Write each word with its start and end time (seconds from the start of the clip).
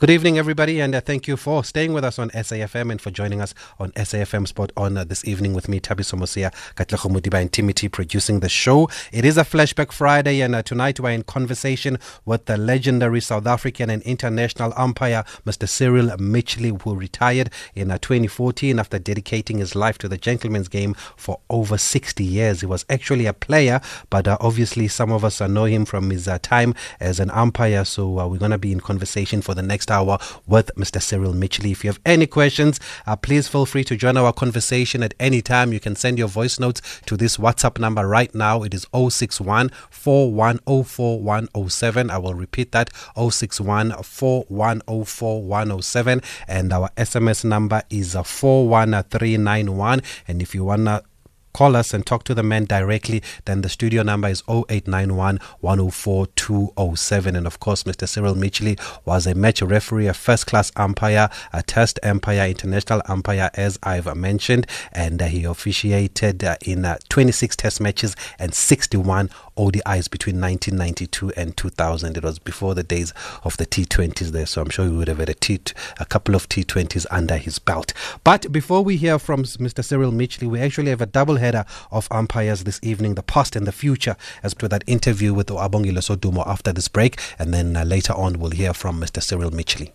Good 0.00 0.10
evening, 0.10 0.38
everybody, 0.38 0.78
and 0.78 0.94
uh, 0.94 1.00
thank 1.00 1.26
you 1.26 1.36
for 1.36 1.64
staying 1.64 1.92
with 1.92 2.04
us 2.04 2.20
on 2.20 2.30
SAFM 2.30 2.92
and 2.92 3.00
for 3.00 3.10
joining 3.10 3.40
us 3.40 3.52
on 3.80 3.90
SAFM 3.96 4.46
Spot 4.46 4.70
on 4.76 4.96
uh, 4.96 5.02
this 5.02 5.24
evening 5.24 5.54
with 5.54 5.68
me, 5.68 5.80
Thabiso 5.80 6.16
Mosia, 6.16 6.54
Katlego 6.76 7.10
Modiba, 7.10 7.40
and 7.40 7.52
Timothy 7.52 7.88
producing 7.88 8.38
the 8.38 8.48
show. 8.48 8.88
It 9.10 9.24
is 9.24 9.36
a 9.36 9.42
Flashback 9.42 9.90
Friday, 9.90 10.40
and 10.40 10.54
uh, 10.54 10.62
tonight 10.62 11.00
we're 11.00 11.10
in 11.10 11.24
conversation 11.24 11.98
with 12.24 12.44
the 12.44 12.56
legendary 12.56 13.20
South 13.20 13.44
African 13.48 13.90
and 13.90 14.00
international 14.04 14.72
umpire, 14.76 15.24
Mr. 15.44 15.68
Cyril 15.68 16.16
Mitchley, 16.16 16.80
who 16.80 16.94
retired 16.94 17.50
in 17.74 17.90
uh, 17.90 17.98
2014 17.98 18.78
after 18.78 19.00
dedicating 19.00 19.58
his 19.58 19.74
life 19.74 19.98
to 19.98 20.06
the 20.06 20.16
gentleman's 20.16 20.68
game 20.68 20.94
for 21.16 21.40
over 21.50 21.76
60 21.76 22.22
years. 22.22 22.60
He 22.60 22.66
was 22.66 22.86
actually 22.88 23.26
a 23.26 23.32
player, 23.32 23.80
but 24.10 24.28
uh, 24.28 24.38
obviously 24.40 24.86
some 24.86 25.10
of 25.10 25.24
us 25.24 25.40
uh, 25.40 25.48
know 25.48 25.64
him 25.64 25.84
from 25.84 26.08
his 26.10 26.28
time 26.40 26.76
as 27.00 27.18
an 27.18 27.32
umpire, 27.32 27.84
so 27.84 28.28
we're 28.28 28.38
going 28.38 28.52
to 28.52 28.58
be 28.58 28.70
in 28.70 28.78
conversation 28.78 29.42
for 29.42 29.54
the 29.54 29.62
next 29.62 29.87
next 29.88 29.90
hour 29.90 30.18
with 30.46 30.70
Mr. 30.76 31.02
Cyril 31.02 31.32
Mitchley. 31.32 31.72
If 31.72 31.82
you 31.84 31.90
have 31.90 32.00
any 32.04 32.26
questions, 32.26 32.78
uh, 33.06 33.16
please 33.16 33.48
feel 33.48 33.64
free 33.66 33.84
to 33.84 33.96
join 33.96 34.16
our 34.16 34.32
conversation 34.32 35.02
at 35.02 35.14
any 35.18 35.42
time. 35.42 35.72
You 35.72 35.80
can 35.80 35.96
send 35.96 36.16
your 36.18 36.28
voice 36.28 36.60
notes 36.60 36.80
to 37.06 37.16
this 37.16 37.38
WhatsApp 37.38 37.80
number 37.80 38.06
right 38.06 38.32
now. 38.34 38.62
It 38.62 38.74
is 38.74 38.86
061 38.92 39.70
4104 39.90 42.10
I 42.10 42.18
will 42.18 42.34
repeat 42.34 42.72
that 42.72 42.90
061 43.16 43.94
4104 44.02 46.20
And 46.48 46.72
our 46.72 46.90
SMS 46.96 47.44
number 47.44 47.82
is 47.90 48.14
41391. 48.14 50.02
And 50.26 50.42
if 50.42 50.52
you 50.54 50.64
want 50.64 50.86
to 50.86 51.04
call 51.52 51.76
us 51.76 51.92
and 51.94 52.04
talk 52.06 52.24
to 52.24 52.34
the 52.34 52.42
men 52.42 52.64
directly, 52.64 53.22
then 53.44 53.62
the 53.62 53.68
studio 53.68 54.02
number 54.02 54.28
is 54.28 54.42
0891 54.48 55.38
104 55.60 56.26
207. 56.26 57.36
And 57.36 57.46
of 57.46 57.60
course, 57.60 57.84
Mr. 57.84 58.08
Cyril 58.08 58.34
Mitchley 58.34 58.78
was 59.04 59.26
a 59.26 59.34
match 59.34 59.62
referee, 59.62 60.06
a 60.06 60.14
first 60.14 60.46
class 60.46 60.70
umpire, 60.76 61.28
a 61.52 61.62
test 61.62 61.98
umpire, 62.02 62.48
international 62.48 63.02
umpire, 63.06 63.50
as 63.54 63.78
I've 63.82 64.14
mentioned. 64.16 64.66
And 64.92 65.20
uh, 65.20 65.26
he 65.26 65.44
officiated 65.44 66.44
uh, 66.44 66.56
in 66.64 66.84
uh, 66.84 66.98
26 67.08 67.56
test 67.56 67.80
matches 67.80 68.14
and 68.38 68.54
61 68.54 69.30
ODIs 69.58 70.10
between 70.10 70.40
1992 70.40 71.32
and 71.36 71.56
2000. 71.56 72.16
It 72.16 72.22
was 72.22 72.38
before 72.38 72.74
the 72.74 72.82
days 72.82 73.12
of 73.44 73.56
the 73.56 73.66
T20s 73.66 74.28
there, 74.28 74.46
so 74.46 74.62
I'm 74.62 74.70
sure 74.70 74.86
he 74.86 74.92
would 74.92 75.08
have 75.08 75.18
had 75.18 75.28
a, 75.28 75.34
T, 75.34 75.60
a 75.98 76.06
couple 76.06 76.34
of 76.34 76.48
T20s 76.48 77.04
under 77.10 77.36
his 77.36 77.58
belt. 77.58 77.92
But 78.24 78.50
before 78.50 78.82
we 78.82 78.96
hear 78.96 79.18
from 79.18 79.42
Mr. 79.42 79.84
Cyril 79.84 80.12
Mitchley, 80.12 80.48
we 80.48 80.60
actually 80.60 80.90
have 80.90 81.00
a 81.00 81.06
double 81.06 81.36
header 81.36 81.64
of 81.90 82.08
umpires 82.10 82.64
this 82.64 82.80
evening, 82.82 83.14
the 83.14 83.22
past 83.22 83.56
and 83.56 83.66
the 83.66 83.72
future, 83.72 84.16
as 84.42 84.54
to 84.54 84.68
that 84.68 84.84
interview 84.86 85.34
with 85.34 85.48
Abongile 85.48 85.98
Sodumo 85.98 86.46
after 86.46 86.72
this 86.72 86.88
break, 86.88 87.18
and 87.38 87.52
then 87.52 87.76
uh, 87.76 87.84
later 87.84 88.12
on 88.12 88.38
we'll 88.38 88.50
hear 88.50 88.72
from 88.72 89.00
Mr. 89.00 89.22
Cyril 89.22 89.50
Mitchley. 89.50 89.92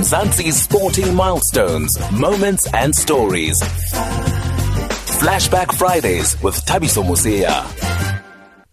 Mzansi's 0.00 0.62
sporting 0.62 1.14
milestones, 1.14 1.98
moments 2.10 2.66
and 2.72 2.94
stories. 2.94 3.60
Flashback 5.20 5.74
Fridays 5.76 6.42
with 6.42 6.54
Thabiso 6.64 7.02
Mosia. 7.04 8.09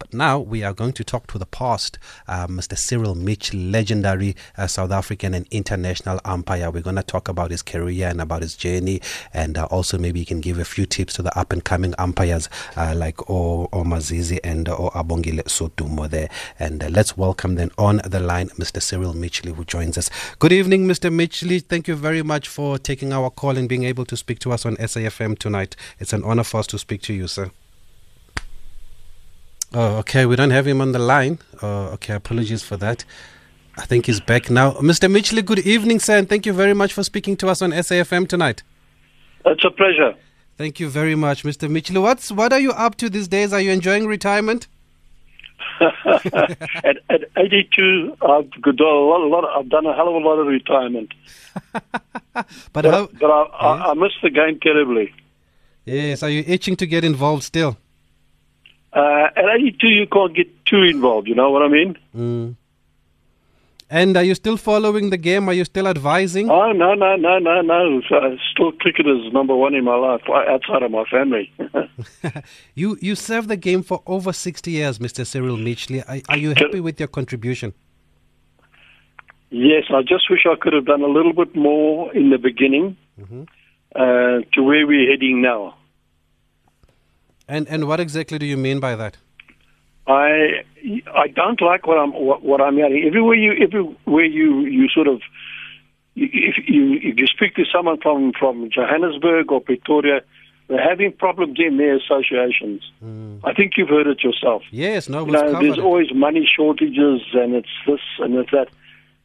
But 0.09 0.17
now 0.17 0.39
we 0.39 0.63
are 0.63 0.73
going 0.73 0.93
to 0.93 1.03
talk 1.03 1.27
to 1.27 1.37
the 1.37 1.45
past, 1.45 1.99
uh, 2.29 2.47
Mr. 2.47 2.77
Cyril 2.77 3.13
Mitch, 3.13 3.53
legendary 3.53 4.37
uh, 4.57 4.67
South 4.67 4.91
African 4.91 5.33
and 5.33 5.45
international 5.51 6.21
umpire. 6.23 6.71
We're 6.71 6.81
going 6.81 6.95
to 6.95 7.03
talk 7.03 7.27
about 7.27 7.51
his 7.51 7.61
career 7.61 8.07
and 8.07 8.21
about 8.21 8.41
his 8.41 8.55
journey, 8.55 9.01
and 9.33 9.57
uh, 9.57 9.65
also 9.65 9.97
maybe 9.97 10.19
he 10.19 10.25
can 10.25 10.39
give 10.39 10.59
a 10.59 10.65
few 10.65 10.85
tips 10.85 11.13
to 11.15 11.23
the 11.23 11.37
up 11.37 11.51
and 11.51 11.61
coming 11.61 11.93
umpires 11.97 12.47
uh, 12.77 12.93
like 12.95 13.29
O, 13.29 13.67
o 13.73 13.83
Mazizi 13.83 14.39
and 14.45 14.69
O 14.69 14.91
Abongile 14.91 15.43
Sodumo 15.43 16.09
there. 16.09 16.29
And 16.57 16.83
uh, 16.83 16.87
let's 16.87 17.17
welcome 17.17 17.55
then 17.55 17.71
on 17.77 17.99
the 18.05 18.21
line 18.21 18.47
Mr. 18.51 18.81
Cyril 18.81 19.13
Mitchley, 19.13 19.53
who 19.53 19.65
joins 19.65 19.97
us. 19.97 20.09
Good 20.39 20.53
evening, 20.53 20.87
Mr. 20.87 21.11
Mitchley. 21.13 21.61
Thank 21.61 21.89
you 21.89 21.95
very 21.95 22.23
much 22.23 22.47
for 22.47 22.77
taking 22.77 23.11
our 23.11 23.29
call 23.29 23.57
and 23.57 23.67
being 23.67 23.83
able 23.83 24.05
to 24.05 24.15
speak 24.15 24.39
to 24.39 24.53
us 24.53 24.65
on 24.65 24.77
SAFM 24.77 25.37
tonight. 25.37 25.75
It's 25.99 26.13
an 26.13 26.23
honor 26.23 26.45
for 26.45 26.61
us 26.61 26.67
to 26.67 26.79
speak 26.79 27.01
to 27.03 27.13
you, 27.13 27.27
sir. 27.27 27.51
Oh, 29.73 29.97
okay. 29.97 30.25
We 30.25 30.35
don't 30.35 30.51
have 30.51 30.65
him 30.67 30.81
on 30.81 30.91
the 30.91 30.99
line. 30.99 31.39
Oh, 31.61 31.87
okay. 31.95 32.13
Apologies 32.13 32.63
for 32.63 32.77
that. 32.77 33.03
I 33.77 33.85
think 33.85 34.07
he's 34.07 34.19
back 34.19 34.49
now. 34.49 34.71
Mr. 34.73 35.11
Mitchley, 35.11 35.45
good 35.45 35.59
evening, 35.59 35.99
sir, 35.99 36.17
and 36.17 36.27
thank 36.27 36.45
you 36.45 36.53
very 36.53 36.73
much 36.73 36.93
for 36.93 37.03
speaking 37.03 37.37
to 37.37 37.47
us 37.47 37.61
on 37.61 37.71
SAFM 37.71 38.27
tonight. 38.27 38.63
It's 39.45 39.63
a 39.63 39.69
pleasure. 39.69 40.15
Thank 40.57 40.79
you 40.79 40.89
very 40.89 41.13
much, 41.13 41.43
Mr. 41.43 41.69
Mitchley. 41.69 42.01
What's 42.01 42.31
what 42.31 42.51
are 42.51 42.59
you 42.59 42.71
up 42.71 42.95
to 42.95 43.09
these 43.09 43.27
days? 43.27 43.53
Are 43.53 43.61
you 43.61 43.71
enjoying 43.71 44.07
retirement? 44.07 44.67
at, 46.05 46.97
at 47.09 47.21
82, 47.37 48.17
I've 48.21 48.49
done 48.51 48.75
a 48.79 48.83
lot, 48.83 49.21
a 49.21 49.27
lot 49.27 49.45
I've 49.59 49.69
done 49.69 49.85
a 49.85 49.95
hell 49.95 50.07
of 50.07 50.15
a 50.15 50.17
lot 50.17 50.39
of 50.39 50.47
retirement. 50.47 51.13
but 51.71 51.83
but, 52.73 52.85
how, 52.85 53.09
but 53.19 53.29
I, 53.29 53.43
I, 53.43 53.91
I 53.91 53.93
miss 53.93 54.13
the 54.23 54.31
game 54.31 54.59
terribly. 54.59 55.13
Yes, 55.85 56.23
are 56.23 56.29
you 56.29 56.43
itching 56.47 56.75
to 56.77 56.87
get 56.87 57.03
involved 57.03 57.43
still? 57.43 57.77
Uh, 58.93 59.27
at 59.35 59.45
82, 59.55 59.87
you 59.87 60.07
can't 60.07 60.35
get 60.35 60.65
too 60.65 60.83
involved. 60.83 61.27
You 61.27 61.35
know 61.35 61.51
what 61.51 61.61
I 61.61 61.67
mean? 61.67 61.97
Mm. 62.15 62.55
And 63.89 64.17
are 64.17 64.23
you 64.23 64.35
still 64.35 64.57
following 64.57 65.11
the 65.11 65.17
game? 65.17 65.47
Are 65.47 65.53
you 65.53 65.63
still 65.63 65.87
advising? 65.87 66.49
Oh 66.49 66.73
no, 66.73 66.93
no, 66.93 67.15
no, 67.15 67.39
no, 67.39 67.61
no! 67.61 68.01
Still, 68.51 68.73
cricket 68.73 69.07
is 69.07 69.31
number 69.31 69.55
one 69.55 69.73
in 69.75 69.85
my 69.85 69.95
life, 69.95 70.21
outside 70.29 70.83
of 70.83 70.91
my 70.91 71.05
family. 71.05 71.53
you 72.75 72.97
you 73.01 73.15
served 73.15 73.47
the 73.47 73.55
game 73.55 73.83
for 73.83 74.03
over 74.05 74.33
sixty 74.33 74.71
years, 74.71 74.99
Mr. 74.99 75.25
Cyril 75.25 75.55
Mitchley. 75.55 76.01
Are, 76.01 76.19
are 76.27 76.37
you 76.37 76.49
happy 76.49 76.81
with 76.81 76.99
your 76.99 77.07
contribution? 77.07 77.73
Yes, 79.51 79.85
I 79.89 80.01
just 80.01 80.29
wish 80.29 80.45
I 80.45 80.55
could 80.59 80.73
have 80.73 80.85
done 80.85 81.01
a 81.01 81.07
little 81.07 81.31
bit 81.31 81.55
more 81.55 82.13
in 82.13 82.29
the 82.29 82.37
beginning 82.37 82.97
mm-hmm. 83.17 83.43
uh, 83.95 84.41
to 84.53 84.63
where 84.63 84.85
we're 84.85 85.09
heading 85.09 85.41
now. 85.41 85.76
And 87.47 87.67
and 87.67 87.87
what 87.87 87.99
exactly 87.99 88.37
do 88.37 88.45
you 88.45 88.57
mean 88.57 88.79
by 88.79 88.95
that? 88.95 89.17
I 90.07 90.63
I 91.13 91.27
don't 91.27 91.61
like 91.61 91.87
what 91.87 91.97
I'm 91.97 92.11
what, 92.11 92.43
what 92.43 92.61
I'm 92.61 92.75
hearing. 92.75 93.03
Everywhere 93.05 93.35
you 93.35 93.53
everywhere 93.63 94.25
you 94.25 94.61
you 94.61 94.89
sort 94.89 95.07
of 95.07 95.21
if 96.15 96.55
you 96.67 96.99
if 97.01 97.17
you 97.17 97.27
speak 97.27 97.55
to 97.55 97.63
someone 97.65 97.99
from 98.01 98.33
from 98.33 98.69
Johannesburg 98.69 99.51
or 99.51 99.61
Pretoria, 99.61 100.21
they're 100.67 100.83
having 100.83 101.11
problems 101.11 101.57
in 101.59 101.77
their 101.77 101.95
associations. 101.95 102.81
Mm. 103.03 103.39
I 103.43 103.53
think 103.53 103.73
you've 103.77 103.89
heard 103.89 104.07
it 104.07 104.23
yourself. 104.23 104.63
Yes, 104.71 105.07
no, 105.07 105.25
you 105.25 105.31
know, 105.31 105.59
there's 105.59 105.77
it. 105.77 105.83
always 105.83 106.13
money 106.13 106.49
shortages, 106.53 107.21
and 107.33 107.55
it's 107.55 107.69
this 107.85 108.01
and 108.19 108.35
it's 108.35 108.51
that. 108.51 108.67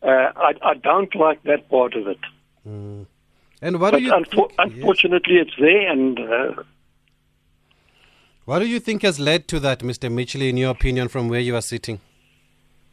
Uh, 0.03 0.33
I 0.37 0.54
I 0.62 0.75
don't 0.75 1.15
like 1.15 1.43
that 1.44 1.69
part 1.69 1.94
of 1.94 2.06
it. 2.09 2.19
Mm. 2.69 3.06
And 3.60 3.81
what 3.81 3.93
but 3.93 3.99
do 3.99 4.04
you? 4.04 4.12
Unfo- 4.12 4.53
unfortunately, 4.59 5.37
yes. 5.37 5.47
it's 5.47 5.56
there, 5.59 5.91
and 5.91 6.19
uh, 6.19 6.62
what 8.44 8.58
do 8.58 8.66
you 8.66 8.80
think 8.80 9.03
has 9.03 9.19
led 9.19 9.48
to 9.48 9.60
that, 9.60 9.80
Mr. 9.80 10.10
Mitchley, 10.10 10.48
in 10.48 10.56
your 10.56 10.70
opinion, 10.70 11.08
from 11.08 11.28
where 11.28 11.41
you 11.41 11.54
are 11.54 11.62
sitting? 11.62 12.00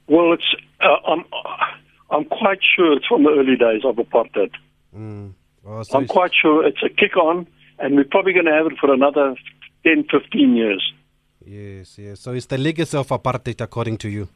Well, 0.07 0.33
it's 0.33 0.55
uh, 0.81 0.97
I'm 1.07 1.23
I'm 2.11 2.25
quite 2.25 2.59
sure 2.75 2.93
it's 2.93 3.05
from 3.05 3.23
the 3.23 3.29
early 3.29 3.55
days 3.55 3.83
of 3.85 3.95
apartheid. 3.95 4.51
Mm. 4.95 5.33
Oh, 5.65 5.83
so 5.83 5.97
I'm 5.97 6.07
quite 6.07 6.31
sure 6.33 6.65
it's 6.65 6.81
a 6.83 6.89
kick 6.89 7.15
on, 7.17 7.45
and 7.77 7.95
we're 7.95 8.05
probably 8.05 8.33
going 8.33 8.45
to 8.45 8.51
have 8.51 8.65
it 8.65 8.73
for 8.79 8.91
another 8.91 9.35
10, 9.83 10.05
15 10.09 10.55
years. 10.55 10.93
Yes, 11.45 11.97
yes. 11.97 12.19
So 12.21 12.33
it's 12.33 12.47
the 12.47 12.57
legacy 12.57 12.97
of 12.97 13.07
apartheid, 13.09 13.61
according 13.61 13.97
to 13.99 14.09
you. 14.09 14.27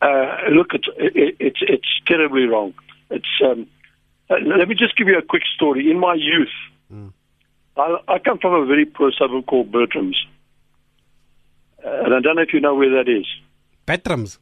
Uh, 0.00 0.36
look, 0.50 0.68
it's 0.72 0.88
it, 0.96 1.36
it's 1.40 1.58
it's 1.60 1.88
terribly 2.06 2.44
wrong. 2.44 2.72
It's 3.10 3.28
um, 3.44 3.66
uh, 4.30 4.36
let 4.56 4.68
me 4.68 4.74
just 4.74 4.96
give 4.96 5.08
you 5.08 5.18
a 5.18 5.22
quick 5.22 5.42
story. 5.54 5.90
In 5.90 5.98
my 5.98 6.14
youth, 6.14 6.54
mm. 6.92 7.12
I, 7.78 7.96
I 8.08 8.18
come 8.18 8.38
from 8.38 8.54
a 8.54 8.66
very 8.66 8.84
poor 8.84 9.12
suburb 9.16 9.46
called 9.46 9.70
Bertrams. 9.70 10.16
And 11.84 12.12
I 12.14 12.20
don't 12.20 12.36
know 12.36 12.42
if 12.42 12.52
you 12.52 12.60
know 12.60 12.74
where 12.74 12.90
that 12.90 13.08
is. 13.10 13.26
Bertrams? 13.86 14.38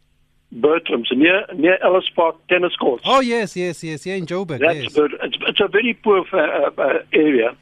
Bertrams, 0.55 1.09
near 1.15 1.45
near 1.55 1.77
Ellis 1.83 2.09
Park 2.15 2.37
tennis 2.49 2.75
courts. 2.77 3.03
Oh, 3.07 3.21
yes, 3.21 3.57
yes, 3.57 3.83
yes, 3.83 4.07
yeah, 4.07 4.15
in 4.15 4.27
Joburg. 4.27 4.61
That's 4.61 4.79
yes. 4.79 4.93
Bert, 4.93 5.11
it's, 5.23 5.37
it's 5.41 5.61
a 5.61 5.69
very 5.69 5.93
poor 6.03 6.25
uh, 6.33 6.71
uh, 6.79 6.99
area. 7.13 7.57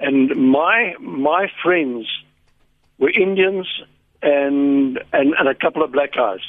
And 0.00 0.50
my 0.50 0.94
my 0.98 1.48
friends 1.62 2.06
were 2.98 3.10
Indians 3.10 3.66
and, 4.22 4.98
and, 5.12 5.34
and 5.38 5.48
a 5.48 5.54
couple 5.54 5.82
of 5.82 5.92
black 5.92 6.14
guys. 6.14 6.40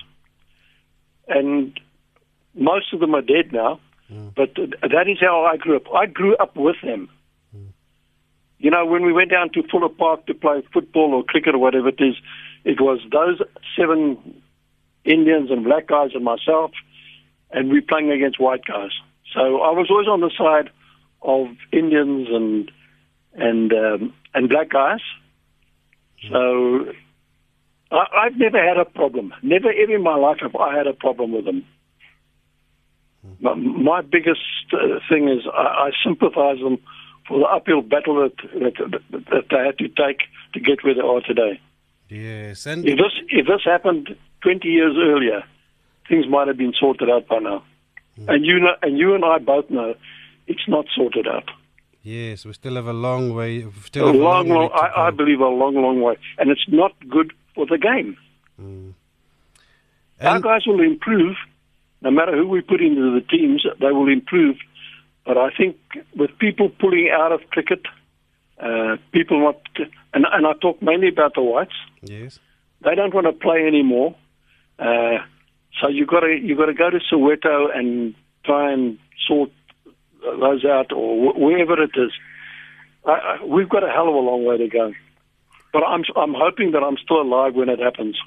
And 1.28 1.80
most 2.56 2.94
of 2.94 3.00
them 3.00 3.14
are 3.14 3.22
dead 3.22 3.52
now, 3.52 3.80
mm. 4.12 4.34
but 4.36 4.56
that 4.56 5.08
is 5.08 5.18
how 5.20 5.44
I 5.44 5.58
grew 5.58 5.76
up. 5.76 5.84
I 5.94 6.06
grew 6.06 6.36
up 6.38 6.56
with 6.56 6.78
them. 6.82 7.10
You 8.62 8.70
know, 8.70 8.86
when 8.86 9.04
we 9.04 9.12
went 9.12 9.32
down 9.32 9.50
to 9.54 9.64
Fuller 9.72 9.90
Park 9.90 10.28
to 10.28 10.36
play 10.36 10.62
football 10.72 11.16
or 11.16 11.24
cricket 11.24 11.56
or 11.56 11.58
whatever 11.58 11.90
it 11.90 12.00
is, 12.00 12.16
it 12.64 12.80
was 12.80 13.00
those 13.12 13.42
seven 13.76 14.44
Indians 15.04 15.50
and 15.50 15.64
black 15.64 15.88
guys 15.88 16.12
and 16.14 16.24
myself, 16.24 16.70
and 17.50 17.72
we 17.72 17.82
playing 17.82 18.12
against 18.12 18.40
white 18.40 18.64
guys. 18.64 18.92
So 19.34 19.62
I 19.62 19.72
was 19.72 19.88
always 19.90 20.08
on 20.08 20.22
the 20.22 20.30
side 20.38 20.70
of 21.24 21.48
Indians 21.72 22.28
and 22.30 22.72
and 23.34 23.74
um, 23.74 24.14
and 24.36 24.48
black 24.48 24.70
guys. 24.70 25.02
So 26.30 26.94
I, 27.92 28.06
I've 28.26 28.38
never 28.38 28.64
had 28.64 28.78
a 28.78 28.86
problem. 28.86 29.34
Never 29.42 29.72
ever 29.72 29.96
in 29.96 30.04
my 30.04 30.18
life 30.18 30.38
have 30.42 30.56
I 30.56 30.78
had 30.78 30.86
a 30.86 30.94
problem 30.94 31.32
with 31.32 31.46
them. 31.46 31.66
My, 33.40 33.56
my 33.56 34.02
biggest 34.02 34.42
uh, 34.72 35.00
thing 35.10 35.30
is 35.30 35.48
I, 35.52 35.90
I 35.90 35.92
sympathise 36.04 36.60
them 36.60 36.78
for 37.28 37.40
the 37.40 37.46
uphill 37.46 37.82
battle 37.82 38.16
that, 38.24 38.36
that 38.54 39.02
that 39.32 39.44
they 39.50 39.58
had 39.58 39.78
to 39.80 39.88
take 39.88 40.20
to 40.54 40.60
get 40.60 40.84
where 40.84 40.94
they 40.96 41.02
are 41.02 41.22
today. 41.22 41.60
Yes, 42.10 42.66
and 42.66 42.86
If 42.86 42.98
this 42.98 43.14
if 43.30 43.48
this 43.48 43.62
happened 43.64 44.16
20 44.42 44.68
years 44.68 44.96
earlier, 44.98 45.44
things 46.10 46.28
might 46.28 46.48
have 46.48 46.58
been 46.58 46.74
sorted 46.80 47.10
out 47.10 47.28
by 47.28 47.40
now. 47.40 47.64
Hmm. 48.18 48.30
And 48.30 48.46
you 48.46 48.60
know, 48.60 48.76
and 48.82 48.98
you 48.98 49.16
and 49.16 49.24
I 49.24 49.38
both 49.40 49.70
know 49.70 49.96
it's 50.48 50.68
not 50.68 50.86
sorted 50.96 51.28
out. 51.28 51.50
yes, 52.04 52.46
we 52.46 52.54
still 52.54 52.76
have 52.76 52.88
a 52.88 52.94
long 52.94 53.34
way. 53.34 53.66
Still 53.86 54.10
A 54.10 54.12
long, 54.12 54.50
long, 54.50 54.70
to 54.70 54.76
I, 54.76 55.08
I 55.08 55.12
believe 55.12 55.40
a 55.40 55.48
long, 55.48 55.76
long 55.76 56.02
way, 56.02 56.18
and 56.38 56.50
it's 56.50 56.66
not 56.68 56.92
good 57.08 57.32
for 57.56 57.66
the 57.66 57.78
game. 57.78 58.18
Hmm. 58.60 58.90
Our 60.20 60.40
guys 60.40 60.68
will 60.68 60.82
improve, 60.82 61.36
no 62.02 62.12
matter 62.12 62.36
who 62.38 62.48
we 62.48 62.62
put 62.62 62.82
into 62.82 63.20
the 63.20 63.26
teams. 63.26 63.66
They 63.80 63.92
will 63.92 64.08
improve, 64.12 64.56
but 65.26 65.38
I 65.38 65.50
think 65.56 65.78
with 66.16 66.32
people 66.40 66.70
pulling 66.70 67.10
out 67.12 67.32
of 67.32 67.42
cricket, 67.52 67.82
uh, 68.60 68.98
people 69.12 69.40
not, 69.40 69.62
and, 70.14 70.26
and 70.32 70.46
I 70.48 70.54
talk 70.62 70.82
mainly 70.82 71.08
about 71.10 71.36
the 71.36 71.42
whites. 71.42 71.74
Yes. 72.02 72.40
they 72.84 72.96
don't 72.96 73.14
want 73.14 73.28
to 73.28 73.34
play 73.34 73.66
anymore. 73.68 74.16
Uh, 74.80 75.20
so 75.80 75.88
you 75.88 76.06
got 76.06 76.22
to 76.22 76.28
you 76.48 76.56
got 76.56 76.66
to 76.66 76.74
go 76.74 76.90
to 76.90 77.00
Soweto 77.12 77.76
and 77.76 78.16
try 78.44 78.72
and 78.74 78.98
sort 79.28 79.52
those 80.40 80.66
out, 80.66 80.92
or 80.92 81.32
wh- 81.34 81.38
wherever 81.40 81.82
it 81.82 81.92
is. 81.96 82.12
We've 83.48 83.70
got 83.70 83.84
a 83.84 83.90
hell 83.90 84.10
of 84.10 84.16
a 84.16 84.20
long 84.20 84.44
way 84.46 84.58
to 84.58 84.68
go, 84.68 84.94
but 85.74 85.84
I'm 85.84 86.04
I'm 86.16 86.34
hoping 86.36 86.72
that 86.72 86.84
I'm 86.84 86.98
still 86.98 87.22
alive 87.22 87.56
when 87.56 87.70
it 87.70 87.80
happens. 87.80 88.18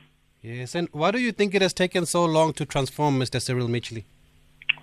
Yes, 0.43 0.75
and 0.75 0.89
why 0.93 1.11
do 1.11 1.19
you 1.19 1.33
think 1.33 1.55
it 1.55 1.63
has 1.63 1.73
taken 1.73 2.07
so 2.07 2.25
long 2.25 2.53
to 2.55 2.67
transform 2.67 3.19
Mr. 3.19 3.41
Cyril 3.41 3.69
Mitchley? 3.69 4.05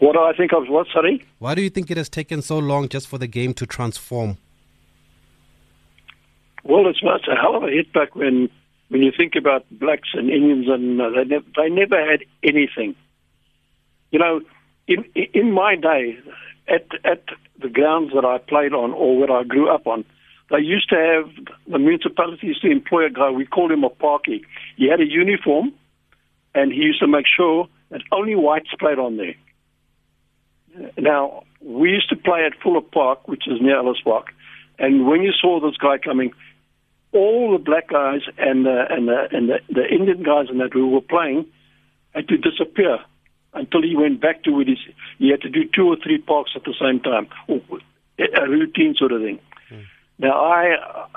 What 0.01 0.13
do 0.13 0.19
I 0.19 0.33
think 0.33 0.51
of? 0.51 0.67
What 0.67 0.87
sorry? 0.91 1.23
Why 1.37 1.53
do 1.53 1.61
you 1.61 1.69
think 1.69 1.91
it 1.91 1.97
has 1.97 2.09
taken 2.09 2.41
so 2.41 2.57
long 2.57 2.89
just 2.89 3.07
for 3.07 3.19
the 3.19 3.27
game 3.27 3.53
to 3.53 3.67
transform? 3.67 4.37
Well, 6.63 6.87
it's, 6.87 7.01
it's 7.03 7.27
a 7.27 7.35
hell 7.35 7.55
of 7.55 7.63
a 7.63 7.69
hit 7.69 7.93
back 7.93 8.15
when 8.15 8.49
when 8.89 9.03
you 9.03 9.11
think 9.15 9.35
about 9.35 9.63
blacks 9.69 10.09
and 10.15 10.27
Indians, 10.27 10.67
and 10.69 10.99
uh, 10.99 11.11
they 11.11 11.23
never 11.25 11.45
they 11.55 11.69
never 11.69 12.03
had 12.03 12.21
anything. 12.41 12.95
You 14.09 14.17
know, 14.17 14.41
in 14.87 15.05
in 15.35 15.51
my 15.51 15.75
day, 15.75 16.17
at 16.67 16.87
at 17.05 17.23
the 17.61 17.69
grounds 17.69 18.11
that 18.15 18.25
I 18.25 18.39
played 18.39 18.73
on 18.73 18.93
or 18.93 19.19
where 19.19 19.31
I 19.31 19.43
grew 19.43 19.69
up 19.69 19.85
on, 19.85 20.03
they 20.49 20.61
used 20.61 20.89
to 20.89 20.95
have 20.95 21.45
the 21.67 21.77
municipality 21.77 22.47
used 22.47 22.63
to 22.63 22.71
employ 22.71 23.05
a 23.05 23.11
guy. 23.11 23.29
We 23.29 23.45
called 23.45 23.71
him 23.71 23.83
a 23.83 23.91
parkie. 23.91 24.41
He 24.77 24.89
had 24.89 24.99
a 24.99 25.05
uniform, 25.05 25.73
and 26.55 26.71
he 26.71 26.79
used 26.79 27.01
to 27.01 27.07
make 27.07 27.27
sure 27.27 27.67
that 27.91 28.01
only 28.11 28.33
whites 28.33 28.69
played 28.79 28.97
on 28.97 29.17
there. 29.17 29.35
Now 30.97 31.43
we 31.61 31.89
used 31.89 32.09
to 32.09 32.15
play 32.15 32.45
at 32.45 32.53
Fuller 32.61 32.81
Park, 32.81 33.27
which 33.27 33.47
is 33.47 33.61
near 33.61 33.77
Ellis 33.77 34.01
Park, 34.03 34.33
and 34.79 35.05
when 35.07 35.21
you 35.21 35.31
saw 35.31 35.59
this 35.59 35.77
guy 35.77 35.97
coming, 35.97 36.31
all 37.13 37.51
the 37.51 37.63
black 37.63 37.89
guys 37.89 38.21
and 38.37 38.65
the 38.65 38.85
and 38.89 39.07
the 39.07 39.27
and 39.31 39.49
the, 39.49 39.59
the 39.69 39.87
Indian 39.87 40.23
guys 40.23 40.47
and 40.49 40.59
that 40.59 40.73
who 40.73 40.89
were 40.89 41.01
playing 41.01 41.45
had 42.13 42.27
to 42.29 42.37
disappear 42.37 42.99
until 43.53 43.81
he 43.81 43.95
went 43.95 44.21
back 44.21 44.43
to 44.43 44.51
with 44.51 44.67
his. 44.67 44.79
He 45.19 45.29
had 45.29 45.41
to 45.41 45.49
do 45.49 45.61
two 45.73 45.87
or 45.87 45.97
three 46.01 46.17
parks 46.19 46.51
at 46.55 46.63
the 46.63 46.73
same 46.79 46.99
time, 47.01 47.27
a 48.19 48.47
routine 48.47 48.95
sort 48.97 49.11
of 49.11 49.21
thing. 49.21 49.39
Hmm. 49.69 49.81
Now 50.19 50.39
I, 50.41 51.07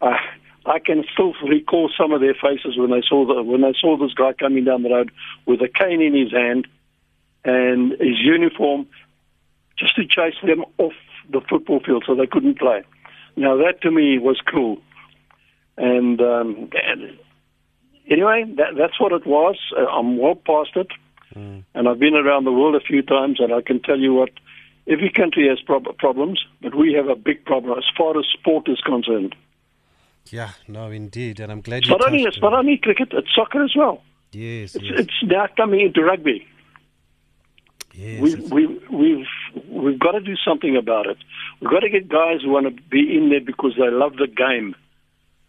I 0.00 0.16
I 0.64 0.78
can 0.78 1.04
still 1.12 1.34
recall 1.46 1.90
some 1.96 2.12
of 2.12 2.20
their 2.20 2.34
faces 2.34 2.78
when 2.78 2.90
they 2.90 3.02
saw 3.06 3.26
the 3.26 3.42
when 3.42 3.60
they 3.60 3.74
saw 3.78 3.96
this 3.96 4.14
guy 4.14 4.32
coming 4.32 4.64
down 4.64 4.82
the 4.82 4.90
road 4.90 5.10
with 5.46 5.60
a 5.60 5.68
cane 5.68 6.00
in 6.00 6.14
his 6.14 6.32
hand 6.32 6.66
and 7.44 7.92
his 7.92 8.18
uniform, 8.20 8.86
just 9.78 9.96
to 9.96 10.02
chase 10.04 10.34
them 10.44 10.64
off 10.78 10.92
the 11.30 11.40
football 11.48 11.80
field 11.80 12.04
so 12.06 12.14
they 12.14 12.26
couldn't 12.26 12.58
play. 12.58 12.82
Now 13.36 13.56
that 13.56 13.80
to 13.82 13.90
me 13.90 14.18
was 14.18 14.40
cool, 14.50 14.78
and, 15.76 16.20
um, 16.20 16.70
and 16.84 17.18
anyway, 18.10 18.44
that, 18.56 18.74
that's 18.78 19.00
what 19.00 19.12
it 19.12 19.26
was. 19.26 19.56
Uh, 19.76 19.86
I'm 19.86 20.18
well 20.18 20.34
past 20.34 20.76
it, 20.76 20.88
and 21.74 21.88
I've 21.88 21.98
been 21.98 22.14
around 22.14 22.44
the 22.44 22.52
world 22.52 22.74
a 22.74 22.80
few 22.80 23.00
times, 23.02 23.40
and 23.40 23.52
I 23.54 23.62
can 23.62 23.80
tell 23.80 23.98
you 23.98 24.14
what. 24.14 24.30
Every 24.88 25.12
country 25.12 25.46
has 25.48 25.60
prob- 25.60 25.96
problems, 25.98 26.44
but 26.60 26.74
we 26.74 26.92
have 26.94 27.06
a 27.06 27.14
big 27.14 27.44
problem 27.44 27.78
as 27.78 27.84
far 27.96 28.18
as 28.18 28.26
sport 28.26 28.68
is 28.68 28.80
concerned. 28.80 29.32
Yeah, 30.28 30.50
no, 30.66 30.90
indeed, 30.90 31.38
and 31.38 31.52
I'm 31.52 31.60
glad 31.60 31.78
It's 31.78 31.86
you 31.86 31.92
not 31.92 32.04
only 32.04 32.24
it's 32.24 32.40
not 32.40 32.52
only 32.52 32.78
cricket; 32.78 33.10
it's 33.12 33.28
soccer 33.32 33.62
as 33.62 33.74
well. 33.76 34.02
Yes, 34.32 34.74
It's, 34.74 34.84
yes, 34.84 35.00
it's 35.00 35.22
now 35.22 35.46
coming 35.56 35.80
into 35.86 36.02
rugby. 36.02 36.44
Yes. 37.92 38.20
we, 38.20 38.32
it's- 38.34 38.50
we, 38.50 38.66
we've 38.90 39.26
we've 39.68 39.98
got 39.98 40.12
to 40.12 40.20
do 40.20 40.34
something 40.46 40.76
about 40.76 41.06
it. 41.06 41.18
We've 41.60 41.70
got 41.70 41.80
to 41.80 41.88
get 41.90 42.08
guys 42.08 42.40
who 42.42 42.50
want 42.50 42.66
to 42.66 42.82
be 42.90 43.16
in 43.16 43.30
there 43.30 43.40
because 43.40 43.74
they 43.78 43.90
love 43.90 44.16
the 44.16 44.26
game, 44.28 44.74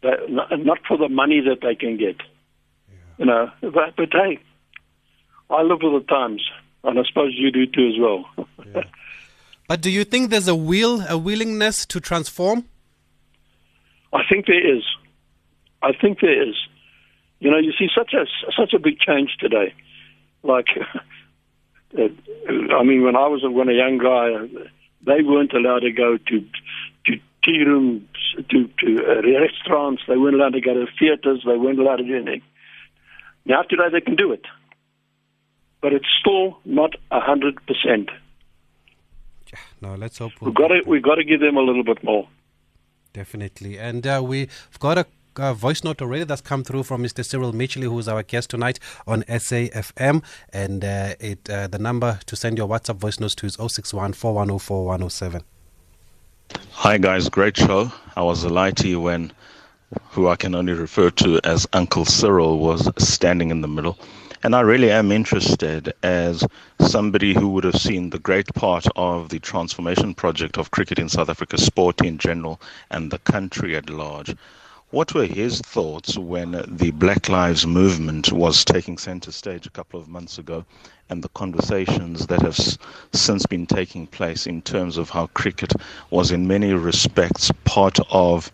They- 0.02 0.26
not 0.30 0.52
not 0.60 0.80
for 0.88 0.98
the 0.98 1.10
money 1.10 1.42
that 1.42 1.60
they 1.62 1.76
can 1.76 1.98
get. 1.98 2.18
You 3.18 3.26
know, 3.26 3.52
but, 3.62 3.96
but 3.96 4.10
hey, 4.12 4.40
I 5.50 5.62
live 5.62 5.80
with 5.84 6.02
the 6.02 6.08
times, 6.08 6.42
and 6.84 6.98
I 7.00 7.04
suppose 7.08 7.34
you 7.38 7.52
do 7.52 7.66
too 7.66 7.88
as 7.94 8.00
well. 8.00 8.84
But 9.66 9.80
do 9.82 9.90
you 9.90 10.04
think 10.04 10.30
there's 10.30 10.50
a 10.50 10.56
will, 10.56 11.02
a 11.08 11.18
willingness 11.18 11.86
to 11.86 12.02
transform? 12.02 12.66
I 14.12 14.22
think 14.30 14.46
there 14.46 14.76
is. 14.78 14.84
I 15.82 15.94
think 15.94 16.20
there 16.20 16.50
is. 16.50 16.56
You 17.40 17.50
know, 17.50 17.58
you 17.58 17.72
see 17.80 17.88
such 17.96 18.14
a 18.14 18.26
such 18.58 18.74
a 18.74 18.80
big 18.80 19.00
change 19.00 19.38
today. 19.40 19.74
Like, 20.44 20.68
I 21.98 22.84
mean, 22.84 23.04
when 23.04 23.16
I 23.16 23.28
was 23.28 23.42
when 23.44 23.70
a 23.70 23.74
young 23.74 23.98
guy, 23.98 24.30
they 25.06 25.22
weren't 25.22 25.54
allowed 25.54 25.80
to 25.80 25.92
go 25.92 26.18
to 26.18 26.40
to 27.06 27.20
tea 27.44 27.64
rooms, 27.64 28.08
to 28.50 28.70
to 28.80 29.06
uh, 29.06 29.40
restaurants. 29.40 30.04
They 30.08 30.18
weren't 30.18 30.36
allowed 30.36 30.54
to 30.54 30.62
go 30.62 30.74
to 30.74 30.88
theaters. 31.00 31.44
They 31.46 31.58
weren't 31.58 31.80
allowed 31.80 31.98
to 31.98 32.04
do 32.04 32.16
anything. 32.16 32.42
Now 33.46 33.62
today 33.64 33.90
they 33.92 34.02
can 34.02 34.16
do 34.16 34.32
it, 34.32 34.46
but 35.82 35.94
it's 35.94 36.08
still 36.20 36.58
not 36.66 36.96
a 37.12 37.20
hundred 37.20 37.60
percent. 37.68 38.10
No, 39.82 39.96
let's 39.96 40.18
hope 40.18 40.32
We've 40.42 40.56
got 40.56 40.70
to 40.70 40.82
we've 40.88 41.04
got 41.04 41.16
to 41.16 41.24
give 41.24 41.42
them 41.42 41.58
a 41.58 41.62
little 41.62 41.84
bit 41.84 42.04
more. 42.04 42.28
Definitely. 43.12 43.78
And 43.78 44.08
uh, 44.08 44.22
we've 44.26 44.50
got 44.80 44.98
a 44.98 45.06
uh, 45.40 45.54
voice 45.54 45.84
note 45.84 46.02
already 46.02 46.24
that's 46.24 46.42
come 46.42 46.64
through 46.64 46.84
from 46.84 47.04
Mr. 47.04 47.26
Cyril 47.26 47.54
Mitchley, 47.54 47.84
who's 47.84 48.08
our 48.08 48.24
guest 48.24 48.50
tonight 48.50 48.80
on 49.08 49.24
SAFM. 49.24 50.24
And 50.52 50.84
uh, 50.84 51.16
it 51.20 51.50
uh, 51.50 51.68
the 51.68 51.80
number 51.80 52.20
to 52.26 52.36
send 52.36 52.58
your 52.58 52.68
WhatsApp 52.68 52.98
voice 52.98 53.20
notes 53.20 53.36
to 53.36 53.46
is 53.46 53.56
061 53.56 54.14
4104 54.14 55.42
Hi 56.72 56.98
guys, 56.98 57.30
great 57.30 57.58
show. 57.58 57.92
I 58.16 58.22
was 58.22 58.44
delighted 58.44 58.98
when 58.98 59.32
who 60.10 60.28
I 60.28 60.36
can 60.36 60.56
only 60.56 60.74
refer 60.74 61.10
to 61.12 61.40
as 61.44 61.68
Uncle 61.74 62.06
Cyril 62.06 62.60
was 62.60 62.90
standing 62.98 63.52
in 63.52 63.62
the 63.62 63.68
middle. 63.68 63.98
And 64.44 64.56
I 64.56 64.60
really 64.60 64.92
am 64.92 65.12
interested 65.12 65.94
as 66.04 66.46
somebody 66.82 67.34
who 67.34 67.48
would 67.50 67.64
have 67.64 67.78
seen 67.78 68.10
the 68.10 68.20
great 68.20 68.54
part 68.54 68.86
of 68.98 69.30
the 69.30 69.40
transformation 69.40 70.14
project 70.14 70.58
of 70.58 70.72
cricket 70.72 71.00
in 71.00 71.08
South 71.08 71.30
Africa, 71.30 71.58
sport 71.58 72.04
in 72.04 72.18
general, 72.18 72.60
and 72.92 73.10
the 73.10 73.20
country 73.20 73.76
at 73.78 73.90
large. 73.90 74.36
What 74.94 75.16
were 75.16 75.26
his 75.26 75.60
thoughts 75.60 76.20
when 76.20 76.52
the 76.68 76.92
Black 76.92 77.28
Lives 77.28 77.66
Movement 77.66 78.32
was 78.32 78.64
taking 78.64 79.00
center 79.00 79.32
stage 79.32 79.66
a 79.66 79.72
couple 79.72 80.00
of 80.00 80.08
months 80.08 80.38
ago 80.38 80.66
and 81.10 81.24
the 81.24 81.30
conversations 81.30 82.28
that 82.28 82.44
have 82.44 82.60
since 83.12 83.48
been 83.48 83.66
taking 83.66 84.06
place 84.06 84.46
in 84.46 84.62
terms 84.62 85.00
of 85.00 85.10
how 85.10 85.32
cricket 85.34 85.74
was, 86.12 86.30
in 86.30 86.48
many 86.48 86.74
respects, 86.74 87.52
part 87.64 87.98
of 88.12 88.52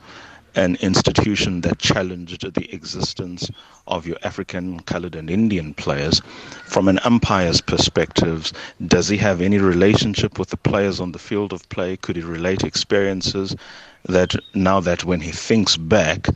an 0.59 0.75
institution 0.81 1.61
that 1.61 1.79
challenged 1.79 2.53
the 2.53 2.73
existence 2.75 3.49
of 3.87 4.05
your 4.05 4.17
African, 4.23 4.81
colored, 4.81 5.15
and 5.15 5.29
Indian 5.29 5.73
players. 5.73 6.21
From 6.65 6.89
an 6.89 6.99
umpire's 7.05 7.61
perspective, 7.61 8.51
does 8.85 9.07
he 9.07 9.15
have 9.15 9.39
any 9.39 9.57
relationship 9.57 10.37
with 10.37 10.49
the 10.49 10.57
players 10.57 10.99
on 10.99 11.13
the 11.13 11.17
field 11.17 11.53
of 11.53 11.67
play? 11.69 11.95
Could 11.95 12.17
he 12.17 12.23
relate 12.23 12.65
experiences 12.65 13.55
that 14.03 14.35
now 14.53 14.81
that 14.81 15.05
when 15.05 15.21
he 15.21 15.31
thinks 15.31 15.77
back, 15.77 16.27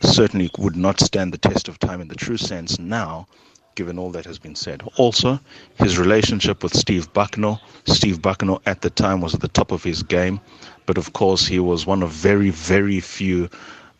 certainly 0.00 0.50
would 0.56 0.76
not 0.76 0.98
stand 0.98 1.34
the 1.34 1.38
test 1.38 1.68
of 1.68 1.78
time 1.78 2.00
in 2.00 2.08
the 2.08 2.14
true 2.14 2.38
sense 2.38 2.78
now? 2.78 3.26
given 3.74 3.98
all 3.98 4.10
that 4.10 4.24
has 4.24 4.38
been 4.38 4.56
said. 4.56 4.82
Also, 4.96 5.38
his 5.74 5.98
relationship 5.98 6.62
with 6.62 6.74
Steve 6.74 7.12
Bucknor. 7.12 7.60
Steve 7.86 8.20
Bucknor 8.20 8.58
at 8.64 8.80
the 8.80 8.88
time 8.88 9.20
was 9.20 9.34
at 9.34 9.40
the 9.40 9.48
top 9.48 9.70
of 9.70 9.84
his 9.84 10.02
game, 10.02 10.40
but 10.86 10.98
of 10.98 11.12
course, 11.12 11.46
he 11.46 11.58
was 11.58 11.86
one 11.86 12.02
of 12.02 12.10
very, 12.10 12.50
very 12.50 13.00
few 13.00 13.48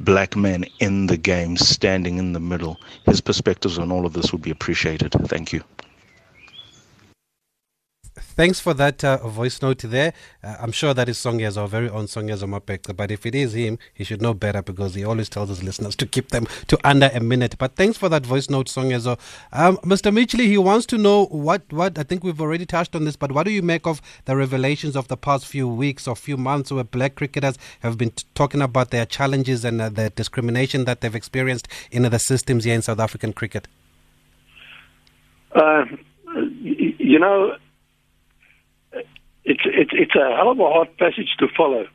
black 0.01 0.37
men 0.37 0.65
in 0.79 1.07
the 1.07 1.17
game 1.17 1.57
standing 1.57 2.19
in 2.19 2.33
the 2.33 2.41
middle. 2.41 2.81
His 3.05 3.21
perspectives 3.21 3.79
on 3.79 3.91
all 3.93 4.07
of 4.07 4.13
this 4.13 4.33
would 4.33 4.43
be 4.43 4.51
appreciated. 4.51 5.13
Thank 5.27 5.53
you. 5.53 5.63
Thanks 8.19 8.61
for 8.61 8.73
that 8.75 9.05
uh, 9.05 9.19
voice 9.29 9.61
note 9.61 9.79
there. 9.79 10.15
Uh, 10.43 10.57
I'm 10.59 10.73
sure 10.73 10.95
that 10.95 11.07
is 11.09 11.19
Songezo, 11.19 11.59
our 11.59 11.69
very 11.69 11.91
own 11.91 12.07
Songezo 12.07 12.49
Mapekta, 12.49 12.97
but 12.97 13.11
if 13.11 13.27
it 13.27 13.35
is 13.35 13.53
him, 13.53 13.79
he 13.93 14.05
should 14.05 14.23
know 14.23 14.33
better 14.33 14.63
because 14.63 14.95
he 14.95 15.05
always 15.05 15.29
tells 15.29 15.51
his 15.51 15.63
listeners 15.63 15.95
to 15.97 16.07
keep 16.07 16.31
them 16.31 16.47
to 16.69 16.79
under 16.83 17.11
a 17.13 17.21
minute. 17.21 17.57
But 17.59 17.77
thanks 17.77 17.99
for 17.99 18.09
that 18.09 18.25
voice 18.25 18.49
note, 18.49 18.69
Songezo. 18.69 19.19
Um, 19.53 19.77
Mr. 19.79 20.13
Mitchley, 20.13 20.47
he 20.47 20.57
wants 20.57 20.87
to 20.87 20.99
know 20.99 21.27
what, 21.27 21.71
what, 21.71 21.99
I 21.99 22.05
think 22.05 22.25
we've 22.25 22.41
already 22.41 22.65
touched 22.65 22.97
on 22.97 23.05
this, 23.05 23.17
but 23.17 23.33
what 23.33 23.45
do 23.45 23.53
you 23.53 23.63
make 23.63 23.87
of 23.87 24.01
the 24.25 24.35
revelations 24.35 24.97
of 24.97 25.09
the 25.09 25.17
past 25.17 25.47
few 25.47 25.69
weeks 25.69 26.09
or 26.09 26.17
few 26.17 26.39
months 26.39 26.73
where 26.73 26.85
black 26.85 27.17
cricketers 27.17 27.59
have 27.81 27.99
been 27.99 28.11
t- 28.11 28.25
talking 28.35 28.63
about 28.63 28.91
their 28.93 29.05
challenges 29.05 29.63
and 29.63 29.81
uh, 29.81 29.91
the 29.91 30.09
discrimination 30.11 30.87
that 30.87 31.03
they've 31.03 31.15
experienced 31.15 31.69
in 31.91 32.03
the 32.03 32.19
systems 32.19 32.65
here 32.65 32.75
in 32.75 32.81
South 32.81 32.99
African 32.99 33.35
cricket? 33.35 33.69
Uh, 35.55 35.85
you 36.63 37.19
know, 37.19 37.57
it's 39.47 39.63
it's 39.65 39.93
it's 39.93 40.15
a 40.17 40.35
hell 40.37 40.51
of 40.51 40.59
a 40.59 40.69
hard 40.69 40.97
passage 40.99 41.31
to 41.39 41.47
follow, 41.57 41.87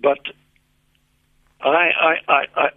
but 0.00 0.18
I 1.60 1.68
I 1.68 2.14
I, 2.28 2.44
I 2.56 2.68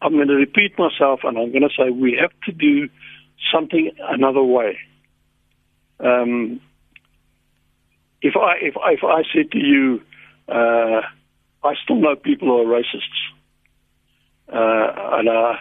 I'm 0.00 0.14
going 0.14 0.28
to 0.28 0.34
repeat 0.34 0.78
myself, 0.78 1.20
and 1.24 1.36
I'm 1.36 1.52
going 1.52 1.68
to 1.68 1.74
say 1.76 1.90
we 1.90 2.18
have 2.20 2.32
to 2.46 2.52
do 2.52 2.88
something 3.52 3.90
another 4.00 4.42
way. 4.42 4.78
Um, 6.00 6.60
if 8.22 8.34
I 8.34 8.54
if 8.62 8.76
I, 8.78 8.92
if 8.92 9.04
I 9.04 9.22
said 9.30 9.52
to 9.52 9.58
you, 9.58 10.00
uh, 10.48 11.02
I 11.62 11.74
still 11.84 11.96
know 11.96 12.16
people 12.16 12.48
who 12.48 12.62
are 12.62 12.80
racists, 12.80 13.20
uh, 14.48 15.18
and 15.18 15.28
uh, 15.28 15.56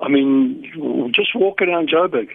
I 0.00 0.08
mean, 0.08 1.12
just 1.14 1.36
walk 1.36 1.62
around 1.62 1.88
Joburg, 1.88 2.30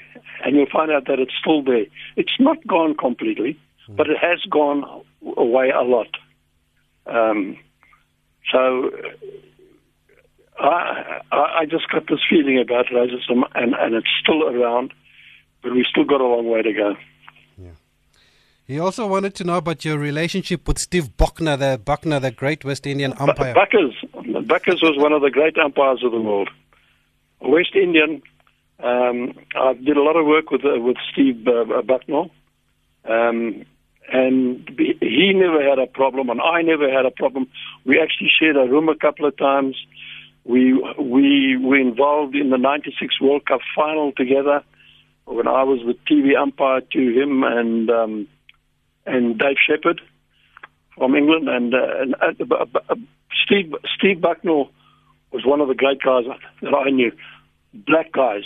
and 0.46 0.56
you'll 0.56 0.72
find 0.72 0.92
out 0.92 1.08
that 1.08 1.20
it's 1.20 1.34
still 1.42 1.62
there. 1.62 1.88
It's 2.16 2.40
not 2.40 2.66
gone 2.66 2.96
completely 2.96 3.60
but 3.90 4.08
it 4.10 4.18
has 4.18 4.40
gone 4.50 5.04
away 5.38 5.70
a 5.70 5.82
lot. 5.82 6.08
Um, 7.06 7.58
so 8.52 8.92
I, 10.60 11.22
I 11.32 11.66
just 11.66 11.90
got 11.90 12.08
this 12.08 12.20
feeling 12.30 12.60
about 12.60 12.86
racism, 12.88 13.44
and, 13.56 13.74
and 13.74 13.96
it's 13.96 14.08
still 14.22 14.44
around, 14.44 14.94
but 15.62 15.74
we've 15.74 15.86
still 15.86 16.06
got 16.06 16.22
a 16.22 16.26
long 16.26 16.50
way 16.50 16.62
to 16.62 16.74
go. 16.74 16.96
Yeah. 17.58 17.72
He 18.66 18.80
also 18.80 19.08
wanted 19.08 19.36
to 19.36 19.44
know 19.44 19.58
about 19.58 19.84
your 19.84 19.98
relationship 19.98 20.68
with 20.68 20.80
Steve 20.80 21.18
Bucknor, 21.18 21.58
the 21.58 21.80
Bucknor, 21.84 22.22
the 22.22 22.32
great 22.32 22.64
West 22.64 22.86
Indian 22.86 23.14
umpire. 23.18 23.54
Buckers, 23.54 23.96
Buckers 24.48 24.82
was 24.82 24.96
one 24.98 25.12
of 25.12 25.22
the 25.22 25.32
great 25.32 25.58
umpires 25.58 26.04
of 26.04 26.12
the 26.12 26.22
world. 26.22 26.50
West 27.42 27.76
Indian. 27.76 28.22
Um, 28.80 29.34
I 29.56 29.74
did 29.74 29.98
a 29.98 30.02
lot 30.02 30.16
of 30.16 30.26
work 30.26 30.52
with 30.52 30.66
uh, 30.66 30.80
with 30.80 30.98
Steve 31.12 31.48
uh, 31.48 31.82
Bucknor. 31.82 32.30
Um, 33.06 33.66
and 34.12 34.68
he 35.02 35.34
never 35.34 35.64
had 35.64 35.80
a 35.80 35.88
problem, 35.88 36.30
and 36.30 36.42
I 36.42 36.62
never 36.62 36.92
had 36.92 37.06
a 37.06 37.12
problem. 37.12 37.48
We 37.86 38.00
actually 38.00 38.32
shared 38.38 38.58
a 38.58 38.70
room 38.70 38.90
a 38.90 38.96
couple 38.96 39.26
of 39.26 39.38
times. 39.38 39.76
We 40.44 40.74
we 41.00 41.58
were 41.58 41.80
involved 41.80 42.36
in 42.36 42.50
the 42.50 42.58
'96 42.58 43.22
World 43.22 43.46
Cup 43.46 43.62
final 43.76 44.12
together. 44.12 44.64
When 45.26 45.48
I 45.48 45.64
was 45.64 45.80
the 45.86 45.96
TV 46.10 46.38
umpire 46.38 46.82
to 46.82 47.00
him 47.00 47.44
and 47.44 47.90
um, 47.90 48.28
and 49.06 49.38
Dave 49.40 49.56
Shepherd 49.66 50.02
from 50.98 51.16
England, 51.16 51.48
and, 51.48 51.74
uh, 51.74 52.02
and 52.02 52.16
uh, 52.52 52.96
Steve 53.46 53.74
Steve 53.98 54.18
Bucknor 54.18 54.70
was 55.32 55.46
one 55.46 55.62
of 55.62 55.70
the 55.70 55.76
great 55.76 56.02
guys 56.02 56.26
that 56.62 56.74
I 56.74 56.90
knew, 56.90 57.12
black 57.74 58.12
guys 58.12 58.44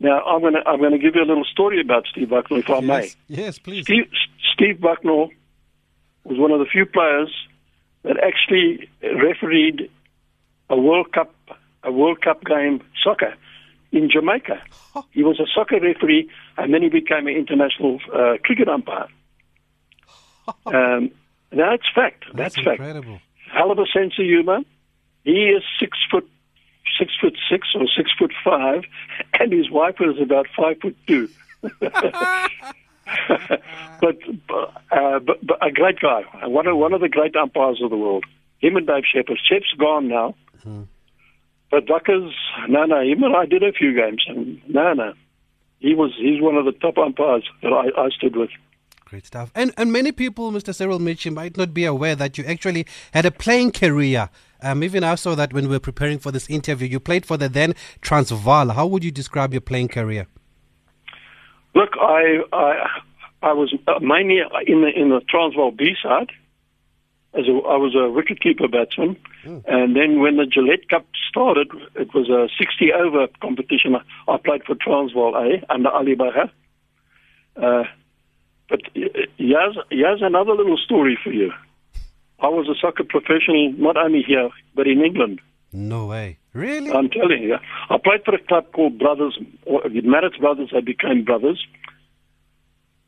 now, 0.00 0.22
I'm 0.22 0.40
going 0.40 0.54
to 0.54 0.62
I'm 0.66 0.80
to 0.80 0.98
give 0.98 1.16
you 1.16 1.22
a 1.22 1.26
little 1.26 1.44
story 1.44 1.80
about 1.80 2.06
Steve 2.06 2.28
Bucknor, 2.28 2.60
if 2.60 2.70
I 2.70 2.78
yes. 2.78 3.16
may. 3.28 3.36
Yes, 3.36 3.58
please. 3.58 3.84
Steve, 3.84 4.08
Steve 4.58 4.78
Bucknor 4.80 5.30
was 6.24 6.36
one 6.36 6.50
of 6.50 6.58
the 6.58 6.66
few 6.66 6.84
players 6.84 7.32
that 8.02 8.16
actually 8.18 8.90
refereed 9.02 9.88
a 10.68 10.76
World 10.76 11.12
Cup 11.12 11.32
a 11.84 11.92
World 11.92 12.20
Cup 12.20 12.44
game 12.44 12.82
soccer 13.04 13.34
in 13.92 14.10
Jamaica. 14.10 14.60
He 15.12 15.22
was 15.22 15.38
a 15.38 15.46
soccer 15.54 15.78
referee, 15.80 16.28
and 16.56 16.74
then 16.74 16.82
he 16.82 16.88
became 16.88 17.28
an 17.28 17.36
international 17.36 18.00
uh, 18.12 18.34
cricket 18.44 18.68
umpire. 18.68 19.08
Um, 20.64 21.10
that's 21.50 21.82
fact. 21.94 22.24
That's, 22.32 22.54
that's 22.54 22.66
incredible. 22.66 23.16
fact. 23.16 23.52
Hell 23.52 23.70
of 23.70 23.78
a 23.78 23.84
sense 23.84 24.14
of 24.18 24.24
humor. 24.24 24.60
He 25.22 25.50
is 25.50 25.62
six 25.78 25.98
foot 26.10 26.26
six 26.98 27.12
foot 27.20 27.36
six 27.50 27.68
or 27.74 27.86
six 27.94 28.10
foot 28.18 28.32
five, 28.42 28.84
and 29.38 29.52
his 29.52 29.70
wife 29.70 29.96
was 30.00 30.18
about 30.18 30.46
five 30.56 30.78
foot 30.80 30.96
two. 31.06 31.28
but, 34.00 34.16
uh, 34.90 35.18
but, 35.20 35.46
but 35.46 35.66
a 35.66 35.70
great 35.70 36.00
guy, 36.00 36.22
one 36.44 36.66
of 36.66 36.76
one 36.76 36.92
of 36.92 37.00
the 37.00 37.08
great 37.08 37.34
umpires 37.36 37.80
of 37.82 37.90
the 37.90 37.96
world. 37.96 38.24
Him 38.58 38.76
and 38.76 38.86
Dave 38.86 39.04
Shepherd. 39.12 39.38
Shep's 39.48 39.72
gone 39.78 40.08
now, 40.08 40.34
mm-hmm. 40.58 40.82
but 41.70 41.86
Duckers, 41.86 42.34
no, 42.68 42.84
no. 42.84 43.00
Him 43.00 43.22
and 43.22 43.36
I 43.36 43.46
did 43.46 43.62
a 43.62 43.72
few 43.72 43.94
games, 43.94 44.24
and 44.26 44.60
no, 44.68 44.92
no. 44.94 45.12
He 45.78 45.94
was 45.94 46.12
he's 46.18 46.42
one 46.42 46.56
of 46.56 46.64
the 46.64 46.72
top 46.72 46.98
umpires 46.98 47.44
that 47.62 47.72
I, 47.72 48.00
I 48.00 48.08
stood 48.10 48.36
with. 48.36 48.50
Great 49.04 49.26
stuff. 49.26 49.50
And 49.54 49.72
and 49.76 49.92
many 49.92 50.12
people, 50.12 50.50
Mr. 50.50 50.74
Cyril 50.74 50.98
Mitchley, 50.98 51.32
might 51.32 51.56
not 51.56 51.72
be 51.72 51.84
aware 51.84 52.16
that 52.16 52.36
you 52.36 52.44
actually 52.44 52.86
had 53.12 53.24
a 53.24 53.30
playing 53.30 53.72
career. 53.72 54.28
Um, 54.60 54.82
even 54.82 55.04
I 55.04 55.14
saw 55.14 55.36
that 55.36 55.52
when 55.52 55.68
we 55.68 55.76
were 55.76 55.80
preparing 55.80 56.18
for 56.18 56.32
this 56.32 56.50
interview, 56.50 56.88
you 56.88 56.98
played 56.98 57.24
for 57.24 57.36
the 57.36 57.48
then 57.48 57.74
Transvaal. 58.00 58.70
How 58.70 58.86
would 58.86 59.04
you 59.04 59.12
describe 59.12 59.54
your 59.54 59.60
playing 59.60 59.88
career? 59.88 60.26
Look, 61.74 61.90
I 62.00 62.40
I, 62.52 63.00
I 63.42 63.52
was 63.52 63.74
mainly 64.00 64.40
in 64.66 64.82
the 64.82 64.88
in 64.88 65.10
the 65.10 65.20
Transvaal 65.28 65.70
B 65.70 65.94
side. 66.02 66.30
As 67.34 67.46
a, 67.46 67.50
I 67.50 67.76
was 67.76 67.94
a 67.94 68.08
wicketkeeper 68.08 68.72
batsman, 68.72 69.16
mm. 69.44 69.62
and 69.66 69.94
then 69.94 70.20
when 70.20 70.38
the 70.38 70.46
Gillette 70.46 70.88
Cup 70.88 71.06
started, 71.28 71.70
it 71.94 72.14
was 72.14 72.30
a 72.30 72.48
60 72.58 72.92
over 72.94 73.28
competition. 73.42 73.96
I 74.26 74.36
played 74.38 74.64
for 74.64 74.74
Transvaal 74.74 75.36
A 75.36 75.62
under 75.70 75.90
Ali 75.90 76.16
Bacher. 76.16 76.50
Uh, 77.54 77.84
but 78.68 78.80
here's, 78.94 79.76
here's 79.90 80.22
another 80.22 80.52
little 80.52 80.78
story 80.78 81.18
for 81.22 81.30
you. 81.30 81.52
I 82.40 82.48
was 82.48 82.68
a 82.68 82.74
soccer 82.80 83.04
professional 83.04 83.72
not 83.72 83.96
only 83.96 84.22
here, 84.22 84.50
but 84.74 84.86
in 84.86 85.04
England. 85.04 85.40
No 85.72 86.06
way. 86.06 86.38
Really? 86.52 86.90
I'm 86.90 87.10
telling 87.10 87.42
you. 87.42 87.56
I 87.90 87.98
played 87.98 88.24
for 88.24 88.34
a 88.34 88.42
club 88.42 88.72
called 88.72 88.98
Brothers, 88.98 89.38
or 89.66 89.82
Marist 89.82 90.40
Brothers, 90.40 90.70
they 90.72 90.80
became 90.80 91.24
Brothers. 91.24 91.64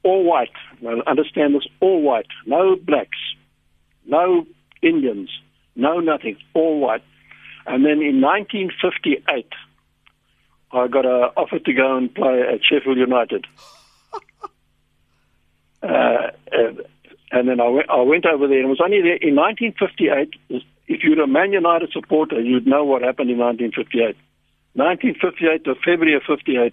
All 0.02 0.24
white. 0.24 0.52
Now, 0.80 1.00
understand 1.06 1.54
this, 1.54 1.66
all 1.80 2.02
white. 2.02 2.26
No 2.46 2.76
blacks. 2.76 3.18
No 4.06 4.46
Indians. 4.82 5.30
No 5.74 6.00
nothing. 6.00 6.36
All 6.54 6.80
white. 6.80 7.02
And 7.66 7.84
then 7.84 8.02
in 8.02 8.20
1958, 8.20 9.46
I 10.72 10.88
got 10.88 11.04
an 11.04 11.30
offer 11.36 11.58
to 11.58 11.72
go 11.72 11.96
and 11.96 12.14
play 12.14 12.42
at 12.42 12.60
Sheffield 12.64 12.98
United. 12.98 13.46
uh, 15.82 16.30
and 17.32 17.48
then 17.48 17.60
I 17.60 17.68
went, 17.68 17.90
I 17.90 18.00
went 18.02 18.26
over 18.26 18.46
there, 18.48 18.58
and 18.58 18.66
it 18.66 18.70
was 18.70 18.80
only 18.82 19.00
there 19.02 19.16
in 19.16 19.34
1958. 19.36 20.64
If 20.90 21.04
you're 21.04 21.22
a 21.22 21.28
Man 21.28 21.52
United 21.52 21.92
supporter, 21.92 22.40
you'd 22.40 22.66
know 22.66 22.82
what 22.84 23.02
happened 23.02 23.30
in 23.30 23.38
1958. 23.38 24.16
1958 24.74 25.64
to 25.64 25.76
February 25.76 26.16
of 26.16 26.22
58, 26.26 26.72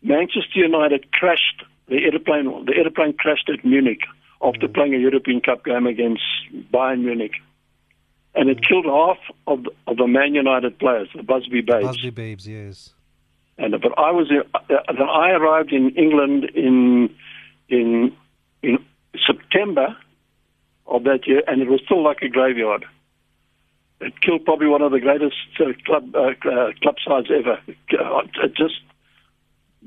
Manchester 0.00 0.60
United 0.60 1.10
crashed 1.10 1.64
the 1.88 2.04
airplane. 2.04 2.66
The 2.66 2.76
airplane 2.76 3.14
crashed 3.14 3.50
at 3.52 3.64
Munich 3.64 4.02
after 4.40 4.68
mm 4.68 4.74
playing 4.74 4.94
a 4.94 4.98
European 4.98 5.40
Cup 5.40 5.64
game 5.64 5.88
against 5.88 6.22
Bayern 6.72 7.00
Munich, 7.02 7.32
and 8.36 8.48
it 8.48 8.58
mm 8.58 8.68
killed 8.68 8.86
half 8.86 9.18
of 9.48 9.64
the, 9.64 9.70
of 9.88 9.96
the 9.96 10.06
Man 10.06 10.32
United 10.36 10.78
players, 10.78 11.08
the 11.16 11.24
Busby 11.24 11.62
Babes. 11.62 11.88
Busby 11.88 12.10
Babes, 12.10 12.46
yes. 12.46 12.94
And 13.58 13.72
but 13.72 13.92
I 13.98 14.12
was 14.12 14.30
uh, 14.30 15.02
I 15.02 15.30
arrived 15.32 15.72
in 15.72 15.90
England 15.96 16.44
in 16.54 17.10
in 17.68 18.12
in 18.62 18.78
September 19.26 19.96
of 20.86 21.02
that 21.02 21.26
year, 21.26 21.42
and 21.48 21.60
it 21.60 21.68
was 21.68 21.80
still 21.84 22.04
like 22.04 22.22
a 22.22 22.28
graveyard. 22.28 22.84
It 24.00 24.20
killed 24.22 24.44
probably 24.44 24.66
one 24.66 24.82
of 24.82 24.92
the 24.92 25.00
greatest 25.00 25.36
uh, 25.60 25.72
club 25.84 26.14
uh, 26.14 26.30
uh, 26.48 26.72
club 26.82 26.96
sides 27.06 27.28
ever. 27.30 27.58
It 27.66 28.54
just 28.56 28.80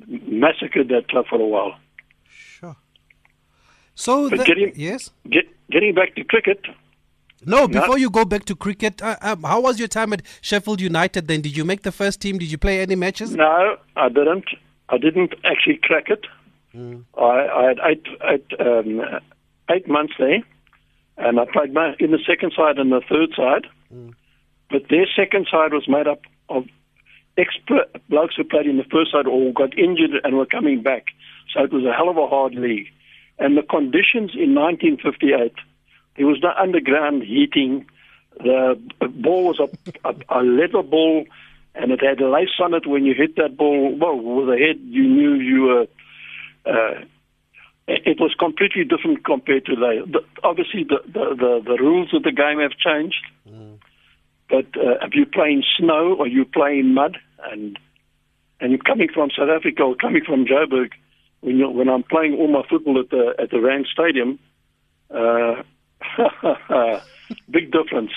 massacred 0.07 0.89
that 0.89 1.07
club 1.09 1.25
for 1.29 1.39
a 1.41 1.47
while. 1.47 1.75
Sure. 2.27 2.75
So 3.95 4.29
but 4.29 4.45
getting, 4.45 4.73
yes, 4.75 5.11
get, 5.29 5.45
getting 5.71 5.95
back 5.95 6.15
to 6.15 6.23
cricket. 6.23 6.65
No, 7.45 7.67
before 7.67 7.97
you 7.97 8.09
go 8.09 8.23
back 8.23 8.45
to 8.45 8.55
cricket, 8.55 9.01
uh, 9.01 9.17
um, 9.21 9.43
how 9.43 9.59
was 9.61 9.77
your 9.77 9.87
time 9.87 10.13
at 10.13 10.21
Sheffield 10.41 10.79
United? 10.79 11.27
Then, 11.27 11.41
did 11.41 11.57
you 11.57 11.65
make 11.65 11.81
the 11.81 11.91
first 11.91 12.21
team? 12.21 12.37
Did 12.37 12.51
you 12.51 12.57
play 12.57 12.79
any 12.81 12.95
matches? 12.95 13.35
No, 13.35 13.77
I 13.95 14.09
didn't. 14.09 14.45
I 14.89 14.97
didn't 14.97 15.33
actually 15.43 15.79
crack 15.81 16.09
it. 16.09 16.25
Mm. 16.75 17.03
I, 17.17 17.21
I, 17.21 17.67
had 17.67 17.79
eight, 17.83 18.07
eight, 18.23 18.59
um, 18.59 19.01
eight 19.69 19.87
months 19.87 20.13
there, 20.17 20.41
and 21.17 21.39
I 21.39 21.45
played 21.45 21.69
in 21.99 22.11
the 22.11 22.19
second 22.25 22.53
side 22.55 22.77
and 22.77 22.91
the 22.91 23.01
third 23.09 23.29
side. 23.35 23.67
But 24.69 24.83
their 24.89 25.05
second 25.15 25.47
side 25.51 25.73
was 25.73 25.87
made 25.87 26.07
up 26.07 26.21
of 26.49 26.65
expert 27.37 27.89
blokes 28.09 28.35
who 28.35 28.43
played 28.43 28.67
in 28.67 28.77
the 28.77 28.83
first 28.83 29.11
side 29.11 29.27
or 29.27 29.53
got 29.53 29.77
injured 29.77 30.11
and 30.23 30.35
were 30.35 30.45
coming 30.45 30.81
back. 30.81 31.05
So 31.53 31.63
it 31.63 31.71
was 31.71 31.85
a 31.85 31.93
hell 31.93 32.09
of 32.09 32.17
a 32.17 32.27
hard 32.27 32.55
league. 32.55 32.87
And 33.39 33.57
the 33.57 33.63
conditions 33.63 34.31
in 34.35 34.53
1958, 34.55 35.53
there 36.17 36.27
was 36.27 36.39
no 36.41 36.51
underground 36.57 37.23
heating. 37.23 37.85
The 38.37 38.79
ball 38.99 39.45
was 39.45 39.59
a, 39.59 40.07
a, 40.07 40.15
a 40.29 40.41
leather 40.43 40.83
ball, 40.83 41.25
and 41.75 41.91
it 41.91 42.01
had 42.01 42.21
lace 42.21 42.59
on 42.59 42.73
it. 42.73 42.87
When 42.87 43.05
you 43.05 43.13
hit 43.15 43.35
that 43.37 43.57
ball, 43.57 43.95
well, 43.99 44.17
with 44.17 44.49
a 44.49 44.57
head, 44.57 44.79
you 44.83 45.03
knew 45.03 45.33
you 45.33 45.61
were. 45.63 45.87
Uh, 46.65 47.05
it 47.87 48.19
was 48.19 48.33
completely 48.39 48.83
different 48.85 49.25
compared 49.25 49.65
to 49.65 49.75
the, 49.75 50.03
the 50.07 50.19
obviously 50.43 50.83
the, 50.83 50.99
the, 51.05 51.35
the, 51.35 51.61
the, 51.65 51.77
rules 51.83 52.13
of 52.13 52.23
the 52.23 52.31
game 52.31 52.59
have 52.59 52.71
changed. 52.71 53.25
Mm. 53.49 53.79
But 54.49 54.65
uh, 54.77 55.05
if 55.05 55.13
you 55.13 55.25
play 55.25 55.51
in 55.51 55.63
snow 55.77 56.15
or 56.17 56.27
you 56.27 56.45
play 56.45 56.79
in 56.79 56.93
mud, 56.93 57.17
and 57.51 57.77
and 58.59 58.71
you're 58.71 58.79
coming 58.79 59.09
from 59.13 59.29
South 59.37 59.49
Africa 59.49 59.83
or 59.83 59.95
coming 59.95 60.23
from 60.23 60.45
Joburg, 60.45 60.91
when 61.41 61.57
you, 61.57 61.69
when 61.69 61.89
I'm 61.89 62.03
playing 62.03 62.35
all 62.35 62.47
my 62.47 62.63
football 62.69 62.99
at 62.99 63.09
the 63.09 63.33
at 63.37 63.49
the 63.49 63.59
Rand 63.59 63.87
Stadium, 63.91 64.39
uh, 65.09 65.63
big 67.49 67.71
difference. 67.71 68.11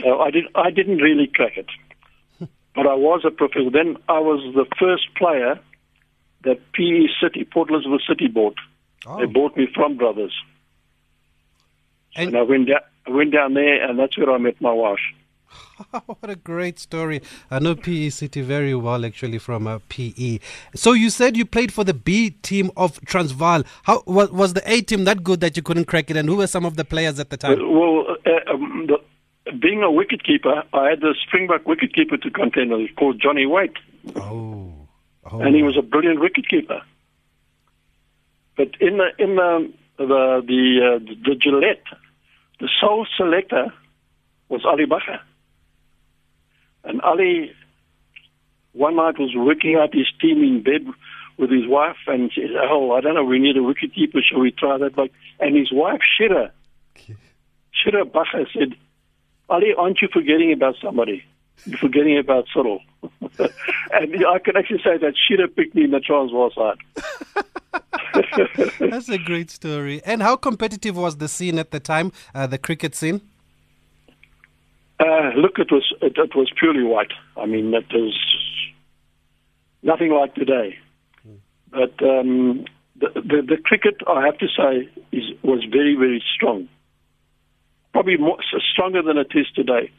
so 0.00 0.20
I 0.20 0.30
did 0.30 0.44
I 0.54 0.70
didn't 0.70 0.98
really 0.98 1.26
crack 1.26 1.58
it, 1.58 1.68
but 2.74 2.86
I 2.86 2.94
was 2.94 3.22
a 3.26 3.30
professional. 3.30 3.70
Then 3.70 3.96
I 4.08 4.20
was 4.20 4.54
the 4.54 4.64
first 4.78 5.14
player 5.16 5.60
that 6.44 6.60
PE 6.72 7.06
City, 7.20 7.44
Port 7.44 7.70
Elizabeth 7.70 8.02
City 8.08 8.28
bought. 8.28 8.56
Oh. 9.06 9.18
They 9.18 9.26
bought 9.26 9.56
me 9.56 9.68
from 9.74 9.96
Brothers. 9.96 10.34
And, 12.16 12.28
and 12.28 12.38
I 12.38 12.42
went 12.42 12.68
down, 12.68 12.80
I 13.06 13.10
went 13.10 13.32
down 13.32 13.54
there, 13.54 13.88
and 13.88 13.98
that's 13.98 14.16
where 14.16 14.30
I 14.30 14.38
met 14.38 14.60
my 14.60 14.72
wife. 14.72 14.98
what 16.06 16.30
a 16.30 16.36
great 16.36 16.78
story. 16.78 17.22
I 17.50 17.58
know 17.58 17.74
PE 17.74 18.10
City 18.10 18.40
very 18.42 18.74
well, 18.74 19.04
actually, 19.04 19.38
from 19.38 19.66
uh, 19.66 19.78
PE. 19.88 20.40
So 20.74 20.92
you 20.92 21.10
said 21.10 21.36
you 21.36 21.44
played 21.44 21.72
for 21.72 21.84
the 21.84 21.94
B 21.94 22.30
team 22.30 22.70
of 22.76 23.00
Transvaal. 23.02 23.62
How 23.84 24.02
was, 24.06 24.30
was 24.30 24.54
the 24.54 24.62
A 24.70 24.82
team 24.82 25.04
that 25.04 25.22
good 25.22 25.40
that 25.40 25.56
you 25.56 25.62
couldn't 25.62 25.86
crack 25.86 26.10
it? 26.10 26.16
And 26.16 26.28
who 26.28 26.36
were 26.36 26.46
some 26.46 26.64
of 26.64 26.76
the 26.76 26.84
players 26.84 27.18
at 27.18 27.30
the 27.30 27.36
time? 27.36 27.58
Well, 27.58 28.16
uh, 28.26 28.52
um, 28.52 28.88
the, 28.88 28.98
being 29.52 29.82
a 29.82 29.86
wicketkeeper, 29.86 30.64
I 30.72 30.90
had 30.90 31.00
the 31.00 31.14
Springbok 31.26 31.64
wicketkeeper 31.64 32.20
to 32.22 32.30
contend 32.30 32.70
with 32.70 32.94
called 32.96 33.20
Johnny 33.20 33.46
Waite. 33.46 33.76
Oh. 34.16 34.67
Oh. 35.30 35.40
And 35.40 35.54
he 35.54 35.62
was 35.62 35.76
a 35.76 35.82
brilliant 35.82 36.20
wicketkeeper. 36.20 36.82
But 38.56 38.68
in 38.80 38.98
the 38.98 39.08
in 39.18 39.36
the 39.36 39.72
the 39.98 40.42
the, 40.46 40.96
uh, 40.96 41.14
the 41.24 41.34
Gillette, 41.34 41.84
the 42.60 42.68
sole 42.80 43.06
selector 43.16 43.72
was 44.48 44.64
Ali 44.64 44.86
Bacher. 44.86 45.20
And 46.84 47.00
Ali, 47.02 47.52
one 48.72 48.96
night, 48.96 49.18
was 49.18 49.32
working 49.34 49.76
out 49.76 49.94
his 49.94 50.06
team 50.20 50.42
in 50.42 50.62
bed 50.62 50.92
with 51.36 51.50
his 51.50 51.66
wife, 51.66 51.96
and 52.06 52.32
she 52.32 52.42
said, 52.42 52.56
"Oh, 52.70 52.92
I 52.92 53.00
don't 53.00 53.14
know, 53.14 53.24
we 53.24 53.38
need 53.38 53.56
a 53.56 53.62
wicket 53.62 53.94
keeper. 53.94 54.20
Shall 54.22 54.40
we 54.40 54.50
try 54.50 54.78
that?" 54.78 54.98
Like, 54.98 55.12
and 55.38 55.56
his 55.56 55.70
wife, 55.72 56.00
Shira, 56.16 56.50
Shira 57.72 58.04
Bacher, 58.04 58.46
said, 58.52 58.74
"Ali, 59.48 59.74
aren't 59.76 60.02
you 60.02 60.08
forgetting 60.12 60.52
about 60.52 60.76
somebody? 60.82 61.24
Forgetting 61.80 62.18
about 62.18 62.46
Cyril." 62.52 62.80
and 63.92 64.26
I 64.26 64.38
can 64.38 64.56
actually 64.56 64.82
say 64.82 64.98
that 64.98 65.14
Shira 65.16 65.48
picked 65.48 65.74
me 65.74 65.84
in 65.84 65.90
the 65.90 66.00
Transvaal 66.00 66.50
side. 66.50 66.78
That's 68.90 69.08
a 69.08 69.18
great 69.18 69.50
story. 69.50 70.00
And 70.04 70.22
how 70.22 70.36
competitive 70.36 70.96
was 70.96 71.18
the 71.18 71.28
scene 71.28 71.58
at 71.58 71.70
the 71.70 71.80
time, 71.80 72.12
uh, 72.34 72.46
the 72.46 72.58
cricket 72.58 72.94
scene? 72.94 73.20
Uh, 75.00 75.30
look, 75.36 75.58
it 75.58 75.70
was 75.70 75.94
it, 76.02 76.16
it, 76.16 76.34
was 76.34 76.50
purely 76.58 76.82
white. 76.82 77.12
I 77.36 77.46
mean, 77.46 77.70
was 77.70 78.18
nothing 79.82 80.12
like 80.12 80.34
today. 80.34 80.76
But 81.70 82.02
um, 82.02 82.64
the, 82.96 83.08
the, 83.14 83.42
the 83.46 83.56
cricket, 83.62 83.96
I 84.08 84.24
have 84.24 84.38
to 84.38 84.46
say, 84.48 84.88
is 85.12 85.24
was 85.42 85.64
very 85.70 85.94
very 85.94 86.22
strong. 86.34 86.68
Probably 87.92 88.16
more 88.16 88.38
stronger 88.72 89.02
than 89.02 89.18
it 89.18 89.30
is 89.34 89.46
today. 89.54 89.92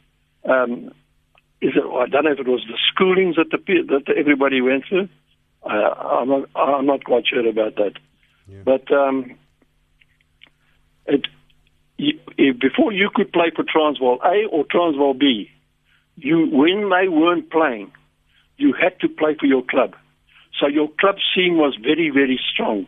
Um, 0.44 0.92
is 1.62 1.72
it, 1.76 1.84
I 1.84 2.06
don't 2.06 2.24
know 2.24 2.32
if 2.32 2.38
it 2.38 2.48
was 2.48 2.64
the 2.66 2.78
schoolings 2.90 3.36
that 3.36 3.50
the 3.50 3.58
that 3.88 4.14
everybody 4.16 4.60
went 4.60 4.84
through. 4.88 5.08
Uh, 5.62 5.68
I'm 5.68 6.28
not 6.28 6.48
I'm 6.54 6.86
not 6.86 7.04
quite 7.04 7.24
sure 7.26 7.46
about 7.46 7.76
that. 7.76 7.92
Yeah. 8.48 8.62
But 8.64 8.90
um, 8.92 9.36
it 11.06 11.26
you, 11.98 12.18
before 12.54 12.92
you 12.92 13.10
could 13.14 13.32
play 13.32 13.50
for 13.54 13.64
Transvaal 13.64 14.18
A 14.24 14.46
or 14.50 14.64
Transvaal 14.70 15.14
B, 15.14 15.50
you 16.16 16.48
when 16.50 16.88
they 16.88 17.08
weren't 17.08 17.50
playing, 17.50 17.92
you 18.56 18.72
had 18.72 18.98
to 19.00 19.08
play 19.08 19.36
for 19.38 19.46
your 19.46 19.62
club. 19.62 19.94
So 20.58 20.66
your 20.66 20.88
club 20.98 21.16
scene 21.34 21.56
was 21.56 21.76
very, 21.80 22.10
very 22.10 22.40
strong. 22.52 22.86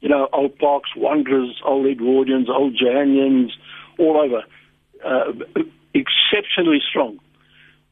You 0.00 0.08
know, 0.10 0.28
old 0.32 0.58
Parks, 0.58 0.90
Wanderers, 0.96 1.60
old 1.64 1.86
Edwardians, 1.86 2.48
old 2.48 2.76
Johannians, 2.76 3.52
all 3.98 4.18
over. 4.18 4.42
Uh, 5.04 5.62
exceptionally 5.94 6.80
strong. 6.88 7.18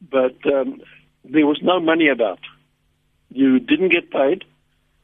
But 0.09 0.35
um, 0.45 0.81
there 1.23 1.45
was 1.45 1.59
no 1.61 1.79
money 1.79 2.09
about. 2.09 2.39
You 3.29 3.59
didn't 3.59 3.89
get 3.89 4.11
paid. 4.11 4.43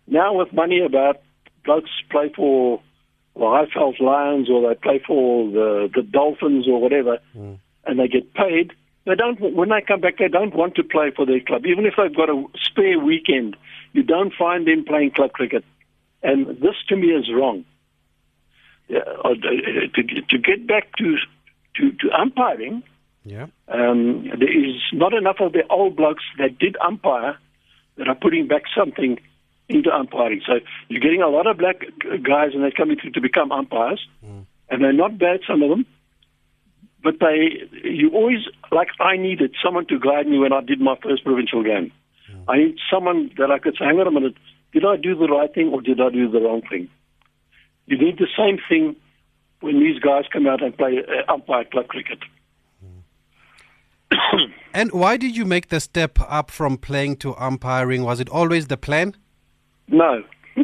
Now 0.08 0.34
with 0.34 0.54
money 0.54 0.82
about, 0.82 1.22
blokes 1.64 1.90
play 2.10 2.32
for 2.36 2.82
the 3.36 3.42
Highveld 3.42 4.00
Lions 4.00 4.50
or 4.50 4.68
they 4.68 4.76
play 4.76 5.02
for 5.06 5.50
the 5.50 5.90
the 5.94 6.02
Dolphins 6.02 6.68
or 6.68 6.82
whatever, 6.82 7.20
mm. 7.36 7.58
and 7.86 8.00
they 8.00 8.08
get 8.08 8.34
paid. 8.34 8.74
They 9.06 9.16
don't. 9.16 9.40
When 9.40 9.70
they 9.70 9.82
come 9.82 10.02
back, 10.02 10.18
they 10.18 10.28
don't 10.28 10.54
want 10.54 10.76
to 10.76 10.84
play 10.84 11.12
for 11.16 11.26
their 11.26 11.40
club, 11.40 11.66
even 11.66 11.86
if 11.86 11.94
they've 11.98 12.16
got 12.16 12.30
a 12.30 12.44
spare 12.64 13.00
weekend. 13.00 13.56
You 13.94 14.04
don't 14.04 14.34
find 14.38 14.68
them 14.68 14.86
playing 14.86 15.12
club 15.12 15.32
cricket, 15.32 15.64
and 16.22 16.48
this 16.48 16.76
to 16.90 16.96
me 16.96 17.08
is 17.08 17.32
wrong. 17.34 17.66
Yeah, 18.88 19.00
uh, 19.24 19.36
to, 19.36 20.22
to 20.30 20.38
get 20.38 20.68
back 20.68 20.96
to 20.98 21.18
to, 21.76 21.92
to 21.92 22.12
umpiring, 22.12 22.84
yeah. 23.24 23.48
Um, 23.68 24.30
there 24.40 24.68
is 24.70 24.82
not 24.94 25.14
enough 25.14 25.38
of 25.40 25.52
the 25.54 25.64
old 25.70 25.96
blokes 25.96 26.24
that 26.38 26.58
did 26.58 26.78
umpire 26.86 27.38
that 27.98 28.08
are 28.08 28.16
putting 28.16 28.48
back 28.48 28.64
something 28.76 29.20
into 29.68 29.92
umpiring. 29.92 30.42
So 30.46 30.60
you're 30.88 31.02
getting 31.02 31.22
a 31.22 31.28
lot 31.28 31.46
of 31.46 31.58
black 31.58 31.82
guys, 32.24 32.52
and 32.54 32.64
they're 32.64 32.72
coming 32.72 32.98
through 33.00 33.12
to 33.12 33.22
become 33.22 33.52
umpires, 33.52 34.06
mm. 34.26 34.46
and 34.70 34.84
they're 34.84 34.94
not 34.94 35.18
bad, 35.20 35.42
some 35.48 35.62
of 35.62 35.70
them. 35.70 35.86
But 37.02 37.16
they, 37.20 37.70
you 37.84 38.10
always 38.14 38.40
like 38.72 38.90
I 39.00 39.16
needed 39.16 39.56
someone 39.64 39.86
to 39.88 40.00
guide 40.00 40.28
me 40.28 40.38
when 40.38 40.52
I 40.52 40.62
did 40.62 40.82
my 40.82 40.96
first 41.02 41.24
provincial 41.24 41.64
game. 41.64 41.92
Mm. 42.32 42.44
I 42.48 42.58
need 42.58 42.78
someone 42.92 43.32
that 43.38 43.52
I 43.52 43.60
could 43.60 43.76
say, 43.78 43.86
"Hang 43.86 44.00
on 44.00 44.08
a 44.08 44.12
minute, 44.12 44.36
did 44.74 44.84
I 44.86 44.98
do 44.98 45.16
the 45.16 45.28
right 45.28 45.54
thing 45.54 45.70
or 45.70 45.82
did 45.82 46.02
I 46.02 46.10
do 46.10 46.30
the 46.30 46.42
wrong 46.42 46.62
thing?" 46.70 46.90
You 47.86 47.98
need 47.98 48.18
the 48.18 48.28
same 48.38 48.60
thing 48.68 48.96
when 49.62 49.80
these 49.80 50.00
guys 50.00 50.26
come 50.32 50.48
out 50.48 50.64
and 50.64 50.76
play 50.78 51.00
uh, 51.00 51.32
umpire 51.32 51.66
club 51.66 51.88
cricket. 51.88 52.20
and 54.74 54.92
why 54.92 55.18
did 55.18 55.36
you 55.36 55.46
make 55.46 55.70
the 55.70 55.80
step 55.80 56.20
up 56.28 56.52
from 56.52 56.78
playing 56.78 57.18
to 57.18 57.36
umpiring? 57.38 58.04
Was 58.04 58.20
it 58.20 58.30
always 58.30 58.68
the 58.68 58.78
plan? 58.78 59.16
No. 59.88 60.24
uh, 60.58 60.64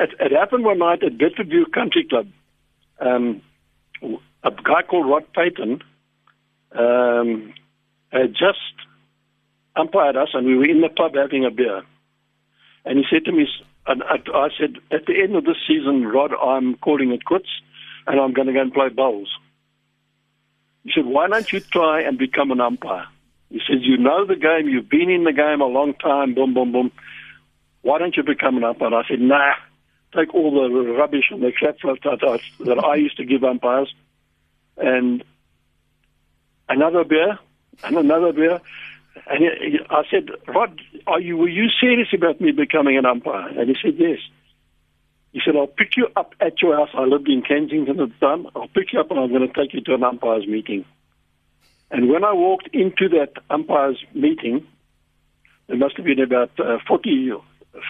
it, 0.00 0.10
it, 0.20 0.32
happened 0.32 0.64
one 0.64 0.78
night 0.78 1.02
at 1.02 1.18
Bedfordview 1.18 1.70
Country 1.72 2.06
Club. 2.08 2.28
Um, 2.98 3.42
a 4.42 4.50
guy 4.50 4.82
called 4.88 5.08
Rod 5.08 5.24
Payton 5.34 5.82
um, 6.72 7.54
had 8.10 8.32
just 8.32 8.74
umpired 9.76 10.16
us, 10.16 10.28
and 10.34 10.46
we 10.46 10.56
were 10.56 10.68
in 10.68 10.80
the 10.80 10.88
pub 10.88 11.14
having 11.14 11.44
a 11.44 11.50
beer. 11.50 11.82
And 12.84 12.98
he 12.98 13.04
said 13.10 13.24
to 13.24 13.32
me, 13.32 13.46
and 13.86 14.02
I 14.02 14.48
said, 14.58 14.76
at 14.90 15.06
the 15.06 15.20
end 15.22 15.36
of 15.36 15.44
this 15.44 15.56
season, 15.66 16.06
Rod, 16.06 16.32
I'm 16.32 16.76
calling 16.76 17.12
it 17.12 17.24
quits, 17.24 17.48
and 18.06 18.20
I'm 18.20 18.32
going 18.32 18.46
to 18.46 18.52
go 18.52 18.60
and 18.60 18.72
play 18.72 18.88
bowls. 18.88 19.28
He 20.84 20.92
said, 20.94 21.06
why 21.06 21.28
don't 21.28 21.50
you 21.52 21.60
try 21.60 22.02
and 22.02 22.18
become 22.18 22.50
an 22.50 22.60
umpire? 22.60 23.06
He 23.50 23.60
said, 23.66 23.78
you 23.80 23.96
know 23.96 24.26
the 24.26 24.36
game, 24.36 24.68
you've 24.68 24.88
been 24.88 25.10
in 25.10 25.24
the 25.24 25.32
game 25.32 25.60
a 25.60 25.66
long 25.66 25.94
time, 25.94 26.34
boom, 26.34 26.54
boom, 26.54 26.72
boom 26.72 26.92
why 27.84 27.98
don't 27.98 28.16
you 28.16 28.22
become 28.22 28.56
an 28.56 28.64
umpire? 28.64 28.88
And 28.88 28.96
I 28.96 29.02
said, 29.06 29.20
nah, 29.20 29.52
take 30.16 30.34
all 30.34 30.50
the 30.50 30.92
rubbish 30.92 31.26
and 31.30 31.42
the 31.42 31.52
crap 31.52 31.76
that 31.82 32.82
I 32.82 32.94
used 32.96 33.18
to 33.18 33.26
give 33.26 33.44
umpires 33.44 33.94
and 34.78 35.22
another 36.68 37.04
beer 37.04 37.38
and 37.84 37.96
another 37.96 38.32
beer. 38.32 38.60
And 39.26 39.44
I 39.90 40.02
said, 40.10 40.30
Rod, 40.48 40.80
are 41.06 41.20
you, 41.20 41.36
were 41.36 41.48
you 41.48 41.68
serious 41.78 42.08
about 42.14 42.40
me 42.40 42.52
becoming 42.52 42.96
an 42.96 43.04
umpire? 43.04 43.48
And 43.48 43.68
he 43.68 43.76
said, 43.80 43.96
yes. 43.98 44.18
He 45.34 45.40
said, 45.44 45.56
I'll 45.56 45.66
pick 45.66 45.96
you 45.96 46.08
up 46.16 46.32
at 46.40 46.62
your 46.62 46.76
house. 46.76 46.90
I 46.94 47.02
lived 47.02 47.28
in 47.28 47.42
Kensington 47.42 48.00
at 48.00 48.08
the 48.08 48.26
time. 48.26 48.46
I'll 48.54 48.68
pick 48.68 48.92
you 48.92 49.00
up 49.00 49.10
and 49.10 49.20
I'm 49.20 49.30
going 49.30 49.46
to 49.46 49.52
take 49.52 49.74
you 49.74 49.82
to 49.82 49.94
an 49.94 50.04
umpires 50.04 50.46
meeting. 50.46 50.86
And 51.90 52.08
when 52.08 52.24
I 52.24 52.32
walked 52.32 52.68
into 52.72 53.08
that 53.10 53.32
umpires 53.50 54.02
meeting, 54.14 54.66
there 55.66 55.76
must 55.76 55.96
have 55.96 56.06
been 56.06 56.20
about 56.20 56.50
uh, 56.58 56.78
40 56.86 57.32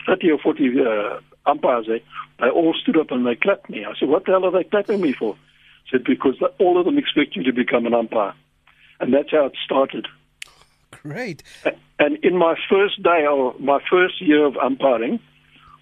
30 0.07 0.31
or 0.31 0.39
40 0.39 0.71
uh, 0.81 1.21
umpires 1.47 1.87
there, 1.87 2.01
they 2.41 2.49
all 2.49 2.75
stood 2.75 2.97
up 2.97 3.11
and 3.11 3.27
they 3.27 3.37
clapped 3.37 3.69
me. 3.71 3.85
I 3.85 3.93
said, 3.99 4.09
what 4.09 4.25
the 4.25 4.33
hell 4.33 4.47
are 4.47 4.51
they 4.51 4.65
clapping 4.65 5.01
me 5.01 5.13
for? 5.13 5.35
I 5.35 5.91
said, 5.91 6.05
because 6.05 6.37
all 6.59 6.79
of 6.79 6.87
them 6.87 6.99
expect 6.99 7.37
you 7.37 7.43
to 7.45 7.53
become 7.53 7.87
an 7.87 7.95
umpire. 7.95 8.35
And 9.01 9.13
that's 9.13 9.31
how 9.31 9.47
it 9.47 9.57
started. 9.65 10.09
Great. 10.91 11.43
And 11.65 11.77
and 11.97 12.25
in 12.25 12.37
my 12.37 12.57
first 12.69 13.03
day 13.03 13.25
or 13.25 13.55
my 13.61 13.79
first 13.89 14.21
year 14.21 14.45
of 14.45 14.57
umpiring, 14.57 15.21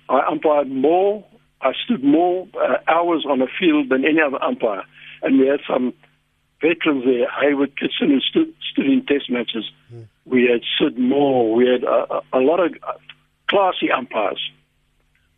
I 0.08 0.20
umpired 0.30 0.68
more. 0.68 1.24
I 1.62 1.72
stood 1.84 2.02
more 2.02 2.48
uh, 2.60 2.78
hours 2.88 3.24
on 3.28 3.40
a 3.40 3.46
field 3.58 3.88
than 3.88 4.04
any 4.04 4.20
other 4.20 4.42
umpire, 4.42 4.82
and 5.22 5.38
we 5.38 5.46
had 5.46 5.60
some 5.66 5.94
veterans 6.60 7.04
there. 7.04 7.28
Hayward 7.40 7.76
Kidson 7.76 8.08
who 8.08 8.20
stood, 8.20 8.52
stood 8.72 8.86
in 8.86 9.04
test 9.06 9.30
matches. 9.30 9.70
Mm. 9.92 10.06
We 10.24 10.48
had 10.50 10.62
Sid 10.78 10.98
Moore. 10.98 11.54
We 11.54 11.68
had 11.68 11.84
a, 11.84 12.14
a, 12.14 12.22
a 12.34 12.40
lot 12.40 12.60
of 12.60 12.72
classy 13.48 13.90
umpires. 13.90 14.40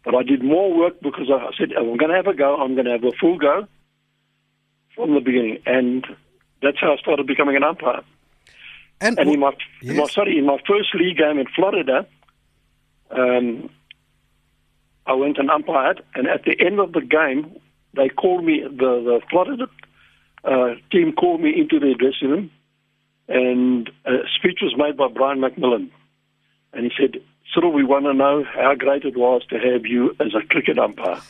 But 0.05 0.15
I 0.15 0.23
did 0.23 0.45
more 0.45 0.77
work 0.77 1.01
because 1.01 1.31
I 1.31 1.51
said, 1.59 1.73
I'm 1.73 1.97
going 1.97 2.11
to 2.11 2.17
have 2.17 2.27
a 2.27 2.35
go. 2.35 2.57
I'm 2.57 2.75
going 2.75 2.85
to 2.85 2.93
have 2.93 3.05
a 3.05 3.13
full 3.19 3.39
go 3.39 3.67
from 4.95 5.15
the 5.15 5.21
beginning. 5.21 5.59
And 5.65 6.07
that's 6.61 6.79
how 6.79 6.93
I 6.93 6.97
started 6.99 7.27
becoming 7.27 7.57
an 7.57 7.65
umpire. 7.65 8.03
And, 9.01 9.19
and 9.19 9.31
in, 9.31 9.41
my, 9.41 9.53
yes. 9.81 9.91
in 9.91 9.97
my 9.97 10.07
sorry, 10.07 10.39
in 10.39 10.47
my 10.47 10.59
first 10.69 10.95
league 10.95 11.17
game 11.17 11.39
in 11.39 11.47
Florida, 11.55 12.07
um, 13.11 13.71
I 15.07 15.13
went 15.15 15.39
and 15.39 15.51
umpired, 15.51 16.03
and 16.15 16.27
at 16.27 16.45
the 16.45 16.57
end 16.59 16.81
of 16.81 16.93
the 16.93 17.01
game, 17.01 17.57
they 17.95 18.09
called 18.09 18.45
me. 18.45 18.63
The 18.63 18.71
the 19.05 19.21
Florida 19.31 19.67
uh, 20.45 20.75
team 20.91 21.13
called 21.13 21.41
me 21.41 21.51
into 21.57 21.79
the 21.79 21.95
dressing 21.95 22.31
room, 22.31 22.51
and 23.29 23.91
a 24.07 24.23
speech 24.37 24.61
was 24.63 24.75
made 24.77 24.97
by 24.97 25.09
Brian 25.09 25.41
McMillan, 25.41 25.91
and 26.73 26.85
he 26.85 26.91
said, 26.99 27.21
"Cyril, 27.53 27.73
we 27.73 27.85
want 27.85 28.07
to 28.07 28.15
know 28.15 28.45
how 28.45 28.75
great 28.75 29.05
it 29.05 29.17
was 29.17 29.43
to 29.51 29.57
have 29.59 29.85
you 29.85 30.15
as 30.21 30.35
a 30.35 30.47
cricket 30.47 30.79
umpire 30.79 31.21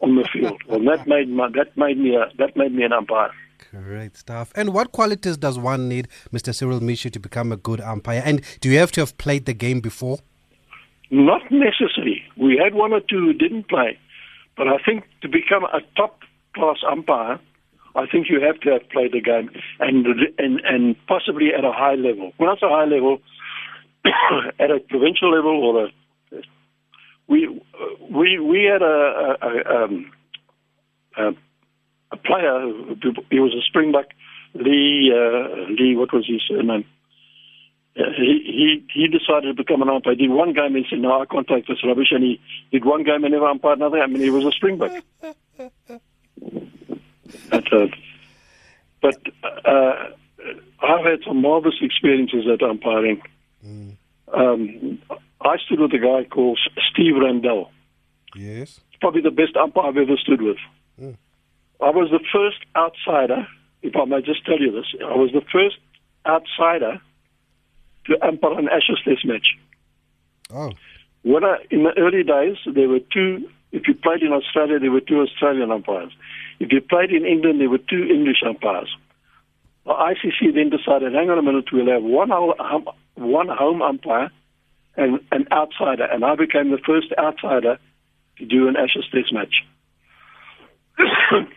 on 0.00 0.16
the 0.16 0.28
field." 0.32 0.62
well, 0.68 0.80
that 0.84 1.06
made 1.14 1.28
my, 1.28 1.48
that 1.54 1.76
made 1.76 1.98
me 1.98 2.14
a, 2.14 2.30
that 2.38 2.56
made 2.56 2.72
me 2.74 2.84
an 2.84 2.92
umpire. 2.92 3.30
Great 3.70 4.16
stuff. 4.16 4.52
And 4.54 4.72
what 4.72 4.92
qualities 4.92 5.36
does 5.36 5.58
one 5.58 5.88
need, 5.88 6.08
Mr. 6.32 6.54
Cyril 6.54 6.80
Mitchley, 6.80 7.10
to 7.10 7.18
become 7.18 7.50
a 7.50 7.56
good 7.56 7.80
umpire? 7.80 8.22
And 8.24 8.42
do 8.60 8.68
you 8.68 8.78
have 8.78 8.92
to 8.92 9.00
have 9.00 9.16
played 9.18 9.46
the 9.46 9.54
game 9.54 9.80
before? 9.80 10.18
Not 11.14 11.42
necessarily. 11.48 12.24
We 12.36 12.60
had 12.62 12.74
one 12.74 12.92
or 12.92 12.98
two 12.98 13.20
who 13.26 13.32
didn't 13.32 13.68
play. 13.68 13.96
But 14.56 14.66
I 14.66 14.78
think 14.84 15.04
to 15.22 15.28
become 15.28 15.62
a 15.62 15.78
top 15.96 16.18
class 16.56 16.78
umpire, 16.90 17.38
I 17.94 18.06
think 18.10 18.26
you 18.28 18.40
have 18.40 18.58
to 18.62 18.70
have 18.70 18.90
played 18.90 19.12
the 19.12 19.20
game 19.20 19.48
and 19.78 20.04
and 20.38 20.60
and 20.64 20.96
possibly 21.06 21.54
at 21.56 21.64
a 21.64 21.70
high 21.70 21.94
level. 21.94 22.32
When 22.36 22.48
I 22.50 22.54
say 22.54 22.66
high 22.68 22.86
level, 22.86 23.20
at 24.58 24.72
a 24.72 24.80
provincial 24.80 25.30
level 25.30 25.52
or 25.62 25.86
a 25.86 26.42
we 27.28 27.60
we 28.10 28.40
we 28.40 28.64
had 28.64 28.82
a, 28.82 29.36
a, 29.40 29.48
a, 29.48 29.84
um, 29.84 30.10
a 31.16 31.28
a 32.10 32.16
player. 32.16 32.72
He 33.30 33.38
was 33.38 33.54
a 33.54 33.62
Springbok. 33.68 34.06
Lee, 34.54 35.12
uh, 35.14 35.70
Lee, 35.78 35.94
what 35.96 36.12
was 36.12 36.26
his 36.26 36.42
surname? 36.48 36.84
He, 37.96 38.02
he 38.44 38.84
he 38.92 39.06
decided 39.06 39.56
to 39.56 39.62
become 39.62 39.80
an 39.82 39.88
umpire. 39.88 40.14
He 40.14 40.26
did 40.26 40.30
one 40.30 40.52
game 40.52 40.74
and 40.74 40.84
said, 40.90 40.98
"No, 40.98 41.20
I 41.20 41.26
can't 41.26 41.46
take 41.46 41.66
this 41.68 41.84
rubbish." 41.84 42.08
And 42.10 42.24
he 42.24 42.40
did 42.72 42.84
one 42.84 43.04
game 43.04 43.22
and 43.22 43.32
never 43.32 43.46
umpired 43.46 43.78
another. 43.78 43.98
I 43.98 44.08
mean, 44.08 44.20
he 44.20 44.30
was 44.30 44.44
a 44.44 44.50
Springbok. 44.50 44.90
but 47.50 47.72
uh, 47.72 47.86
but 49.00 49.22
uh, 49.64 50.08
I've 50.82 51.04
had 51.04 51.20
some 51.24 51.40
marvelous 51.40 51.76
experiences 51.80 52.46
at 52.52 52.62
umpiring. 52.62 53.22
Mm. 53.64 53.96
Um, 54.32 54.98
I 55.40 55.56
stood 55.64 55.78
with 55.78 55.92
a 55.92 55.98
guy 55.98 56.24
called 56.28 56.58
Steve 56.90 57.14
Randell. 57.16 57.70
Yes, 58.34 58.80
probably 59.00 59.22
the 59.22 59.30
best 59.30 59.56
umpire 59.56 59.90
I've 59.90 59.96
ever 59.96 60.16
stood 60.16 60.42
with. 60.42 60.58
Mm. 61.00 61.16
I 61.80 61.90
was 61.90 62.10
the 62.10 62.24
first 62.32 62.58
outsider, 62.74 63.46
if 63.82 63.94
I 63.94 64.04
may 64.04 64.20
just 64.20 64.44
tell 64.44 64.58
you 64.58 64.72
this, 64.72 64.86
I 65.00 65.14
was 65.14 65.30
the 65.32 65.42
first 65.52 65.76
outsider 66.26 67.00
to 68.06 68.26
umpire 68.26 68.58
an 68.58 68.68
Ashes 68.68 69.00
Test 69.04 69.24
match. 69.24 69.46
Oh. 70.52 70.72
When 71.22 71.44
I, 71.44 71.56
in 71.70 71.84
the 71.84 71.92
early 71.98 72.22
days, 72.22 72.56
there 72.66 72.88
were 72.88 73.00
two, 73.00 73.48
if 73.72 73.88
you 73.88 73.94
played 73.94 74.22
in 74.22 74.32
Australia, 74.32 74.78
there 74.78 74.90
were 74.90 75.00
two 75.00 75.20
Australian 75.20 75.70
umpires. 75.70 76.12
If 76.60 76.70
you 76.70 76.80
played 76.80 77.10
in 77.10 77.24
England, 77.24 77.60
there 77.60 77.70
were 77.70 77.78
two 77.78 78.04
English 78.04 78.42
umpires. 78.46 78.94
The 79.86 79.92
ICC 79.92 80.54
then 80.54 80.70
decided, 80.70 81.12
hang 81.12 81.30
on 81.30 81.38
a 81.38 81.42
minute, 81.42 81.66
we'll 81.72 81.90
have 81.90 82.02
one, 82.02 82.30
home, 82.30 82.54
um, 82.58 82.88
one 83.16 83.48
home 83.48 83.82
umpire 83.82 84.30
and 84.96 85.20
an 85.32 85.46
outsider. 85.52 86.04
And 86.04 86.24
I 86.24 86.36
became 86.36 86.70
the 86.70 86.78
first 86.78 87.08
outsider 87.18 87.78
to 88.38 88.46
do 88.46 88.68
an 88.68 88.76
Ashes 88.76 89.04
Test 89.12 89.32
match. 89.32 89.54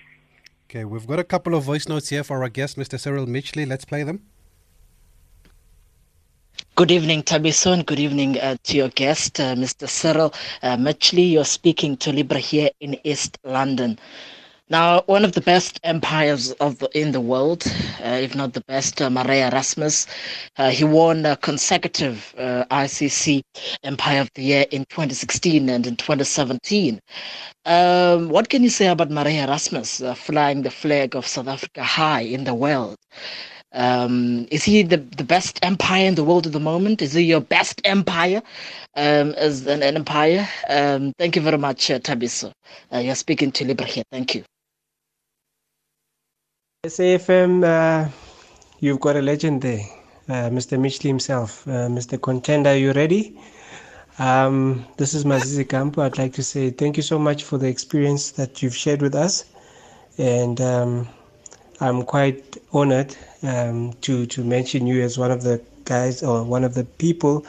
Okay, 0.70 0.84
we've 0.84 1.08
got 1.08 1.18
a 1.18 1.24
couple 1.24 1.56
of 1.56 1.64
voice 1.64 1.88
notes 1.88 2.10
here 2.10 2.26
for 2.26 2.44
our 2.44 2.50
guest, 2.50 2.78
Mr. 2.78 3.00
Cyril 3.00 3.26
Mitchley. 3.26 3.66
Let's 3.66 3.86
play 3.86 4.04
them. 4.04 4.24
Good 6.78 6.92
evening, 6.92 7.24
Tabison. 7.24 7.82
Good 7.82 7.98
evening 7.98 8.38
uh, 8.40 8.56
to 8.66 8.78
your 8.78 8.90
guest, 8.90 9.40
uh, 9.40 9.56
Mr. 9.56 9.90
Cyril 9.90 10.32
uh, 10.62 10.78
Mitchley. 10.78 11.32
You're 11.32 11.44
speaking 11.44 11.98
to 11.98 12.12
Libra 12.12 12.38
here 12.38 12.70
in 12.80 13.00
East 13.04 13.40
London. 13.44 13.98
Now, 14.70 15.02
one 15.08 15.26
of 15.26 15.32
the 15.32 15.42
best 15.42 15.80
empires 15.84 16.52
of 16.60 16.78
the, 16.78 16.88
in 16.94 17.14
the 17.14 17.20
world, 17.20 17.64
uh, 18.04 18.20
if 18.22 18.36
not 18.36 18.54
the 18.54 18.62
best, 18.68 19.02
uh, 19.02 19.10
Erasmus, 19.10 20.06
uh, 20.58 20.70
he 20.70 20.84
won 20.84 21.26
a 21.26 21.36
consecutive 21.38 22.36
uh, 22.38 22.66
ICC 22.70 23.42
Empire 23.84 24.22
of 24.22 24.30
the 24.36 24.44
Year 24.44 24.66
in 24.70 24.86
2016 24.90 25.70
and 25.70 25.88
in 25.88 25.96
2017. 25.96 27.00
Um, 27.66 28.30
what 28.30 28.50
can 28.50 28.62
you 28.62 28.70
say 28.70 28.86
about 28.86 29.10
Marais 29.10 29.40
Erasmus 29.40 30.04
uh, 30.04 30.14
flying 30.14 30.62
the 30.62 30.70
flag 30.70 31.16
of 31.16 31.26
South 31.26 31.48
Africa 31.48 31.84
high 31.84 32.22
in 32.22 32.44
the 32.44 32.54
world? 32.54 32.98
Um, 33.74 34.48
is 34.50 34.64
he 34.64 34.84
the, 34.84 34.98
the 34.98 35.24
best 35.24 35.60
empire 35.62 36.06
in 36.06 36.16
the 36.16 36.24
world 36.24 36.48
at 36.48 36.54
the 36.54 36.60
moment? 36.60 37.02
Is 37.02 37.14
he 37.14 37.24
your 37.24 37.42
best 37.42 37.82
empire 37.84 38.42
um, 38.96 39.32
as 39.34 39.68
an, 39.68 39.84
an 39.84 39.96
empire? 39.98 40.48
Um, 40.70 41.14
thank 41.20 41.36
you 41.36 41.42
very 41.42 41.58
much, 41.58 41.92
uh, 41.92 42.00
Thabiso. 42.00 42.52
Uh, 42.94 43.00
you're 43.00 43.16
speaking 43.16 43.52
to 43.54 43.66
Libra 43.66 43.86
here. 43.86 44.04
Thank 44.12 44.36
you. 44.36 44.44
SAFM, 46.86 47.64
uh, 47.66 48.10
you've 48.80 49.02
got 49.02 49.18
a 49.18 49.22
legend 49.22 49.62
there, 49.62 49.82
uh, 50.30 50.50
Mr. 50.50 50.80
Mitchley 50.80 51.10
himself. 51.10 51.68
Uh, 51.68 51.90
Mr. 51.90 52.22
Contender, 52.22 52.70
are 52.70 52.78
you 52.78 52.94
ready? 52.94 53.38
Um, 54.20 54.86
this 54.98 55.14
is 55.14 55.26
Mazizi 55.26 55.66
Gampo. 55.66 56.04
I'd 56.04 56.18
like 56.18 56.34
to 56.34 56.44
say 56.44 56.72
thank 56.72 56.98
you 56.98 57.04
so 57.04 57.20
much 57.20 57.44
for 57.44 57.58
the 57.58 57.68
experience 57.68 58.32
that 58.32 58.64
you've 58.64 58.76
shared 58.76 59.02
with 59.02 59.14
us. 59.14 59.46
And 60.18 60.60
um, 60.62 61.08
I'm 61.80 62.04
quite 62.04 62.58
honored 62.74 63.16
um, 63.44 63.94
to, 64.02 64.26
to 64.28 64.44
mention 64.44 64.88
you 64.88 65.02
as 65.02 65.18
one 65.18 65.32
of 65.32 65.44
the 65.44 65.62
guys 65.86 66.24
or 66.24 66.44
one 66.44 66.64
of 66.64 66.74
the 66.74 66.84
people 66.84 67.46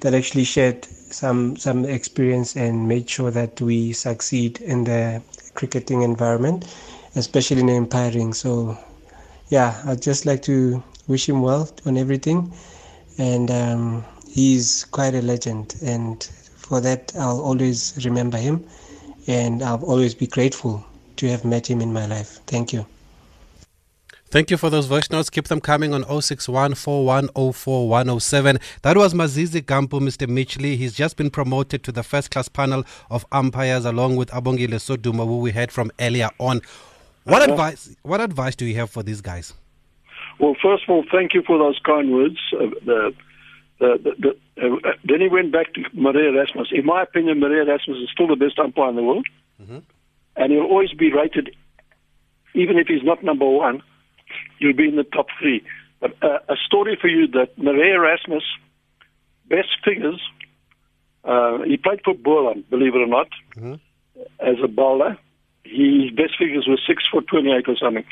that 0.00 0.14
actually 0.14 0.44
shared 0.44 0.84
some 0.84 1.56
some 1.56 1.84
experience 1.84 2.56
and 2.56 2.88
made 2.88 3.08
sure 3.08 3.30
that 3.30 3.60
we 3.60 3.92
succeed 3.92 4.60
in 4.60 4.84
the 4.84 5.22
cricketing 5.54 6.02
environment 6.02 6.64
especially 7.16 7.60
in 7.60 7.70
umpiring. 7.70 8.32
So, 8.34 8.76
yeah, 9.48 9.80
I'd 9.86 10.02
just 10.02 10.26
like 10.26 10.42
to 10.42 10.82
wish 11.06 11.28
him 11.28 11.42
well 11.42 11.68
on 11.86 11.96
everything. 11.96 12.52
And 13.18 13.50
um, 13.50 14.04
he's 14.28 14.84
quite 14.86 15.14
a 15.14 15.22
legend. 15.22 15.76
And 15.82 16.22
for 16.56 16.80
that, 16.80 17.12
I'll 17.16 17.40
always 17.40 18.00
remember 18.04 18.38
him. 18.38 18.66
And 19.26 19.62
I'll 19.62 19.84
always 19.84 20.14
be 20.14 20.26
grateful 20.26 20.84
to 21.16 21.28
have 21.28 21.44
met 21.44 21.68
him 21.68 21.80
in 21.80 21.92
my 21.92 22.06
life. 22.06 22.40
Thank 22.46 22.72
you. 22.72 22.86
Thank 24.34 24.50
you 24.50 24.56
for 24.56 24.68
those 24.68 24.86
voice 24.86 25.08
notes. 25.12 25.30
Keep 25.30 25.46
them 25.46 25.60
coming 25.60 25.94
on 25.94 26.02
061 26.20 26.70
That 26.72 27.34
was 28.96 29.14
Mazizi 29.14 29.62
Gampo, 29.62 30.00
Mr. 30.00 30.26
Mitchley. 30.26 30.76
He's 30.76 30.92
just 30.92 31.16
been 31.16 31.30
promoted 31.30 31.84
to 31.84 31.92
the 31.92 32.02
first 32.02 32.32
class 32.32 32.48
panel 32.48 32.82
of 33.12 33.24
umpires 33.30 33.84
along 33.84 34.16
with 34.16 34.30
Abongile 34.32 34.70
Sodumo, 34.70 35.24
who 35.24 35.38
we 35.38 35.52
heard 35.52 35.70
from 35.70 35.92
earlier 36.00 36.30
on. 36.40 36.62
What 37.22 37.48
uh, 37.48 37.52
advice? 37.52 37.94
What 38.02 38.20
advice 38.20 38.56
do 38.56 38.66
you 38.66 38.74
have 38.74 38.90
for 38.90 39.04
these 39.04 39.20
guys? 39.20 39.54
Well, 40.40 40.56
first 40.60 40.82
of 40.82 40.90
all, 40.90 41.04
thank 41.12 41.32
you 41.32 41.44
for 41.46 41.56
those 41.56 41.78
kind 41.84 42.12
words. 42.12 42.38
Uh, 42.52 42.70
the, 42.84 43.14
the, 43.78 43.96
the, 44.18 44.30
uh, 44.60 44.94
then 45.04 45.20
he 45.20 45.28
went 45.28 45.52
back 45.52 45.72
to 45.74 45.84
Marais 45.92 46.26
Erasmus. 46.26 46.72
In 46.72 46.84
my 46.84 47.04
opinion, 47.04 47.38
Marais 47.38 47.60
Erasmus 47.60 47.98
is 47.98 48.08
still 48.12 48.26
the 48.26 48.34
best 48.34 48.58
umpire 48.58 48.90
in 48.90 48.96
the 48.96 49.02
world, 49.04 49.28
mm-hmm. 49.62 49.78
and 50.34 50.52
he'll 50.52 50.62
always 50.62 50.92
be 50.92 51.12
rated. 51.12 51.54
Even 52.54 52.78
if 52.78 52.88
he's 52.88 53.04
not 53.04 53.22
number 53.22 53.48
one, 53.48 53.80
he'll 54.58 54.76
be 54.76 54.88
in 54.88 54.96
the 54.96 55.04
top 55.04 55.26
three. 55.40 55.64
But 56.00 56.22
uh, 56.22 56.38
a 56.48 56.56
story 56.56 56.96
for 57.00 57.08
you 57.08 57.26
that 57.28 57.56
Marais 57.58 57.92
Erasmus, 57.92 58.44
best 59.48 59.68
figures. 59.84 60.20
Uh, 61.24 61.62
he 61.62 61.78
played 61.78 62.00
for 62.04 62.14
Boland, 62.14 62.68
believe 62.68 62.94
it 62.94 62.98
or 62.98 63.06
not, 63.06 63.28
mm-hmm. 63.56 63.74
as 64.40 64.56
a 64.62 64.68
bowler 64.68 65.16
his 65.64 66.10
best 66.10 66.36
figures 66.38 66.66
were 66.68 66.78
six 66.86 67.04
foot 67.10 67.26
twenty 67.26 67.52
eight 67.52 67.68
or 67.68 67.76
something. 67.76 68.04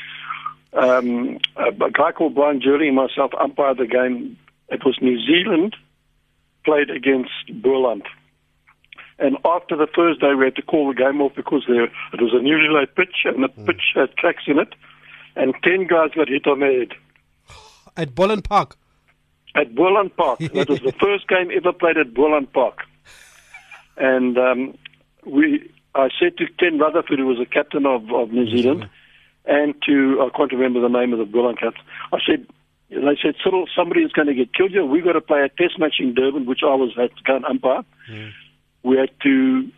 Um, 0.73 1.39
a 1.55 1.91
guy 1.91 2.11
called 2.11 2.35
Brian 2.35 2.59
Jerling 2.59 2.87
and 2.87 2.95
myself 2.95 3.31
umpired 3.39 3.77
the 3.77 3.85
game. 3.85 4.37
It 4.69 4.83
was 4.83 4.97
New 5.01 5.19
Zealand 5.23 5.75
played 6.65 6.89
against 6.89 7.61
Boland. 7.61 8.03
And 9.19 9.37
after 9.45 9.77
the 9.77 9.87
first 9.93 10.19
day, 10.19 10.33
we 10.33 10.45
had 10.45 10.55
to 10.55 10.63
call 10.63 10.87
the 10.87 10.95
game 10.95 11.21
off 11.21 11.33
because 11.35 11.63
there 11.67 11.83
it 11.83 12.21
was 12.21 12.33
a 12.33 12.41
newly 12.41 12.69
laid 12.69 12.95
pitch, 12.95 13.25
and 13.25 13.43
the 13.43 13.49
mm. 13.49 13.65
pitch 13.67 13.93
had 13.93 14.15
cracks 14.17 14.43
in 14.47 14.57
it, 14.57 14.73
and 15.35 15.53
ten 15.63 15.87
guys 15.87 16.11
got 16.15 16.29
hit 16.29 16.47
on 16.47 16.59
the 16.59 16.65
head. 16.65 16.93
At 17.95 18.15
Boland 18.15 18.43
Park. 18.43 18.77
at 19.55 19.75
Boland 19.75 20.15
Park. 20.15 20.39
that 20.53 20.69
was 20.69 20.79
the 20.81 20.93
first 20.93 21.27
game 21.27 21.51
ever 21.55 21.73
played 21.73 21.97
at 21.97 22.13
Boland 22.13 22.51
Park. 22.53 22.79
And 23.97 24.37
um, 24.37 24.77
we, 25.25 25.69
I 25.95 26.09
said 26.19 26.37
to 26.37 26.45
Ken 26.59 26.79
Rutherford, 26.79 27.19
who 27.19 27.27
was 27.27 27.37
the 27.37 27.45
captain 27.45 27.85
of, 27.85 28.11
of 28.11 28.31
New 28.31 28.47
Zealand, 28.49 28.89
and 29.45 29.75
to, 29.85 30.21
I 30.21 30.35
can't 30.35 30.51
remember 30.51 30.81
the 30.81 30.87
name 30.89 31.13
of 31.13 31.19
the 31.19 31.25
Boland 31.25 31.59
Cup, 31.59 31.75
I 32.11 32.17
said, 32.25 32.47
they 32.89 33.17
said, 33.21 33.35
Cyril, 33.43 33.67
somebody 33.75 34.01
is 34.01 34.11
going 34.11 34.27
to 34.27 34.33
get 34.33 34.53
killed 34.53 34.71
here. 34.71 34.85
We've 34.85 35.03
got 35.03 35.13
to 35.13 35.21
play 35.21 35.41
a 35.41 35.49
test 35.49 35.79
match 35.79 35.95
in 35.99 36.13
Durban, 36.13 36.45
which 36.45 36.61
I 36.63 36.75
was 36.75 36.91
at 36.97 37.11
and 37.27 37.45
umpire. 37.45 37.83
We 38.83 38.97
had 38.97 39.09
to, 39.21 39.71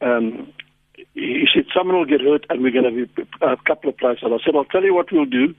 um, 0.00 0.52
he 1.14 1.46
said, 1.54 1.66
someone 1.76 1.96
will 1.96 2.04
get 2.04 2.20
hurt 2.20 2.46
and 2.48 2.62
we're 2.62 2.72
going 2.72 2.84
to 2.84 3.06
be 3.06 3.22
a 3.42 3.56
couple 3.66 3.90
of 3.90 3.96
players. 3.96 4.18
And 4.22 4.34
I 4.34 4.38
said, 4.44 4.54
I'll 4.54 4.64
tell 4.64 4.82
you 4.82 4.94
what 4.94 5.12
we'll 5.12 5.24
do. 5.24 5.54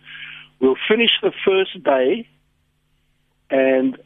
We'll 0.60 0.78
finish 0.88 1.12
the 1.22 1.32
first 1.46 1.84
day 1.84 2.28
and 3.50 3.98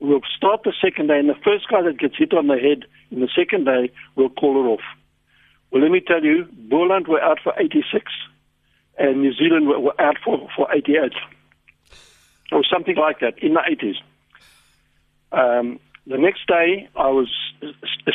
we'll 0.00 0.20
start 0.36 0.62
the 0.64 0.72
second 0.80 1.08
day. 1.08 1.18
And 1.18 1.28
the 1.28 1.34
first 1.44 1.68
guy 1.68 1.82
that 1.82 1.98
gets 1.98 2.16
hit 2.16 2.32
on 2.32 2.48
the 2.48 2.58
head 2.58 2.84
in 3.10 3.20
the 3.20 3.28
second 3.34 3.64
day, 3.64 3.90
we'll 4.16 4.30
call 4.30 4.64
it 4.64 4.68
off. 4.68 4.84
Well, 5.70 5.82
let 5.82 5.90
me 5.90 6.00
tell 6.00 6.24
you, 6.24 6.46
Boland 6.52 7.08
were 7.08 7.22
out 7.22 7.38
for 7.42 7.52
86 7.58 8.04
and 8.98 9.22
New 9.22 9.32
Zealand 9.32 9.68
were, 9.68 9.78
were 9.78 10.00
out 10.00 10.16
for, 10.24 10.48
for 10.56 10.68
88 10.72 11.12
or 12.50 12.64
something 12.64 12.96
like 12.96 13.20
that 13.20 13.38
in 13.38 13.54
the 13.54 13.60
80s. 13.60 13.96
Um, 15.30 15.78
the 16.08 16.16
next 16.16 16.46
day, 16.46 16.88
I 16.96 17.08
was 17.08 17.28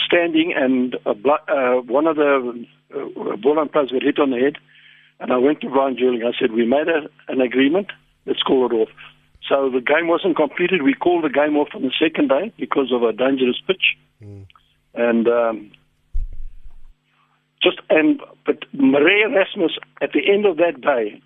standing, 0.05 0.53
and 0.55 0.95
a 1.05 1.11
uh, 1.11 1.81
one 1.81 2.07
of 2.07 2.15
the 2.15 2.65
uh, 2.93 3.35
Boland 3.37 3.71
players 3.71 3.91
got 3.91 4.01
hit 4.01 4.19
on 4.19 4.31
the 4.31 4.39
head, 4.39 4.55
and 5.19 5.31
I 5.31 5.37
went 5.37 5.61
to 5.61 5.69
Brian 5.69 5.95
Jerling. 5.95 6.23
I 6.23 6.31
said, 6.39 6.51
"We 6.51 6.65
made 6.65 6.87
a, 6.87 7.07
an 7.31 7.41
agreement. 7.41 7.87
Let's 8.25 8.41
call 8.41 8.65
it 8.65 8.73
off." 8.73 8.89
So 9.47 9.69
the 9.69 9.81
game 9.81 10.07
wasn't 10.07 10.37
completed. 10.37 10.81
We 10.81 10.95
called 10.95 11.23
the 11.23 11.29
game 11.29 11.55
off 11.55 11.69
on 11.75 11.83
the 11.83 11.91
second 11.99 12.29
day 12.29 12.51
because 12.57 12.91
of 12.91 13.03
a 13.03 13.13
dangerous 13.13 13.61
pitch, 13.67 13.95
and 14.95 15.27
um, 15.27 15.71
just 17.61 17.77
and 17.89 18.19
but 18.45 18.65
Marais 18.73 19.23
Erasmus 19.23 19.77
at 20.01 20.13
the 20.13 20.31
end 20.31 20.45
of 20.45 20.57
that 20.57 20.81
day, 20.81 21.21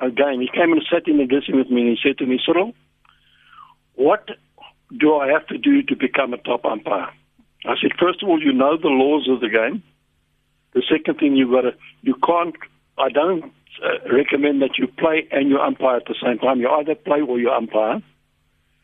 again, 0.00 0.40
he 0.40 0.48
came 0.52 0.72
and 0.72 0.82
sat 0.88 1.08
in 1.08 1.18
the 1.18 1.26
dressing 1.26 1.56
with 1.56 1.70
me 1.70 1.82
and 1.82 1.90
he 1.90 1.98
said 2.02 2.18
to 2.18 2.26
me, 2.26 2.38
Cyril, 2.44 2.74
what 3.94 4.28
do 4.98 5.14
I 5.16 5.28
have 5.28 5.46
to 5.48 5.58
do 5.58 5.82
to 5.82 5.96
become 5.96 6.32
a 6.32 6.38
top 6.38 6.64
umpire? 6.64 7.10
I 7.64 7.74
said, 7.80 7.92
first 7.98 8.22
of 8.22 8.28
all, 8.28 8.40
you 8.40 8.52
know 8.52 8.76
the 8.76 8.88
laws 8.88 9.28
of 9.28 9.40
the 9.40 9.48
game. 9.48 9.82
The 10.74 10.82
second 10.88 11.18
thing 11.18 11.36
you've 11.36 11.50
got 11.50 11.62
to, 11.62 11.72
you 12.02 12.14
can't, 12.24 12.54
I 12.98 13.08
don't 13.08 13.44
uh, 13.82 14.12
recommend 14.12 14.62
that 14.62 14.78
you 14.78 14.86
play 14.86 15.26
and 15.30 15.48
you 15.48 15.58
umpire 15.58 15.96
at 15.96 16.06
the 16.06 16.14
same 16.22 16.38
time. 16.38 16.60
You 16.60 16.68
either 16.68 16.94
play 16.94 17.20
or 17.20 17.38
you 17.38 17.50
umpire. 17.50 18.02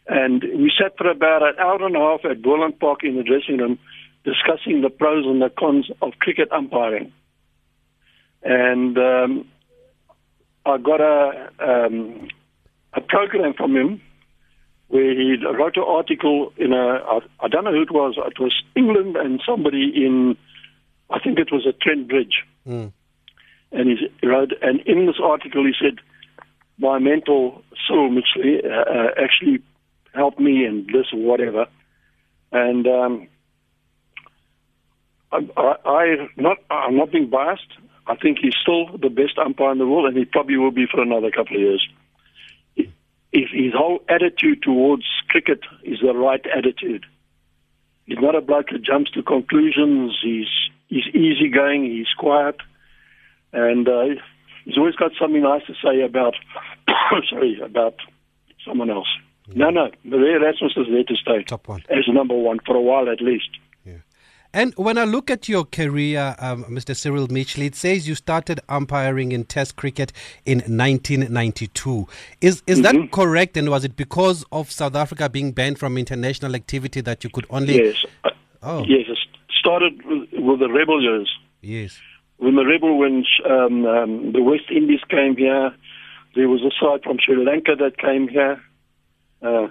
And 0.08 0.42
we 0.42 0.72
sat 0.76 0.96
for 0.98 1.08
about 1.08 1.42
an 1.42 1.54
hour 1.60 1.84
and 1.86 1.94
a 1.94 1.98
half 1.98 2.24
at 2.24 2.42
Boland 2.42 2.80
Park 2.80 3.04
in 3.04 3.16
the 3.16 3.22
dressing 3.22 3.58
room 3.58 3.78
discussing 4.24 4.82
the 4.82 4.90
pros 4.90 5.24
and 5.26 5.40
the 5.40 5.50
cons 5.50 5.90
of 6.00 6.12
cricket 6.20 6.50
umpiring. 6.52 7.12
And 8.42 8.96
um, 8.98 9.48
I 10.66 10.78
got 10.78 11.00
a 11.00 11.50
um, 11.60 12.28
a 12.94 13.00
program 13.00 13.54
from 13.54 13.76
him 13.76 14.00
where 14.92 15.14
he 15.14 15.36
wrote 15.42 15.78
an 15.78 15.84
article 15.86 16.52
in 16.58 16.74
a 16.74 16.76
I, 16.76 17.20
I 17.40 17.48
don't 17.48 17.64
know 17.64 17.72
who 17.72 17.80
it 17.80 17.90
was. 17.90 18.18
It 18.18 18.38
was 18.38 18.54
England 18.76 19.16
and 19.16 19.40
somebody 19.44 19.90
in 19.96 20.36
I 21.08 21.18
think 21.18 21.38
it 21.38 21.50
was 21.50 21.66
a 21.66 21.72
Trent 21.72 22.08
Bridge. 22.08 22.44
Mm. 22.68 22.92
And 23.72 23.88
he 23.88 24.26
wrote, 24.26 24.52
and 24.60 24.80
in 24.80 25.06
this 25.06 25.16
article 25.22 25.64
he 25.64 25.72
said, 25.80 26.00
my 26.78 26.98
mentor 26.98 27.62
Cyril 27.88 28.10
Mitchley 28.10 28.60
uh, 28.62 28.68
uh, 28.68 29.10
actually 29.16 29.62
helped 30.14 30.38
me 30.38 30.66
and 30.66 30.86
this 30.88 31.06
or 31.10 31.20
whatever. 31.20 31.64
And 32.52 32.86
um, 32.86 33.28
I, 35.32 35.38
I, 35.56 35.74
I 35.86 36.28
not 36.36 36.58
I'm 36.70 36.98
not 36.98 37.12
being 37.12 37.30
biased. 37.30 37.72
I 38.06 38.16
think 38.16 38.40
he's 38.42 38.56
still 38.60 38.98
the 38.98 39.08
best 39.08 39.38
umpire 39.38 39.72
in 39.72 39.78
the 39.78 39.86
world, 39.86 40.04
and 40.04 40.18
he 40.18 40.26
probably 40.26 40.58
will 40.58 40.70
be 40.70 40.84
for 40.84 41.00
another 41.00 41.30
couple 41.30 41.56
of 41.56 41.62
years. 41.62 41.88
If 43.32 43.48
his 43.52 43.72
whole 43.74 44.00
attitude 44.08 44.62
towards 44.62 45.04
cricket 45.28 45.60
is 45.84 46.00
the 46.00 46.12
right 46.14 46.44
attitude, 46.54 47.06
he's 48.06 48.18
not 48.20 48.34
a 48.34 48.40
bloke 48.40 48.68
that 48.72 48.82
jumps 48.82 49.10
to 49.12 49.22
conclusions. 49.22 50.18
He's 50.22 50.48
he's 50.88 51.06
easygoing. 51.14 51.84
He's 51.84 52.12
quiet, 52.18 52.56
and 53.52 53.88
uh, 53.88 54.04
he's 54.64 54.76
always 54.76 54.96
got 54.96 55.12
something 55.20 55.42
nice 55.42 55.62
to 55.66 55.74
say 55.82 56.02
about 56.02 56.34
sorry 57.30 57.58
about 57.64 57.94
someone 58.66 58.90
else. 58.90 59.08
No, 59.54 59.70
no, 59.70 59.90
Marais 60.04 60.34
Erasmus 60.34 60.72
is 60.76 60.86
there 60.90 61.04
to 61.04 61.16
stay 61.16 61.42
Top 61.42 61.68
one. 61.68 61.82
as 61.90 62.04
number 62.08 62.34
one 62.34 62.58
for 62.64 62.76
a 62.76 62.80
while 62.80 63.08
at 63.08 63.20
least. 63.20 63.48
And 64.54 64.74
when 64.76 64.98
I 64.98 65.04
look 65.04 65.30
at 65.30 65.48
your 65.48 65.64
career, 65.64 66.36
um, 66.38 66.64
Mr. 66.64 66.94
Cyril 66.94 67.28
Mitchley, 67.28 67.66
it 67.66 67.74
says 67.74 68.06
you 68.06 68.14
started 68.14 68.60
umpiring 68.68 69.32
in 69.32 69.44
Test 69.44 69.76
cricket 69.76 70.12
in 70.44 70.58
1992. 70.58 72.06
Is 72.40 72.62
is 72.66 72.82
that 72.82 72.94
correct? 73.12 73.56
And 73.56 73.70
was 73.70 73.84
it 73.84 73.96
because 73.96 74.44
of 74.52 74.70
South 74.70 74.94
Africa 74.94 75.28
being 75.28 75.52
banned 75.52 75.78
from 75.78 75.96
international 75.96 76.54
activity 76.54 77.00
that 77.00 77.24
you 77.24 77.30
could 77.30 77.46
only? 77.50 77.76
Yes. 77.76 78.04
Uh, 78.24 78.30
Oh. 78.62 78.84
Yes, 78.86 79.06
it 79.08 79.18
started 79.58 80.04
with, 80.04 80.28
with 80.32 80.60
the 80.60 80.68
rebel 80.68 81.02
years. 81.02 81.30
Yes. 81.62 81.98
When 82.38 82.54
the 82.56 82.64
rebel, 82.64 82.96
when 82.96 83.24
um, 83.48 83.84
um, 83.86 84.32
the 84.32 84.42
West 84.42 84.70
Indies 84.70 85.00
came 85.08 85.36
here, 85.36 85.74
there 86.34 86.48
was 86.48 86.62
a 86.62 86.70
side 86.80 87.02
from 87.02 87.18
Sri 87.24 87.44
Lanka 87.44 87.76
that 87.76 87.98
came 87.98 88.28
here. 88.28 88.62
Uh, 89.42 89.68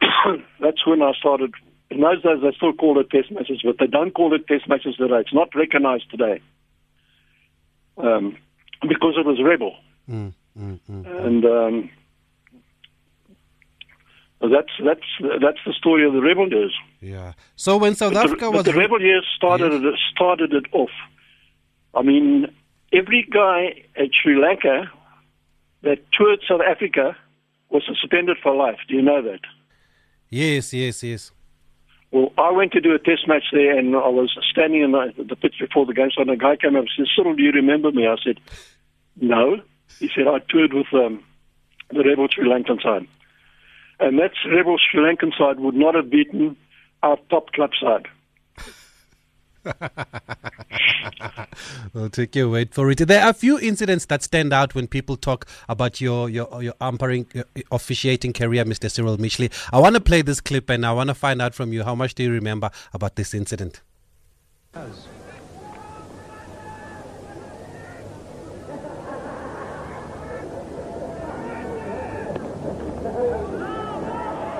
that's 0.60 0.86
when 0.86 1.02
I 1.02 1.12
started. 1.18 1.52
In 1.90 2.00
those 2.00 2.22
days, 2.22 2.38
they 2.42 2.52
still 2.56 2.72
called 2.72 2.98
it 2.98 3.10
test 3.10 3.30
matches, 3.30 3.60
but 3.64 3.76
they 3.78 3.86
don't 3.86 4.12
call 4.12 4.34
it 4.34 4.46
test 4.48 4.68
matches 4.68 4.96
today. 4.96 5.20
It's 5.20 5.32
not 5.32 5.54
recognized 5.54 6.10
today 6.10 6.40
um, 7.98 8.36
because 8.82 9.14
it 9.16 9.24
was 9.24 9.40
rebel. 9.42 9.76
Mm, 10.10 10.32
mm, 10.58 10.80
mm. 10.90 11.26
and 11.26 11.44
um, 11.44 11.90
that's 14.40 14.70
that's 14.84 15.40
that's 15.40 15.58
the 15.64 15.72
story 15.72 16.06
of 16.06 16.12
the 16.12 16.20
rebel 16.20 16.48
years. 16.48 16.74
Yeah. 17.00 17.32
So 17.56 17.76
when 17.76 17.94
South 17.94 18.14
But 18.14 18.24
Africa 18.26 18.44
the, 18.46 18.50
was 18.50 18.64
but 18.64 18.72
the 18.72 18.78
rebel 18.78 19.00
years 19.00 19.26
started 19.36 19.72
it, 19.72 19.94
started 20.14 20.52
it 20.52 20.64
off. 20.72 20.90
I 21.94 22.02
mean, 22.02 22.46
every 22.92 23.26
guy 23.30 23.82
at 23.96 24.10
Sri 24.12 24.40
Lanka 24.40 24.90
that 25.82 25.98
toured 26.12 26.40
South 26.48 26.60
Africa 26.60 27.16
was 27.70 27.82
suspended 27.86 28.36
for 28.42 28.54
life. 28.54 28.78
Do 28.88 28.94
you 28.94 29.02
know 29.02 29.22
that? 29.22 29.40
yes, 30.28 30.72
yes, 30.72 31.02
yes. 31.02 31.32
Well, 32.16 32.32
I 32.38 32.50
went 32.50 32.72
to 32.72 32.80
do 32.80 32.94
a 32.94 32.98
test 32.98 33.28
match 33.28 33.44
there, 33.52 33.78
and 33.78 33.94
I 33.94 34.08
was 34.08 34.34
standing 34.50 34.80
in 34.80 34.92
the, 34.92 35.12
the 35.22 35.36
pitch 35.36 35.56
before 35.60 35.84
the 35.84 35.92
game. 35.92 36.08
So 36.16 36.22
a 36.22 36.34
guy 36.34 36.56
came 36.56 36.74
up 36.74 36.84
and 36.84 36.90
said, 36.96 37.08
"Cyril, 37.14 37.34
do 37.34 37.42
you 37.42 37.50
remember 37.52 37.92
me?" 37.92 38.06
I 38.06 38.16
said, 38.24 38.40
"No." 39.20 39.60
He 39.98 40.08
said, 40.08 40.26
"I 40.26 40.38
toured 40.48 40.72
with 40.72 40.86
um, 40.94 41.22
the 41.90 42.02
rebel 42.02 42.26
Sri 42.32 42.48
Lankan 42.48 42.82
side, 42.82 43.06
and 44.00 44.18
that 44.18 44.30
rebel 44.50 44.78
Sri 44.78 45.02
Lankan 45.02 45.36
side 45.36 45.60
would 45.60 45.74
not 45.74 45.94
have 45.94 46.08
beaten 46.08 46.56
our 47.02 47.18
top 47.28 47.52
club 47.52 47.72
side." 47.78 48.06
We'll 51.92 52.10
take 52.10 52.34
your 52.36 52.48
word 52.48 52.74
for 52.74 52.90
it. 52.90 52.98
There 52.98 53.22
are 53.22 53.30
a 53.30 53.34
few 53.34 53.58
incidents 53.58 54.06
that 54.06 54.22
stand 54.22 54.52
out 54.52 54.74
when 54.74 54.86
people 54.86 55.16
talk 55.16 55.46
about 55.68 56.00
your 56.00 56.28
your 56.28 56.62
your 56.62 56.74
umpiring, 56.80 57.26
your 57.34 57.44
officiating 57.70 58.32
career, 58.32 58.64
Mr. 58.64 58.90
Cyril 58.90 59.16
Mitchley. 59.18 59.50
I 59.72 59.80
want 59.80 59.94
to 59.94 60.00
play 60.00 60.22
this 60.22 60.40
clip 60.40 60.68
and 60.70 60.84
I 60.84 60.92
want 60.92 61.08
to 61.08 61.14
find 61.14 61.40
out 61.40 61.54
from 61.54 61.72
you 61.72 61.84
how 61.84 61.94
much 61.94 62.14
do 62.14 62.22
you 62.22 62.30
remember 62.30 62.70
about 62.92 63.16
this 63.16 63.34
incident. 63.34 63.80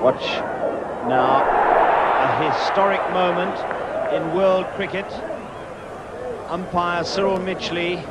Watch 0.03 0.25
now 1.09 1.43
a 2.23 2.53
historic 2.53 3.01
moment 3.13 3.57
in 4.13 4.35
world 4.35 4.67
cricket. 4.77 5.07
Umpire 6.49 7.03
Cyril 7.05 7.39
Mitchley 7.39 8.03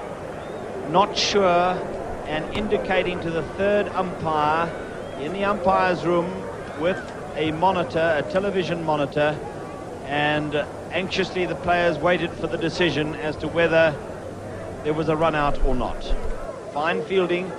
not 0.89 1.17
sure 1.17 1.79
and 2.27 2.45
indicating 2.53 3.19
to 3.21 3.31
the 3.31 3.43
third 3.57 3.87
umpire 3.89 4.71
in 5.23 5.33
the 5.33 5.43
umpire's 5.43 6.05
room 6.05 6.25
with 6.79 6.97
a 7.37 7.51
monitor, 7.51 8.15
a 8.17 8.23
television 8.31 8.83
monitor, 8.83 9.37
and 10.07 10.55
anxiously 10.91 11.45
the 11.45 11.55
players 11.55 11.97
waited 11.97 12.31
for 12.31 12.47
the 12.47 12.57
decision 12.57 13.15
as 13.15 13.35
to 13.37 13.47
whether 13.47 13.95
there 14.83 14.93
was 14.93 15.09
a 15.09 15.15
run 15.15 15.35
out 15.35 15.63
or 15.65 15.75
not. 15.75 16.03
Fine 16.73 17.03
fielding 17.03 17.51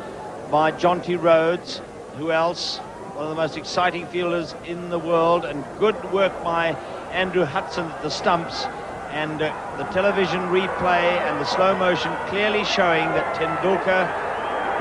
by 0.51 0.73
Jonty 0.73 1.21
Rhodes. 1.21 1.81
Who 2.19 2.31
else? 2.31 2.79
One 3.15 3.25
of 3.25 3.31
the 3.31 3.37
most 3.37 3.57
exciting 3.57 4.07
fielders 4.07 4.55
in 4.67 4.91
the 4.91 4.99
world, 4.99 5.45
and 5.45 5.65
good 5.79 6.13
work 6.13 6.43
by 6.43 6.77
Andrew 7.17 7.45
Hudson 7.45 7.87
at 7.87 8.03
the 8.03 8.11
stumps. 8.11 8.67
And 9.11 9.41
uh, 9.41 9.49
the 9.79 9.85
television 9.85 10.41
replay 10.53 11.09
and 11.25 11.41
the 11.41 11.47
slow 11.47 11.75
motion 11.75 12.13
clearly 12.29 12.65
showing 12.65 13.09
that 13.17 13.35
Tendulkar 13.35 14.05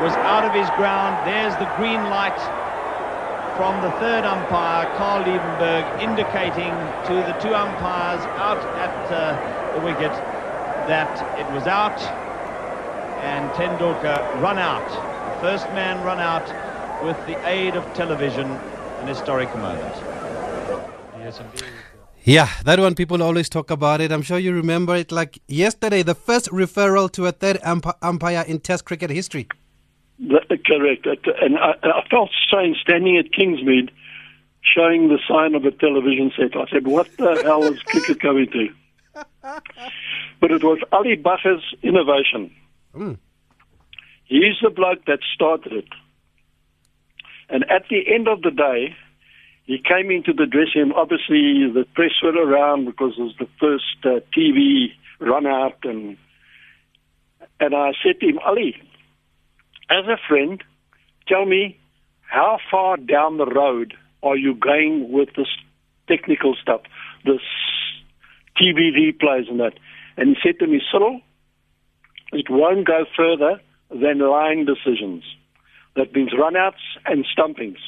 was 0.04 0.12
out 0.28 0.44
of 0.44 0.52
his 0.52 0.70
ground. 0.76 1.16
There's 1.26 1.56
the 1.56 1.72
green 1.78 2.04
light 2.12 2.36
from 3.56 3.82
the 3.82 3.92
third 4.04 4.26
umpire, 4.26 4.86
Karl 4.98 5.24
Liebenberg, 5.24 6.02
indicating 6.04 6.76
to 7.08 7.16
the 7.24 7.34
two 7.40 7.56
umpires 7.56 8.20
out 8.36 8.60
at 8.76 8.94
uh, 9.10 9.80
the 9.80 9.86
wicket 9.86 10.12
that 10.92 11.40
it 11.40 11.50
was 11.56 11.66
out 11.66 11.98
and 13.26 13.50
Tendulkar 13.52 14.42
run 14.42 14.60
out. 14.60 14.88
The 15.36 15.42
first 15.42 15.66
man 15.70 16.04
run 16.06 16.20
out 16.20 16.46
with 17.04 17.18
the 17.26 17.36
aid 17.48 17.76
of 17.76 17.84
television, 17.94 18.46
an 18.46 19.08
historic 19.08 19.54
moment. 19.56 19.96
Yes, 21.18 21.40
indeed. 21.40 21.95
Yeah, 22.26 22.50
that 22.64 22.80
one 22.80 22.96
people 22.96 23.22
always 23.22 23.50
talk 23.50 23.70
about 23.70 24.02
it. 24.02 24.12
I'm 24.12 24.24
sure 24.24 24.40
you 24.40 24.52
remember 24.52 24.96
it 24.96 25.12
like 25.12 25.40
yesterday, 25.48 26.02
the 26.02 26.16
first 26.16 26.50
referral 26.50 27.12
to 27.12 27.28
a 27.28 27.32
third 27.32 27.60
umpire 28.02 28.44
in 28.48 28.60
Test 28.60 28.84
cricket 28.86 29.12
history. 29.12 29.48
Correct. 30.66 31.06
And 31.42 31.58
I, 31.60 31.74
I 31.84 32.08
felt 32.10 32.32
strange 32.48 32.78
standing 32.78 33.18
at 33.18 33.32
Kingsmead 33.32 33.92
showing 34.62 35.10
the 35.10 35.20
sign 35.28 35.54
of 35.54 35.66
a 35.66 35.72
television 35.72 36.32
set. 36.36 36.56
I 36.56 36.66
said, 36.72 36.88
what 36.88 37.08
the 37.18 37.42
hell 37.44 37.64
is 37.64 37.80
cricket 37.84 38.20
coming 38.20 38.48
to? 38.52 38.70
But 40.42 40.52
it 40.52 40.64
was 40.64 40.80
Ali 40.92 41.16
Bacher's 41.16 41.64
innovation. 41.84 42.52
Mm. 42.96 43.18
He's 44.24 44.58
the 44.64 44.72
bloke 44.72 45.06
that 45.06 45.20
started 45.34 45.72
it. 45.72 45.88
And 47.50 47.64
at 47.70 47.84
the 47.90 48.02
end 48.12 48.28
of 48.28 48.42
the 48.42 48.50
day, 48.50 48.96
he 49.66 49.80
came 49.80 50.12
into 50.12 50.32
the 50.32 50.46
dressing 50.46 50.82
room. 50.82 50.94
Obviously, 50.96 51.66
the 51.74 51.86
press 51.96 52.12
were 52.22 52.38
around 52.38 52.86
because 52.86 53.14
it 53.18 53.22
was 53.22 53.36
the 53.40 53.50
first 53.60 53.98
uh, 54.06 54.20
TV 54.38 54.88
run 55.20 55.48
out. 55.48 55.78
And, 55.84 56.18
and 57.60 57.76
I 57.76 57.92
said 58.04 58.20
to 58.20 58.28
him, 58.28 58.40
Ali, 58.46 58.76
as 59.90 60.06
a 60.06 60.18
friend, 60.28 60.64
tell 61.28 61.46
me 61.46 61.80
how 62.22 62.60
far 62.70 62.98
down 62.98 63.38
the 63.38 63.46
road 63.46 63.96
are 64.22 64.38
you 64.38 64.54
going 64.54 65.12
with 65.12 65.30
this 65.36 65.48
technical 66.08 66.56
stuff, 66.62 66.82
this 67.24 67.42
TV 68.62 68.92
replays 68.94 69.50
and 69.50 69.60
that? 69.60 69.74
And 70.16 70.30
he 70.30 70.36
said 70.44 70.60
to 70.60 70.68
me, 70.68 70.80
Cyril, 70.92 71.22
it 72.32 72.50
won't 72.50 72.86
go 72.86 73.06
further 73.18 73.60
than 73.90 74.20
line 74.20 74.66
decisions. 74.66 75.24
That 75.96 76.14
means 76.14 76.34
runouts 76.34 76.84
and 77.06 77.26
stumpings. 77.32 77.80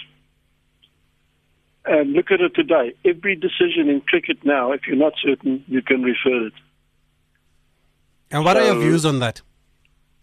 And 1.87 2.11
look 2.11 2.31
at 2.31 2.41
it 2.41 2.53
today. 2.53 2.93
Every 3.05 3.35
decision 3.35 3.89
in 3.89 4.01
cricket 4.01 4.39
now, 4.43 4.73
if 4.73 4.81
you're 4.85 4.97
not 4.97 5.13
certain, 5.23 5.63
you 5.67 5.81
can 5.81 6.03
refer 6.03 6.47
it. 6.47 6.53
And 8.29 8.43
what 8.43 8.57
are 8.57 8.65
your 8.65 8.75
views 8.75 9.05
on 9.05 9.19
that? 9.19 9.41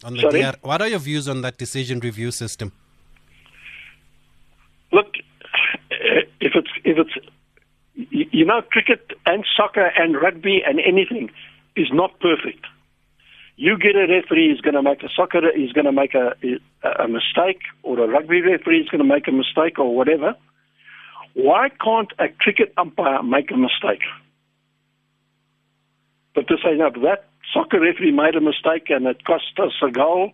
On 0.03 0.13
the 0.13 0.21
Sorry? 0.21 0.43
DR, 0.43 0.55
what 0.61 0.81
are 0.81 0.87
your 0.87 0.99
views 0.99 1.27
on 1.27 1.41
that 1.41 1.57
decision 1.57 1.99
review 1.99 2.29
system? 2.29 2.71
Look, 4.91 5.07
if 6.39 6.53
it's 6.53 6.69
if 6.83 6.97
it's 6.99 7.15
you 7.95 8.45
know 8.45 8.61
cricket 8.61 9.13
and 9.25 9.43
soccer 9.57 9.87
and 9.97 10.15
rugby 10.15 10.61
and 10.65 10.79
anything 10.79 11.31
is 11.75 11.87
not 11.91 12.19
perfect. 12.19 12.65
You 13.57 13.77
get 13.77 13.95
a 13.95 14.05
referee 14.07 14.49
who's 14.49 14.61
going 14.61 14.75
to 14.75 14.83
make 14.83 15.01
a 15.01 15.09
soccer, 15.15 15.41
he's 15.55 15.71
going 15.71 15.85
to 15.85 15.91
make 15.91 16.13
a 16.13 16.35
a 16.83 17.07
mistake, 17.07 17.61
or 17.83 17.99
a 17.99 18.07
rugby 18.07 18.41
referee 18.41 18.81
is 18.81 18.89
going 18.89 18.99
to 18.99 19.07
make 19.07 19.27
a 19.27 19.31
mistake, 19.31 19.79
or 19.79 19.95
whatever. 19.95 20.35
Why 21.35 21.67
can't 21.69 22.11
a 22.17 22.29
cricket 22.29 22.73
umpire 22.77 23.21
make 23.21 23.51
a 23.51 23.57
mistake? 23.57 24.01
But 26.33 26.47
to 26.47 26.55
say 26.63 26.75
no, 26.75 26.89
that 27.03 27.25
soccer 27.53 27.79
referee 27.79 28.11
made 28.11 28.35
a 28.35 28.41
mistake 28.41 28.89
and 28.89 29.05
it 29.05 29.23
cost 29.25 29.59
us 29.59 29.73
a 29.83 29.91
goal, 29.91 30.31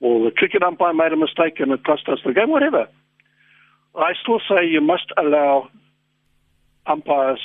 or 0.00 0.24
the 0.24 0.32
cricket 0.32 0.62
umpire 0.62 0.92
made 0.92 1.12
a 1.12 1.16
mistake 1.16 1.60
and 1.60 1.72
it 1.72 1.84
cost 1.84 2.08
us 2.08 2.18
the 2.26 2.32
game, 2.32 2.50
whatever. 2.50 2.88
I 3.94 4.12
still 4.20 4.40
say 4.48 4.66
you 4.66 4.80
must 4.80 5.06
allow 5.16 5.68
umpires 6.86 7.40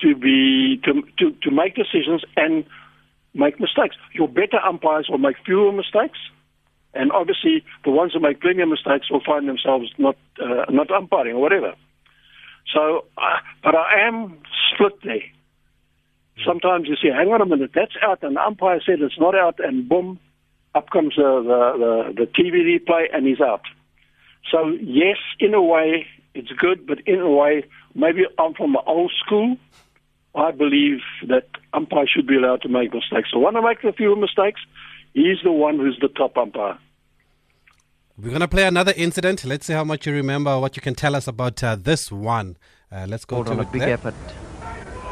to 0.00 0.14
be 0.16 0.80
to 0.84 1.02
to, 1.18 1.30
to 1.42 1.50
make 1.50 1.76
decisions 1.76 2.24
and 2.36 2.64
make 3.34 3.60
mistakes. 3.60 3.96
Your 4.14 4.28
better 4.28 4.58
umpires 4.58 5.06
will 5.08 5.18
make 5.18 5.36
fewer 5.46 5.70
mistakes, 5.70 6.18
and 6.92 7.12
obviously 7.12 7.64
the 7.84 7.90
ones 7.90 8.14
who 8.14 8.20
make 8.20 8.40
plenty 8.40 8.62
of 8.62 8.68
mistakes 8.68 9.10
will 9.10 9.22
find 9.24 9.48
themselves 9.48 9.90
not 9.96 10.16
uh, 10.42 10.64
not 10.70 10.90
umpiring 10.90 11.36
or 11.36 11.40
whatever. 11.40 11.74
So, 12.72 13.04
uh, 13.18 13.38
but 13.62 13.74
I 13.74 14.06
am 14.06 14.38
split 14.72 15.02
there. 15.02 15.24
Sometimes 16.46 16.88
you 16.88 16.96
say, 16.96 17.08
"Hang 17.08 17.28
on 17.28 17.40
a 17.40 17.46
minute, 17.46 17.72
that's 17.74 17.96
out," 18.02 18.22
and 18.22 18.36
the 18.36 18.40
umpire 18.42 18.80
said 18.84 19.00
it's 19.00 19.18
not 19.18 19.34
out, 19.34 19.58
and 19.58 19.88
boom, 19.88 20.18
up 20.74 20.90
comes 20.90 21.14
the 21.16 21.22
the, 21.22 22.14
the, 22.14 22.24
the 22.24 22.30
TV 22.30 22.64
replay, 22.64 23.06
and 23.12 23.26
he's 23.26 23.40
out. 23.40 23.62
So 24.50 24.68
yes, 24.80 25.18
in 25.38 25.54
a 25.54 25.62
way, 25.62 26.06
it's 26.34 26.50
good, 26.52 26.86
but 26.86 27.00
in 27.06 27.20
a 27.20 27.30
way, 27.30 27.64
maybe 27.94 28.22
I'm 28.38 28.54
from 28.54 28.72
the 28.72 28.80
old 28.80 29.12
school. 29.24 29.56
I 30.34 30.50
believe 30.50 31.00
that 31.28 31.48
umpire 31.74 32.06
should 32.06 32.26
be 32.26 32.36
allowed 32.36 32.62
to 32.62 32.68
make 32.68 32.92
mistakes. 32.94 33.28
So 33.32 33.38
when 33.38 33.54
I 33.56 33.60
make 33.60 33.84
a 33.84 33.92
few 33.92 34.16
mistakes, 34.16 34.60
he's 35.12 35.42
the 35.44 35.52
one 35.52 35.76
who's 35.76 35.98
the 36.00 36.08
top 36.08 36.38
umpire. 36.38 36.78
We're 38.18 38.28
going 38.28 38.40
to 38.40 38.48
play 38.48 38.64
another 38.66 38.92
incident. 38.96 39.44
Let's 39.44 39.66
see 39.66 39.72
how 39.72 39.84
much 39.84 40.06
you 40.06 40.12
remember, 40.12 40.58
what 40.60 40.76
you 40.76 40.82
can 40.82 40.94
tell 40.94 41.16
us 41.16 41.26
about 41.26 41.62
uh, 41.64 41.76
this 41.76 42.12
one. 42.12 42.58
Uh, 42.90 43.06
let's 43.08 43.24
go 43.24 43.36
Called 43.36 43.46
to 43.46 43.52
on 43.52 43.60
a 43.60 43.64
big 43.64 43.80
there. 43.80 43.94
effort 43.94 44.14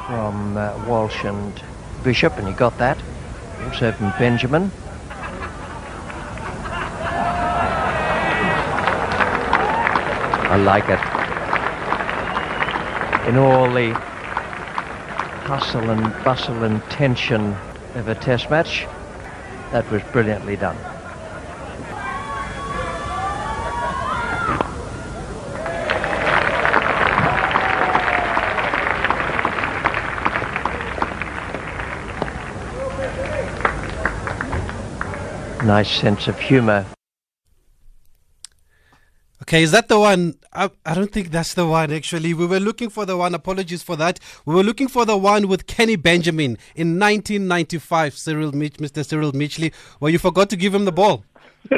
from 0.06 0.56
uh, 0.56 0.84
Walsh 0.86 1.24
and 1.24 1.62
Bishop, 2.04 2.36
and 2.36 2.46
he 2.46 2.52
got 2.54 2.76
that. 2.78 2.98
Also 3.64 3.92
from 3.92 4.12
Benjamin. 4.18 4.70
I 10.52 10.56
like 10.56 10.84
it. 10.88 11.00
In 13.28 13.36
all 13.38 13.72
the 13.72 13.92
hustle 15.46 15.88
and 15.90 16.02
bustle 16.24 16.64
and 16.64 16.82
tension 16.84 17.56
of 17.94 18.08
a 18.08 18.14
test 18.14 18.50
match, 18.50 18.86
that 19.72 19.90
was 19.90 20.02
brilliantly 20.12 20.56
done. 20.56 20.76
Nice 35.64 35.90
sense 35.90 36.26
of 36.26 36.38
humour. 36.40 36.86
Okay, 39.42 39.62
is 39.62 39.72
that 39.72 39.88
the 39.88 39.98
one? 39.98 40.34
I, 40.52 40.70
I 40.86 40.94
don't 40.94 41.12
think 41.12 41.30
that's 41.30 41.54
the 41.54 41.66
one, 41.66 41.92
actually. 41.92 42.32
We 42.34 42.46
were 42.46 42.60
looking 42.60 42.88
for 42.88 43.04
the 43.04 43.16
one, 43.16 43.34
apologies 43.34 43.82
for 43.82 43.96
that. 43.96 44.20
We 44.46 44.54
were 44.54 44.62
looking 44.62 44.88
for 44.88 45.04
the 45.04 45.16
one 45.16 45.48
with 45.48 45.66
Kenny 45.66 45.96
Benjamin 45.96 46.56
in 46.74 46.98
1995, 46.98 48.14
Cyril 48.14 48.52
Mitch, 48.52 48.74
Mr. 48.74 49.04
Cyril 49.04 49.32
Mitchley, 49.32 49.74
where 49.98 50.10
you 50.10 50.18
forgot 50.18 50.48
to 50.50 50.56
give 50.56 50.74
him 50.74 50.84
the 50.86 50.92
ball. 50.92 51.24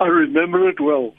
I 0.00 0.06
remember 0.06 0.68
it 0.68 0.80
well, 0.80 1.14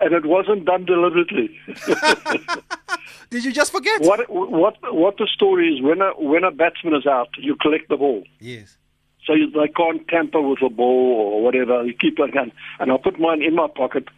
and 0.00 0.12
it 0.12 0.26
wasn't 0.26 0.66
done 0.66 0.84
deliberately. 0.84 1.56
Did 3.30 3.44
you 3.44 3.52
just 3.52 3.72
forget? 3.72 4.02
what 4.02 4.28
what 4.28 4.76
what 4.92 5.16
the 5.16 5.26
story 5.34 5.72
is 5.74 5.80
when 5.82 6.02
a 6.02 6.10
when 6.18 6.44
a 6.44 6.50
batsman 6.50 6.94
is 6.94 7.06
out, 7.06 7.30
you 7.38 7.56
collect 7.56 7.88
the 7.88 7.96
ball. 7.96 8.24
Yes. 8.40 8.76
So 9.26 9.34
you, 9.34 9.50
they 9.50 9.68
can't 9.68 10.06
tamper 10.08 10.40
with 10.40 10.60
the 10.60 10.68
ball 10.68 11.34
or 11.34 11.42
whatever. 11.42 11.84
You 11.84 11.94
keep 11.94 12.18
it 12.18 12.34
gun, 12.34 12.52
and 12.80 12.90
I 12.90 12.96
put 12.96 13.20
mine 13.20 13.42
in 13.42 13.54
my 13.54 13.68
pocket, 13.68 14.08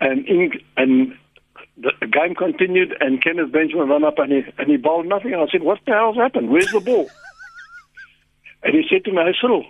and 0.00 0.26
in, 0.26 0.52
and 0.76 1.14
the, 1.76 1.92
game 2.06 2.34
continued. 2.34 2.96
And 3.00 3.22
Kenneth 3.22 3.52
Benjamin 3.52 3.88
ran 3.88 4.04
up 4.04 4.18
and 4.18 4.32
he 4.32 4.42
and 4.58 4.68
he 4.68 4.76
bowled 4.76 5.06
nothing. 5.06 5.32
And 5.32 5.42
I 5.42 5.46
said, 5.50 5.62
"What 5.62 5.78
the 5.86 5.92
hell's 5.92 6.16
happened? 6.16 6.50
Where's 6.50 6.72
the 6.72 6.80
ball?" 6.80 7.08
and 8.62 8.74
he 8.74 8.84
said 8.90 9.04
to 9.04 9.12
me, 9.12 9.18
"Hey, 9.18 9.34
Cyril, 9.40 9.64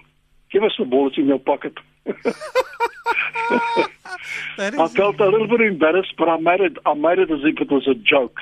give 0.51 0.65
us 0.65 0.73
the 0.79 0.85
ball. 0.85 1.09
It's 1.09 1.19
in 1.19 1.27
your 1.27 1.39
pocket." 1.39 1.75
I 4.61 4.89
felt 4.89 5.21
a 5.21 5.29
little 5.29 5.49
bit 5.49 5.61
embarrassed, 5.61 6.15
but 6.17 6.29
I 6.29 6.39
made 6.39 6.61
it. 6.61 6.79
I 6.87 6.95
made 6.95 7.19
it 7.19 7.31
as 7.31 7.41
if 7.43 7.61
it 7.61 7.71
was 7.71 7.87
a 7.87 7.95
joke. 7.95 8.39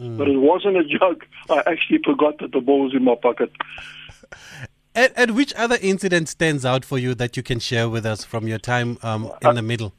Mm. 0.00 0.16
But 0.16 0.28
it 0.28 0.38
wasn't 0.38 0.76
a 0.76 0.84
joke. 0.84 1.26
I 1.50 1.58
actually 1.66 1.98
forgot 2.04 2.38
that 2.38 2.52
the 2.52 2.60
ball 2.60 2.84
was 2.84 2.94
in 2.94 3.04
my 3.04 3.16
pocket. 3.20 3.50
and, 4.98 5.12
and 5.16 5.36
which 5.36 5.52
other 5.54 5.78
incident 5.80 6.28
stands 6.28 6.64
out 6.64 6.84
for 6.84 6.98
you 6.98 7.14
that 7.14 7.36
you 7.36 7.42
can 7.42 7.58
share 7.60 7.88
with 7.88 8.04
us 8.04 8.24
from 8.24 8.48
your 8.48 8.58
time 8.58 8.98
um, 9.02 9.30
in 9.42 9.54
the 9.54 9.62
middle? 9.62 9.92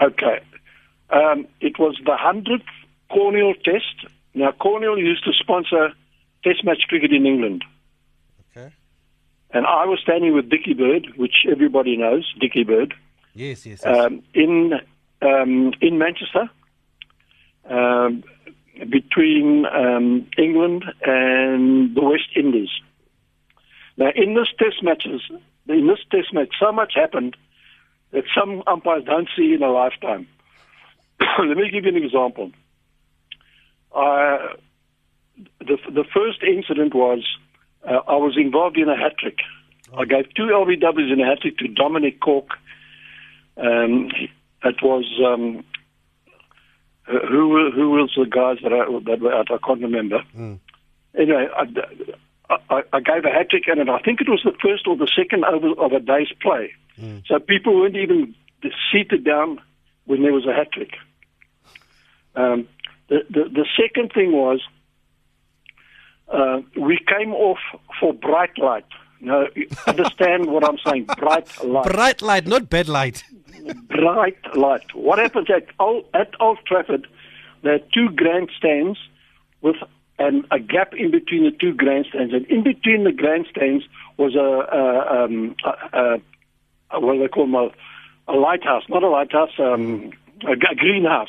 Okay. 0.00 0.40
Um, 1.10 1.46
it 1.60 1.78
was 1.78 1.96
the 2.04 2.16
100th 2.28 2.62
Cornhill 3.10 3.54
Test. 3.64 3.96
Now, 4.34 4.50
Cornhill 4.52 4.98
used 4.98 5.24
to 5.24 5.32
sponsor 5.32 5.92
Test 6.42 6.64
match 6.64 6.82
cricket 6.88 7.12
in 7.12 7.24
England. 7.24 7.64
Okay. 8.50 8.72
And 9.50 9.64
I 9.66 9.84
was 9.84 10.00
standing 10.02 10.34
with 10.34 10.48
Dickie 10.50 10.74
Bird, 10.74 11.06
which 11.16 11.46
everybody 11.50 11.96
knows, 11.96 12.24
Dickie 12.40 12.64
Bird, 12.64 12.94
Yes, 13.34 13.64
yes. 13.64 13.82
yes. 13.84 13.96
um, 13.96 14.22
in, 14.34 14.72
um, 15.22 15.72
in 15.80 15.98
Manchester 15.98 16.50
um, 17.70 18.24
between 18.90 19.66
um, 19.66 20.26
England 20.36 20.84
and 21.06 21.94
the 21.94 22.02
West 22.02 22.30
Indies. 22.34 22.70
Now, 24.02 24.10
in 24.16 24.34
this 24.34 24.48
Test 24.58 24.82
matches, 24.82 25.22
in 25.68 25.86
this 25.86 26.00
Test 26.10 26.32
match, 26.34 26.48
so 26.58 26.72
much 26.72 26.94
happened 26.96 27.36
that 28.10 28.24
some 28.36 28.62
umpires 28.66 29.04
don't 29.04 29.28
see 29.36 29.54
in 29.54 29.62
a 29.62 29.70
lifetime. 29.70 30.26
let 31.38 31.56
me 31.56 31.70
give 31.70 31.84
you 31.84 31.90
an 31.96 32.02
example. 32.02 32.50
Uh, 33.94 34.38
the 35.60 35.76
the 35.98 36.04
first 36.12 36.42
incident 36.42 36.94
was 36.94 37.24
uh, 37.88 38.00
I 38.08 38.16
was 38.16 38.36
involved 38.36 38.76
in 38.76 38.88
a 38.88 38.96
hat 38.96 39.18
trick. 39.18 39.38
I 39.96 40.04
gave 40.04 40.32
two 40.34 40.44
LBWs 40.44 41.12
in 41.12 41.20
a 41.20 41.26
hat 41.26 41.40
trick 41.42 41.58
to 41.58 41.68
Dominic 41.68 42.20
Cork. 42.20 42.48
Um, 43.56 44.10
it 44.64 44.76
was 44.82 45.04
um, 45.24 45.62
who 47.06 47.48
were- 47.50 47.70
who 47.70 47.90
was 47.90 48.10
the 48.16 48.24
guys 48.26 48.58
that 48.64 48.72
I, 48.72 48.84
that 49.10 49.20
were 49.20 49.32
out? 49.34 49.50
I 49.50 49.58
can't 49.64 49.80
remember. 49.82 50.22
Anyway, 51.16 51.46
I, 51.56 51.64
I, 52.70 52.82
I 52.92 53.00
gave 53.00 53.24
a 53.24 53.30
hat 53.30 53.50
trick, 53.50 53.64
and 53.66 53.90
I 53.90 53.98
think 53.98 54.20
it 54.20 54.28
was 54.28 54.42
the 54.44 54.52
first 54.62 54.86
or 54.86 54.96
the 54.96 55.10
second 55.16 55.44
over 55.44 55.72
of 55.80 55.92
a 55.92 56.00
day's 56.00 56.32
play. 56.40 56.72
So 57.26 57.38
people 57.40 57.74
weren't 57.74 57.96
even 57.96 58.34
seated 58.92 59.24
down 59.24 59.60
when 60.04 60.22
there 60.22 60.32
was 60.32 60.46
a 60.46 60.52
hat 60.52 60.72
trick. 60.72 60.92
Um, 62.36 62.68
the, 63.08 63.24
the 63.28 63.44
the 63.48 63.66
second 63.80 64.12
thing 64.12 64.32
was 64.32 64.60
uh, 66.32 66.60
we 66.80 66.98
came 66.98 67.32
off 67.34 67.58
for 68.00 68.12
bright 68.12 68.56
light. 68.58 68.86
Now, 69.20 69.46
understand 69.86 70.46
what 70.46 70.64
I'm 70.64 70.78
saying? 70.86 71.04
Bright 71.18 71.64
light 71.64 71.84
Bright 71.84 72.22
light, 72.22 72.46
not 72.46 72.68
bad 72.70 72.88
light. 72.88 73.24
bright 73.88 74.38
light. 74.56 74.94
What 74.94 75.18
happens 75.18 75.48
at 75.50 75.66
Old, 75.78 76.04
at 76.14 76.32
Old 76.40 76.58
Trafford? 76.66 77.06
There 77.62 77.74
are 77.74 77.80
two 77.94 78.08
grandstands 78.10 78.98
with 79.60 79.76
and 80.18 80.44
a 80.50 80.58
gap 80.58 80.92
in 80.94 81.10
between 81.10 81.44
the 81.44 81.50
two 81.50 81.74
grandstands, 81.74 82.32
and 82.32 82.46
in 82.46 82.62
between 82.62 83.04
the 83.04 83.12
grandstands 83.12 83.84
was 84.18 84.34
a, 84.34 84.40
a, 84.40 85.24
um, 85.24 85.56
a, 85.64 86.20
a, 86.90 87.00
what 87.00 87.14
do 87.14 87.20
they 87.20 87.28
call 87.28 87.46
them? 87.46 87.70
A, 88.28 88.32
lighthouse, 88.32 88.84
not 88.88 89.02
a 89.02 89.08
lighthouse, 89.08 89.50
um, 89.58 90.12
a, 90.46 90.56
greenhouse, 90.76 91.28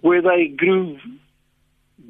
where 0.00 0.20
they 0.20 0.48
grew 0.48 0.98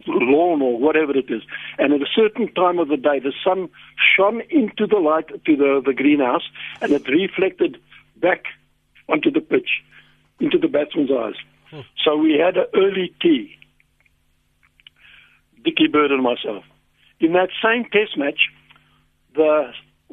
lawn 0.07 0.63
or 0.63 0.79
whatever 0.79 1.17
it 1.17 1.31
is. 1.31 1.43
And 1.79 1.93
at 1.93 2.01
a 2.01 2.07
certain 2.15 2.53
time 2.55 2.79
of 2.79 2.89
the 2.89 2.97
day, 2.97 3.21
the 3.21 3.33
sun 3.45 3.69
shone 4.17 4.43
into 4.51 4.87
the 4.87 4.99
light 4.99 5.29
to 5.29 5.57
the, 5.57 5.83
the 5.85 5.93
greenhouse, 5.95 6.43
and 6.81 6.93
it 6.93 7.07
reflected 7.09 7.79
back 8.17 8.45
onto 9.09 9.31
the 9.31 9.41
pitch, 9.41 9.83
into 10.41 10.59
the 10.59 10.69
batsman's 10.69 11.11
eyes. 11.11 11.35
So 12.05 12.17
we 12.17 12.39
had 12.39 12.57
an 12.57 12.67
early 12.75 13.13
tea, 13.21 13.57
Dickie 15.67 15.89
Bird 15.89 16.11
and 16.13 16.23
myself. 16.23 16.65
In 17.21 17.33
that 17.33 17.49
same 17.63 17.85
test 17.93 18.17
match, 18.17 18.41
the 19.35 19.73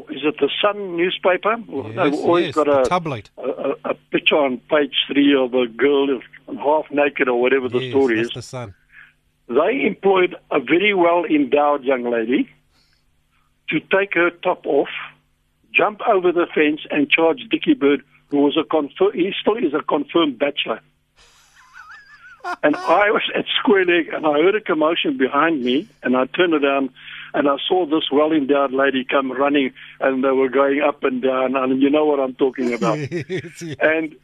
is 0.09 0.21
it 0.23 0.35
the 0.39 0.49
Sun 0.61 0.97
newspaper? 0.97 1.55
Yes, 1.69 1.95
They've 1.95 2.13
always 2.25 2.45
yes, 2.47 2.55
got 2.55 2.67
a, 2.67 2.83
tabloid. 2.89 3.29
a, 3.37 3.41
a, 3.47 3.71
a 3.91 3.93
picture 4.11 4.35
on 4.35 4.57
page 4.69 4.95
three 5.07 5.35
of 5.37 5.53
a 5.53 5.67
girl 5.67 6.19
half 6.57 6.85
naked 6.91 7.27
or 7.29 7.39
whatever 7.39 7.69
the 7.69 7.79
Yes, 7.79 7.91
story 7.91 8.19
is. 8.19 8.31
the 8.33 8.41
sun. 8.41 8.73
They 9.47 9.83
employed 9.85 10.35
a 10.49 10.59
very 10.59 10.93
well 10.95 11.25
endowed 11.25 11.83
young 11.83 12.05
lady 12.09 12.49
to 13.69 13.79
take 13.95 14.15
her 14.15 14.31
top 14.31 14.65
off, 14.65 14.89
jump 15.71 15.99
over 16.07 16.31
the 16.31 16.47
fence, 16.55 16.81
and 16.89 17.09
charge 17.09 17.41
Dickie 17.51 17.75
Bird, 17.75 18.01
who 18.29 18.39
was 18.41 18.57
a 18.57 18.63
confirm, 18.63 19.11
he 19.13 19.31
still 19.39 19.57
is 19.57 19.73
a 19.75 19.83
confirmed 19.83 20.39
bachelor. 20.39 20.79
And 22.63 22.75
I 22.75 23.11
was 23.11 23.23
at 23.35 23.45
square 23.59 23.85
leg, 23.85 24.09
and 24.13 24.25
I 24.25 24.33
heard 24.33 24.55
a 24.55 24.61
commotion 24.61 25.17
behind 25.17 25.63
me, 25.63 25.87
and 26.03 26.15
I 26.15 26.25
turned 26.25 26.53
around, 26.53 26.89
and 27.33 27.47
I 27.47 27.57
saw 27.67 27.85
this 27.85 28.11
well 28.11 28.31
endowed 28.31 28.73
lady 28.73 29.05
come 29.05 29.31
running, 29.31 29.71
and 29.99 30.23
they 30.23 30.31
were 30.31 30.49
going 30.49 30.81
up 30.81 31.03
and 31.03 31.21
down, 31.21 31.55
and 31.55 31.81
you 31.81 31.89
know 31.89 32.05
what 32.05 32.19
I'm 32.19 32.35
talking 32.35 32.73
about. 32.73 32.97
And 33.79 34.15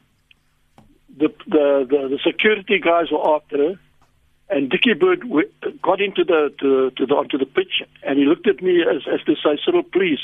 the, 1.18 1.34
the 1.48 1.88
the 1.90 2.08
the 2.10 2.20
security 2.26 2.80
guys 2.80 3.12
were 3.12 3.36
after 3.36 3.58
her, 3.58 3.80
and 4.50 4.70
Dickie 4.70 4.94
Bird 4.94 5.24
got 5.82 6.02
into 6.02 6.24
the 6.24 6.54
to, 6.60 6.92
to 6.92 7.06
the 7.06 7.14
onto 7.14 7.38
the 7.38 7.46
pitch, 7.46 7.84
and 8.04 8.18
he 8.18 8.26
looked 8.26 8.48
at 8.48 8.62
me 8.62 8.82
as 8.82 9.04
as 9.12 9.22
to 9.26 9.36
say, 9.36 9.60
"Cyril, 9.64 9.84
please." 9.84 10.20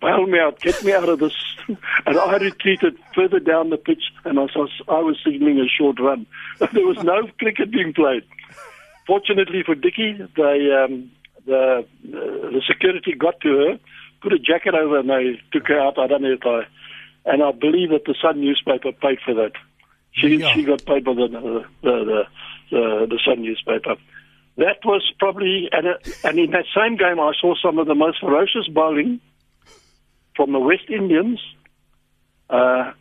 Bail 0.00 0.26
me 0.26 0.38
out, 0.38 0.60
get 0.60 0.82
me 0.82 0.92
out 0.92 1.08
of 1.08 1.18
this. 1.18 1.34
and 1.68 2.18
I 2.18 2.36
retreated 2.38 2.98
further 3.14 3.38
down 3.38 3.70
the 3.70 3.76
pitch, 3.76 4.02
and 4.24 4.38
I 4.38 4.42
was, 4.42 4.70
I 4.88 5.00
was 5.00 5.18
signaling 5.24 5.58
a 5.58 5.68
short 5.68 6.00
run. 6.00 6.26
there 6.58 6.86
was 6.86 7.02
no 7.02 7.28
cricket 7.38 7.70
being 7.70 7.92
played. 7.92 8.24
Fortunately 9.06 9.62
for 9.64 9.74
Dickie, 9.74 10.18
they, 10.36 10.70
um, 10.72 11.10
the, 11.46 11.84
the 12.04 12.62
security 12.66 13.14
got 13.18 13.40
to 13.40 13.48
her, 13.48 13.78
put 14.22 14.32
a 14.32 14.38
jacket 14.38 14.74
over, 14.74 14.98
and 14.98 15.10
they 15.10 15.40
took 15.52 15.66
her 15.68 15.80
out. 15.80 15.98
I 15.98 16.06
don't 16.06 16.22
know 16.22 16.32
if 16.32 16.46
I, 16.46 16.62
and 17.30 17.42
I 17.42 17.52
believe 17.52 17.90
that 17.90 18.04
the 18.06 18.14
Sun 18.20 18.40
newspaper 18.40 18.92
paid 18.92 19.18
for 19.24 19.34
that. 19.34 19.52
She 20.12 20.36
Yeah. 20.36 20.52
she 20.54 20.64
got 20.64 20.84
paid 20.84 21.04
by 21.04 21.14
the 21.14 21.28
the 21.28 21.64
the, 21.82 22.24
the, 22.70 23.06
the 23.10 23.18
Sun 23.24 23.42
newspaper. 23.42 23.96
That 24.56 24.84
was 24.84 25.02
probably 25.18 25.68
and 25.72 25.86
uh, 25.86 25.94
and 26.24 26.38
in 26.38 26.50
that 26.50 26.64
same 26.74 26.96
game 26.96 27.20
I 27.20 27.32
saw 27.40 27.54
some 27.62 27.78
of 27.78 27.86
the 27.86 27.94
most 27.94 28.20
ferocious 28.20 28.66
bowling 28.68 29.20
from 30.40 30.52
the 30.52 30.58
West 30.58 30.88
Indians, 30.88 31.38
uh, 32.48 32.92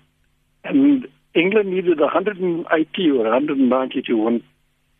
and 0.66 1.08
England 1.34 1.70
needed 1.70 1.98
180 1.98 3.12
or 3.12 3.24
190 3.24 4.02
to 4.02 4.14
win, 4.14 4.44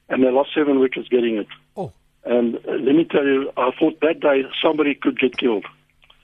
and 0.08 0.24
they 0.24 0.32
lost 0.32 0.52
seven 0.56 0.80
wickets 0.80 1.10
getting 1.10 1.36
it. 1.36 1.48
Oh. 1.76 1.92
And 2.24 2.56
uh, 2.56 2.62
let 2.80 2.96
me 2.96 3.04
tell 3.04 3.26
you, 3.26 3.52
I 3.58 3.72
thought 3.78 4.00
that 4.00 4.22
day 4.22 4.44
somebody 4.64 4.96
could 4.96 5.20
get 5.20 5.38
killed. 5.38 5.66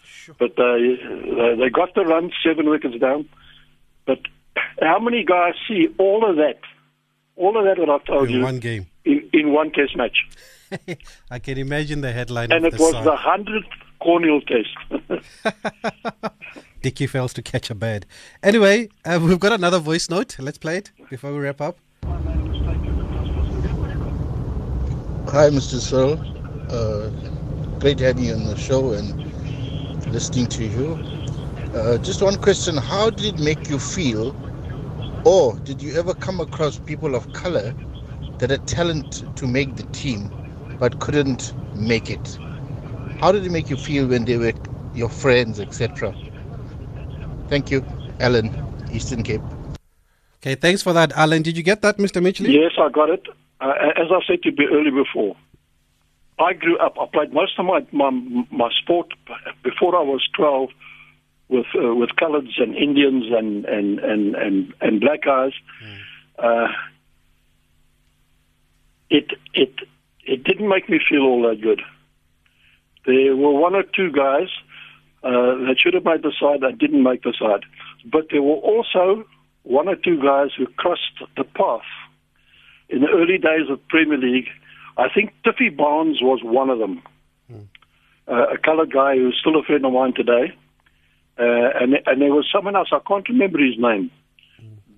Sure. 0.06 0.36
But 0.40 0.56
they, 0.56 0.96
they 1.60 1.70
got 1.70 1.94
the 1.96 2.06
run, 2.06 2.32
seven 2.42 2.70
wickets 2.70 2.98
down. 2.98 3.28
But 4.08 4.20
how 4.82 5.00
many 5.00 5.26
guys 5.26 5.56
see 5.68 5.94
all 5.98 6.30
of 6.30 6.38
that, 6.38 6.60
all 7.36 7.58
of 7.58 7.66
that 7.66 7.76
that 7.78 7.90
I've 7.90 8.06
told 8.06 8.30
In 8.30 8.38
you 8.38 8.42
one 8.42 8.60
game. 8.60 8.88
in, 9.04 9.30
in 9.34 9.52
one 9.52 9.72
test 9.72 9.98
match? 9.98 10.16
I 11.30 11.40
can 11.40 11.58
imagine 11.58 12.00
the 12.00 12.14
headline 12.14 12.54
And 12.54 12.64
it 12.66 12.80
was 12.80 12.94
the 13.04 13.18
hundredth 13.18 13.68
Cornhill 14.02 14.42
test. 14.42 14.76
Dickie 16.82 17.08
fails 17.08 17.34
to 17.34 17.42
catch 17.42 17.70
a 17.70 17.76
bird. 17.76 18.06
Anyway, 18.44 18.90
uh, 19.06 19.20
we've 19.22 19.40
got 19.40 19.54
another 19.54 19.80
voice 19.80 20.10
note. 20.10 20.38
Let's 20.40 20.58
play 20.58 20.78
it 20.78 20.92
before 21.10 21.34
we 21.34 21.40
wrap 21.40 21.60
up. 21.62 21.78
Hi, 25.34 25.50
Mr. 25.50 25.80
Cyril. 25.80 26.20
Uh, 26.70 27.10
great 27.80 28.00
having 28.00 28.26
you 28.26 28.34
on 28.36 28.46
the 28.46 28.56
show 28.56 28.94
and 28.94 29.26
listening 30.14 30.48
to 30.48 30.64
you. 30.64 30.94
Uh, 31.76 31.98
just 31.98 32.22
one 32.22 32.36
question 32.38 32.78
How 32.78 33.10
did 33.10 33.34
it 33.34 33.40
make 33.40 33.68
you 33.70 33.80
feel, 33.80 34.36
or 35.26 35.58
did 35.58 35.82
you 35.82 35.96
ever 35.98 36.14
come 36.14 36.40
across 36.40 36.78
people 36.78 37.16
of 37.16 37.34
color 37.34 37.74
that 38.38 38.50
had 38.52 38.68
talent 38.68 39.24
to 39.36 39.48
make 39.48 39.76
the 39.76 39.84
team 39.88 40.32
but 40.80 41.00
couldn't 41.00 41.54
make 41.76 42.10
it? 42.10 42.38
How 43.20 43.32
did 43.32 43.46
it 43.46 43.52
make 43.52 43.70
you 43.70 43.78
feel 43.78 44.08
when 44.08 44.26
they 44.26 44.38
were 44.38 44.54
your 44.94 45.10
friends, 45.10 45.60
etc.? 45.60 46.14
Thank 47.48 47.72
you, 47.72 47.86
Alan, 48.20 48.50
Eastern 48.92 49.24
Cape. 49.24 49.42
Okay, 50.42 50.56
thanks 50.56 50.82
for 50.82 50.94
that, 50.94 51.12
Alan. 51.14 51.42
Did 51.42 51.58
you 51.58 51.64
get 51.64 51.82
that, 51.82 51.98
Mr. 51.98 52.22
Mitchley? 52.22 52.54
Yes, 52.54 52.74
I 52.78 52.90
got 52.90 53.10
it. 53.10 53.26
Uh, 53.62 53.74
as 53.96 54.08
I 54.12 54.20
said 54.28 54.44
to 54.44 54.52
you 54.52 54.70
earlier 54.72 54.92
before, 54.92 55.36
I 56.38 56.54
grew 56.54 56.78
up. 56.78 56.98
I 57.00 57.06
played 57.12 57.34
most 57.34 57.58
of 57.58 57.66
my 57.66 57.86
my, 57.92 58.10
my 58.52 58.70
sport 58.82 59.14
before 59.64 59.96
I 59.96 60.02
was 60.02 60.28
twelve 60.36 60.70
with 61.48 61.66
uh, 61.76 61.96
with 61.96 62.10
coloureds 62.22 62.62
and 62.62 62.76
Indians 62.76 63.26
and 63.32 63.66
and 63.66 64.00
and 64.00 64.36
and, 64.36 64.74
and 64.82 65.00
black 65.00 65.24
guys. 65.24 65.54
Uh, 66.38 66.68
it 69.10 69.32
it 69.54 69.74
it 70.26 70.44
didn't 70.44 70.68
make 70.68 70.90
me 70.90 71.00
feel 71.10 71.22
all 71.22 71.48
that 71.50 71.62
good. 71.62 71.82
There 73.06 73.36
were 73.36 73.52
one 73.52 73.76
or 73.76 73.84
two 73.84 74.12
guys 74.12 74.50
uh, 75.24 75.56
that 75.66 75.76
should 75.82 75.94
have 75.94 76.06
made 76.06 76.24
the 76.24 76.34
side 76.40 76.62
that 76.62 76.78
didn't 76.78 77.04
make 77.04 77.24
the 77.24 77.34
side, 77.40 77.64
but 78.06 78.28
there 78.32 78.42
were 78.42 78.56
also 78.56 79.26
one 79.64 79.88
or 79.88 79.96
two 79.96 80.22
guys 80.22 80.50
who 80.58 80.68
crossed 80.78 81.24
the 81.36 81.44
path. 81.44 81.82
In 82.88 83.02
the 83.02 83.08
early 83.08 83.40
days 83.40 83.70
of 83.70 83.86
Premier 83.88 84.18
League. 84.18 84.48
I 84.98 85.08
think 85.14 85.34
Tiffy 85.46 85.76
Barnes 85.76 86.20
was 86.22 86.40
one 86.44 86.70
of 86.70 86.80
them, 86.80 87.02
uh, 88.28 88.54
a 88.54 88.58
coloured 88.58 88.94
guy 88.94 89.16
who's 89.16 89.38
still 89.40 89.60
a 89.60 89.64
friend 89.64 89.86
of 89.86 89.92
mine 89.92 90.14
today. 90.16 90.54
Uh, 91.38 91.70
and 91.82 91.96
and 92.06 92.22
there 92.22 92.34
was 92.34 92.48
someone 92.54 92.76
else 92.78 92.90
I 92.94 93.00
can't 93.06 93.28
remember 93.28 93.60
his 93.60 93.78
name, 93.78 94.10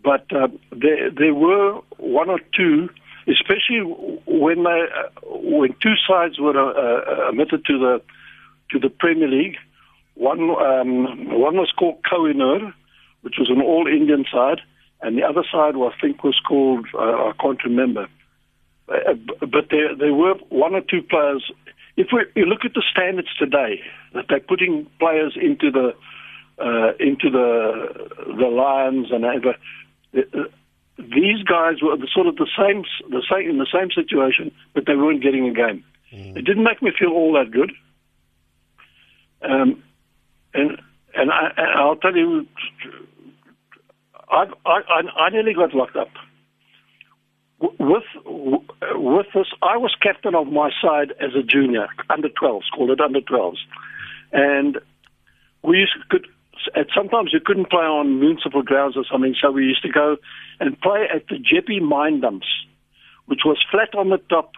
but 0.04 0.26
uh, 0.32 0.50
there 0.72 1.10
there 1.10 1.34
were 1.34 1.80
one 1.98 2.30
or 2.30 2.40
two, 2.56 2.90
especially 3.28 3.82
when 4.26 4.64
they, 4.64 4.82
uh, 4.96 5.10
when 5.26 5.76
two 5.82 5.96
sides 6.08 6.40
were 6.40 6.58
uh, 6.58 6.72
uh, 6.72 7.30
admitted 7.30 7.66
to 7.66 7.78
the 7.78 8.02
to 8.72 8.80
the 8.80 8.90
Premier 8.90 9.28
League. 9.28 9.58
One 10.16 10.42
um, 10.42 11.30
one 11.40 11.58
was 11.58 11.72
called 11.78 12.00
Kohinoor, 12.04 12.74
which 13.22 13.36
was 13.38 13.50
an 13.50 13.62
all 13.62 13.88
Indian 13.88 14.26
side, 14.32 14.62
and 15.02 15.18
the 15.18 15.24
other 15.24 15.44
side 15.52 15.76
I 15.76 15.92
think 16.02 16.24
was 16.24 16.40
called 16.48 16.88
uh, 16.94 17.30
I 17.30 17.32
can't 17.40 17.64
remember. 17.64 18.08
Uh, 18.90 19.14
but 19.42 19.68
there 19.70 19.96
there 19.96 20.14
were 20.14 20.36
one 20.50 20.74
or 20.74 20.82
two 20.82 21.02
players. 21.02 21.52
If 21.98 22.08
we 22.14 22.26
you 22.36 22.46
look 22.46 22.64
at 22.64 22.74
the 22.74 22.84
standards 22.90 23.30
today, 23.38 23.82
that 24.14 24.26
they're 24.30 24.40
putting 24.40 24.88
players 25.00 25.38
into 25.40 25.70
the 25.72 25.94
uh, 26.60 26.94
into 27.00 27.30
the 27.30 28.10
the 28.26 28.48
Lions 28.48 29.08
and 29.12 29.26
uh, 29.26 30.44
these 30.98 31.44
guys 31.44 31.82
were 31.82 31.96
the, 31.96 32.08
sort 32.14 32.28
of 32.28 32.36
the 32.38 32.48
same, 32.58 32.84
the 33.10 33.24
same 33.32 33.50
in 33.50 33.58
the 33.58 33.68
same 33.72 33.92
situation, 33.92 34.52
but 34.74 34.86
they 34.86 34.96
weren't 34.96 35.22
getting 35.22 35.48
a 35.48 35.54
game. 35.54 35.84
It 36.12 36.46
didn't 36.46 36.64
make 36.64 36.82
me 36.82 36.92
feel 36.98 37.10
all 37.10 37.34
that 37.34 37.52
good. 37.52 37.72
Um, 39.42 39.84
and 40.54 40.82
and, 41.16 41.32
I, 41.32 41.52
and 41.58 41.68
I'll 41.80 41.96
tell 41.96 42.16
you, 42.16 42.46
I, 44.30 44.46
I 44.66 45.02
I 45.20 45.30
nearly 45.30 45.54
got 45.54 45.74
locked 45.74 45.96
up. 45.96 46.10
With 47.60 48.04
with 48.26 49.26
this, 49.34 49.48
I 49.62 49.78
was 49.78 49.96
captain 50.02 50.36
of 50.36 50.48
my 50.48 50.70
side 50.82 51.12
as 51.20 51.36
a 51.36 51.44
junior, 51.44 51.88
under 52.10 52.30
12s, 52.30 52.64
called 52.76 52.92
it 52.92 53.02
under 53.02 53.22
12s, 53.22 53.58
and 54.32 54.78
we 55.64 55.78
used, 55.80 55.94
could 56.10 56.28
at 56.76 56.88
sometimes 56.96 57.32
you 57.34 57.40
couldn't 57.44 57.70
play 57.70 57.84
on 57.84 58.20
municipal 58.20 58.62
grounds 58.62 58.98
or 58.98 59.04
something, 59.12 59.36
so 59.42 59.52
we 59.52 59.64
used 59.64 59.82
to 59.84 59.90
go 59.90 60.18
and 60.60 60.80
play 60.82 61.08
at 61.14 61.28
the 61.28 61.36
Jeppe 61.36 61.82
mine 61.82 62.22
dumps, 62.22 62.48
which 63.26 63.42
was 63.46 63.58
flat 63.72 63.96
on 63.96 64.10
the 64.10 64.18
top. 64.30 64.52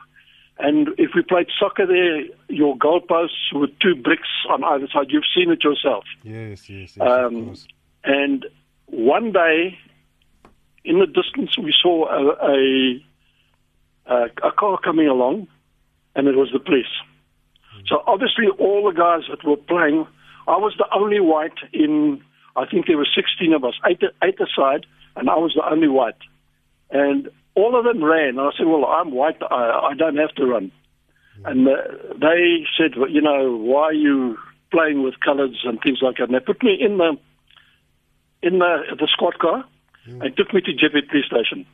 And 0.58 0.89
if 0.97 1.12
we 1.16 1.22
played 1.22 1.47
soccer 1.58 1.86
there, 1.88 2.24
your 2.50 2.78
goalposts 2.78 3.54
with 3.54 3.72
two 3.80 3.95
bricks 3.95 4.28
on 4.50 4.64
either 4.64 4.88
side. 4.91 5.08
You've 5.10 5.24
seen 5.34 5.52
it 5.52 5.64
yourself. 5.64 6.04
Yes, 6.24 6.70
yes, 6.70 6.97
yes. 6.97 7.00
Um, 7.00 7.56
and 8.04 8.45
one 8.88 9.32
day, 9.32 9.78
in 10.84 11.00
the 11.00 11.06
distance, 11.06 11.58
we 11.58 11.74
saw 11.82 12.10
a, 12.10 13.02
a, 14.12 14.26
a 14.43 14.52
car 14.52 14.80
coming 14.84 15.08
along, 15.08 15.47
and 16.16 16.28
it 16.28 16.36
was 16.36 16.50
the 16.52 16.60
police. 16.60 16.91
So 17.88 18.04
obviously, 18.06 18.47
all 18.58 18.91
the 18.91 18.97
guys 18.97 19.24
that 19.30 19.47
were 19.47 19.56
playing, 19.56 20.06
I 20.50 20.58
was 20.58 20.74
the 20.78 20.88
only 20.93 21.20
white 21.20 21.60
in. 21.74 22.22
I 22.56 22.66
think 22.70 22.88
there 22.88 22.97
were 22.97 23.08
16 23.16 23.54
of 23.54 23.64
us, 23.64 23.76
eight, 23.89 24.02
eight 24.24 24.39
aside, 24.41 24.86
and 25.16 25.30
I 25.30 25.36
was 25.36 25.54
the 25.56 25.64
only 25.74 25.88
white. 25.88 26.22
And 26.91 27.30
all 27.56 27.78
of 27.78 27.86
them 27.86 28.04
ran. 28.04 28.30
And 28.38 28.41
I 28.41 28.50
said, 28.58 28.66
"Well, 28.68 28.86
I'm 28.86 29.12
white. 29.12 29.38
I, 29.50 29.89
I 29.91 29.93
don't 29.95 30.18
have 30.18 30.34
to 30.36 30.45
run." 30.45 30.72
And 31.45 31.68
uh, 31.68 31.76
they 32.20 32.66
said, 32.78 32.97
well, 32.97 33.10
"You 33.10 33.22
know, 33.22 33.56
why 33.56 33.84
are 33.91 33.93
you 34.08 34.38
playing 34.72 35.04
with 35.04 35.20
colours 35.28 35.58
and 35.64 35.80
things 35.82 36.00
like 36.02 36.18
that?" 36.18 36.26
And 36.30 36.34
they 36.36 36.39
put 36.52 36.62
me 36.64 36.74
in 36.88 36.97
the 36.97 37.18
in 38.41 38.60
the 38.60 38.74
the 39.00 39.08
squad 39.08 39.38
car 39.39 39.64
and 40.22 40.36
took 40.36 40.54
me 40.54 40.62
to 40.62 40.72
Jeppe 40.74 41.08
police 41.10 41.26
station. 41.28 41.66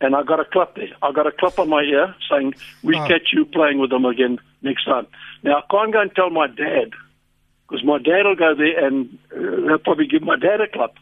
And 0.00 0.14
I 0.14 0.22
got 0.22 0.40
a 0.40 0.44
clap 0.44 0.76
there. 0.76 0.88
I 1.02 1.10
got 1.12 1.26
a 1.26 1.32
clap 1.32 1.58
on 1.58 1.68
my 1.68 1.82
ear 1.82 2.14
saying, 2.30 2.54
"We 2.82 2.96
Ah. 2.96 3.06
catch 3.08 3.32
you 3.32 3.44
playing 3.46 3.78
with 3.80 3.90
them 3.90 4.04
again 4.04 4.38
next 4.62 4.84
time." 4.84 5.06
Now 5.42 5.58
I 5.58 5.62
can't 5.70 5.92
go 5.92 6.00
and 6.02 6.14
tell 6.14 6.30
my 6.30 6.46
dad 6.46 6.92
because 7.68 7.84
my 7.84 7.98
dad 7.98 8.24
will 8.24 8.36
go 8.36 8.54
there 8.54 8.86
and 8.86 9.18
uh, 9.34 9.66
they'll 9.66 9.78
probably 9.78 10.06
give 10.06 10.22
my 10.22 10.36
dad 10.36 10.60
a 10.60 10.68
clap. 10.72 10.94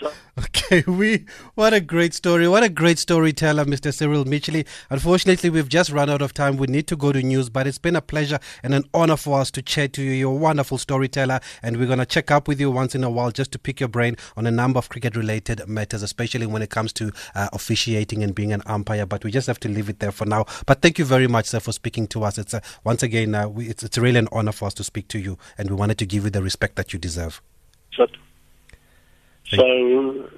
So, 0.00 0.12
Okay, 0.38 0.82
we 0.86 1.24
what 1.54 1.72
a 1.72 1.80
great 1.80 2.12
story. 2.12 2.48
What 2.48 2.62
a 2.62 2.68
great 2.68 2.98
storyteller, 2.98 3.64
Mr. 3.64 3.94
Cyril 3.94 4.24
Mitchley. 4.24 4.66
Unfortunately, 4.90 5.48
we've 5.48 5.68
just 5.68 5.90
run 5.90 6.10
out 6.10 6.22
of 6.22 6.34
time. 6.34 6.56
We 6.56 6.66
need 6.66 6.88
to 6.88 6.96
go 6.96 7.12
to 7.12 7.22
news, 7.22 7.48
but 7.48 7.66
it's 7.66 7.78
been 7.78 7.94
a 7.94 8.00
pleasure 8.00 8.40
and 8.62 8.74
an 8.74 8.84
honor 8.92 9.16
for 9.16 9.40
us 9.40 9.50
to 9.52 9.62
chat 9.62 9.92
to 9.94 10.02
you. 10.02 10.10
You're 10.10 10.32
a 10.32 10.34
wonderful 10.34 10.78
storyteller, 10.78 11.40
and 11.62 11.76
we're 11.76 11.86
going 11.86 12.00
to 12.00 12.06
check 12.06 12.30
up 12.30 12.48
with 12.48 12.58
you 12.60 12.70
once 12.70 12.94
in 12.94 13.04
a 13.04 13.10
while 13.10 13.30
just 13.30 13.52
to 13.52 13.58
pick 13.58 13.78
your 13.78 13.88
brain 13.88 14.16
on 14.36 14.46
a 14.46 14.50
number 14.50 14.78
of 14.78 14.88
cricket 14.88 15.14
related 15.14 15.66
matters, 15.68 16.02
especially 16.02 16.46
when 16.46 16.62
it 16.62 16.70
comes 16.70 16.92
to 16.94 17.12
uh, 17.34 17.48
officiating 17.52 18.24
and 18.24 18.34
being 18.34 18.52
an 18.52 18.62
umpire. 18.66 19.06
But 19.06 19.24
we 19.24 19.30
just 19.30 19.46
have 19.46 19.60
to 19.60 19.68
leave 19.68 19.88
it 19.88 20.00
there 20.00 20.12
for 20.12 20.26
now. 20.26 20.46
But 20.66 20.82
thank 20.82 20.98
you 20.98 21.04
very 21.04 21.28
much, 21.28 21.46
sir, 21.46 21.60
for 21.60 21.72
speaking 21.72 22.08
to 22.08 22.24
us. 22.24 22.38
It's 22.38 22.54
once 22.82 23.02
again, 23.02 23.34
uh, 23.34 23.48
we, 23.48 23.68
it's, 23.68 23.84
it's 23.84 23.98
really 23.98 24.18
an 24.18 24.28
honor 24.32 24.52
for 24.52 24.66
us 24.66 24.74
to 24.74 24.84
speak 24.84 25.06
to 25.08 25.18
you, 25.18 25.38
and 25.56 25.70
we 25.70 25.76
wanted 25.76 25.98
to 25.98 26.06
give 26.06 26.24
you 26.24 26.30
the 26.30 26.42
respect 26.42 26.76
that 26.76 26.92
you 26.92 26.98
deserve. 26.98 27.40
so, 27.92 28.06
so 29.50 30.28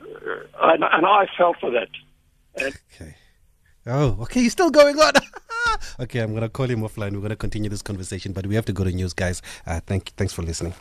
uh, 0.61 0.72
and, 0.72 0.84
and 0.84 1.06
I 1.06 1.26
fell 1.36 1.54
for 1.61 1.70
that. 1.70 1.88
And 2.56 2.74
Okay. 2.94 3.14
Oh, 3.86 4.18
okay. 4.22 4.42
He's 4.42 4.52
still 4.52 4.70
going 4.70 4.98
on. 4.98 5.12
okay, 6.00 6.20
I'm 6.20 6.34
gonna 6.34 6.48
call 6.48 6.66
him 6.66 6.80
offline. 6.80 7.12
We're 7.14 7.22
gonna 7.22 7.36
continue 7.36 7.70
this 7.70 7.82
conversation, 7.82 8.32
but 8.32 8.46
we 8.46 8.54
have 8.54 8.66
to 8.66 8.72
go 8.72 8.84
to 8.84 8.90
news, 8.90 9.14
guys. 9.14 9.40
Uh, 9.66 9.80
thank, 9.86 10.12
thanks 10.16 10.32
for 10.32 10.42
listening. 10.42 10.74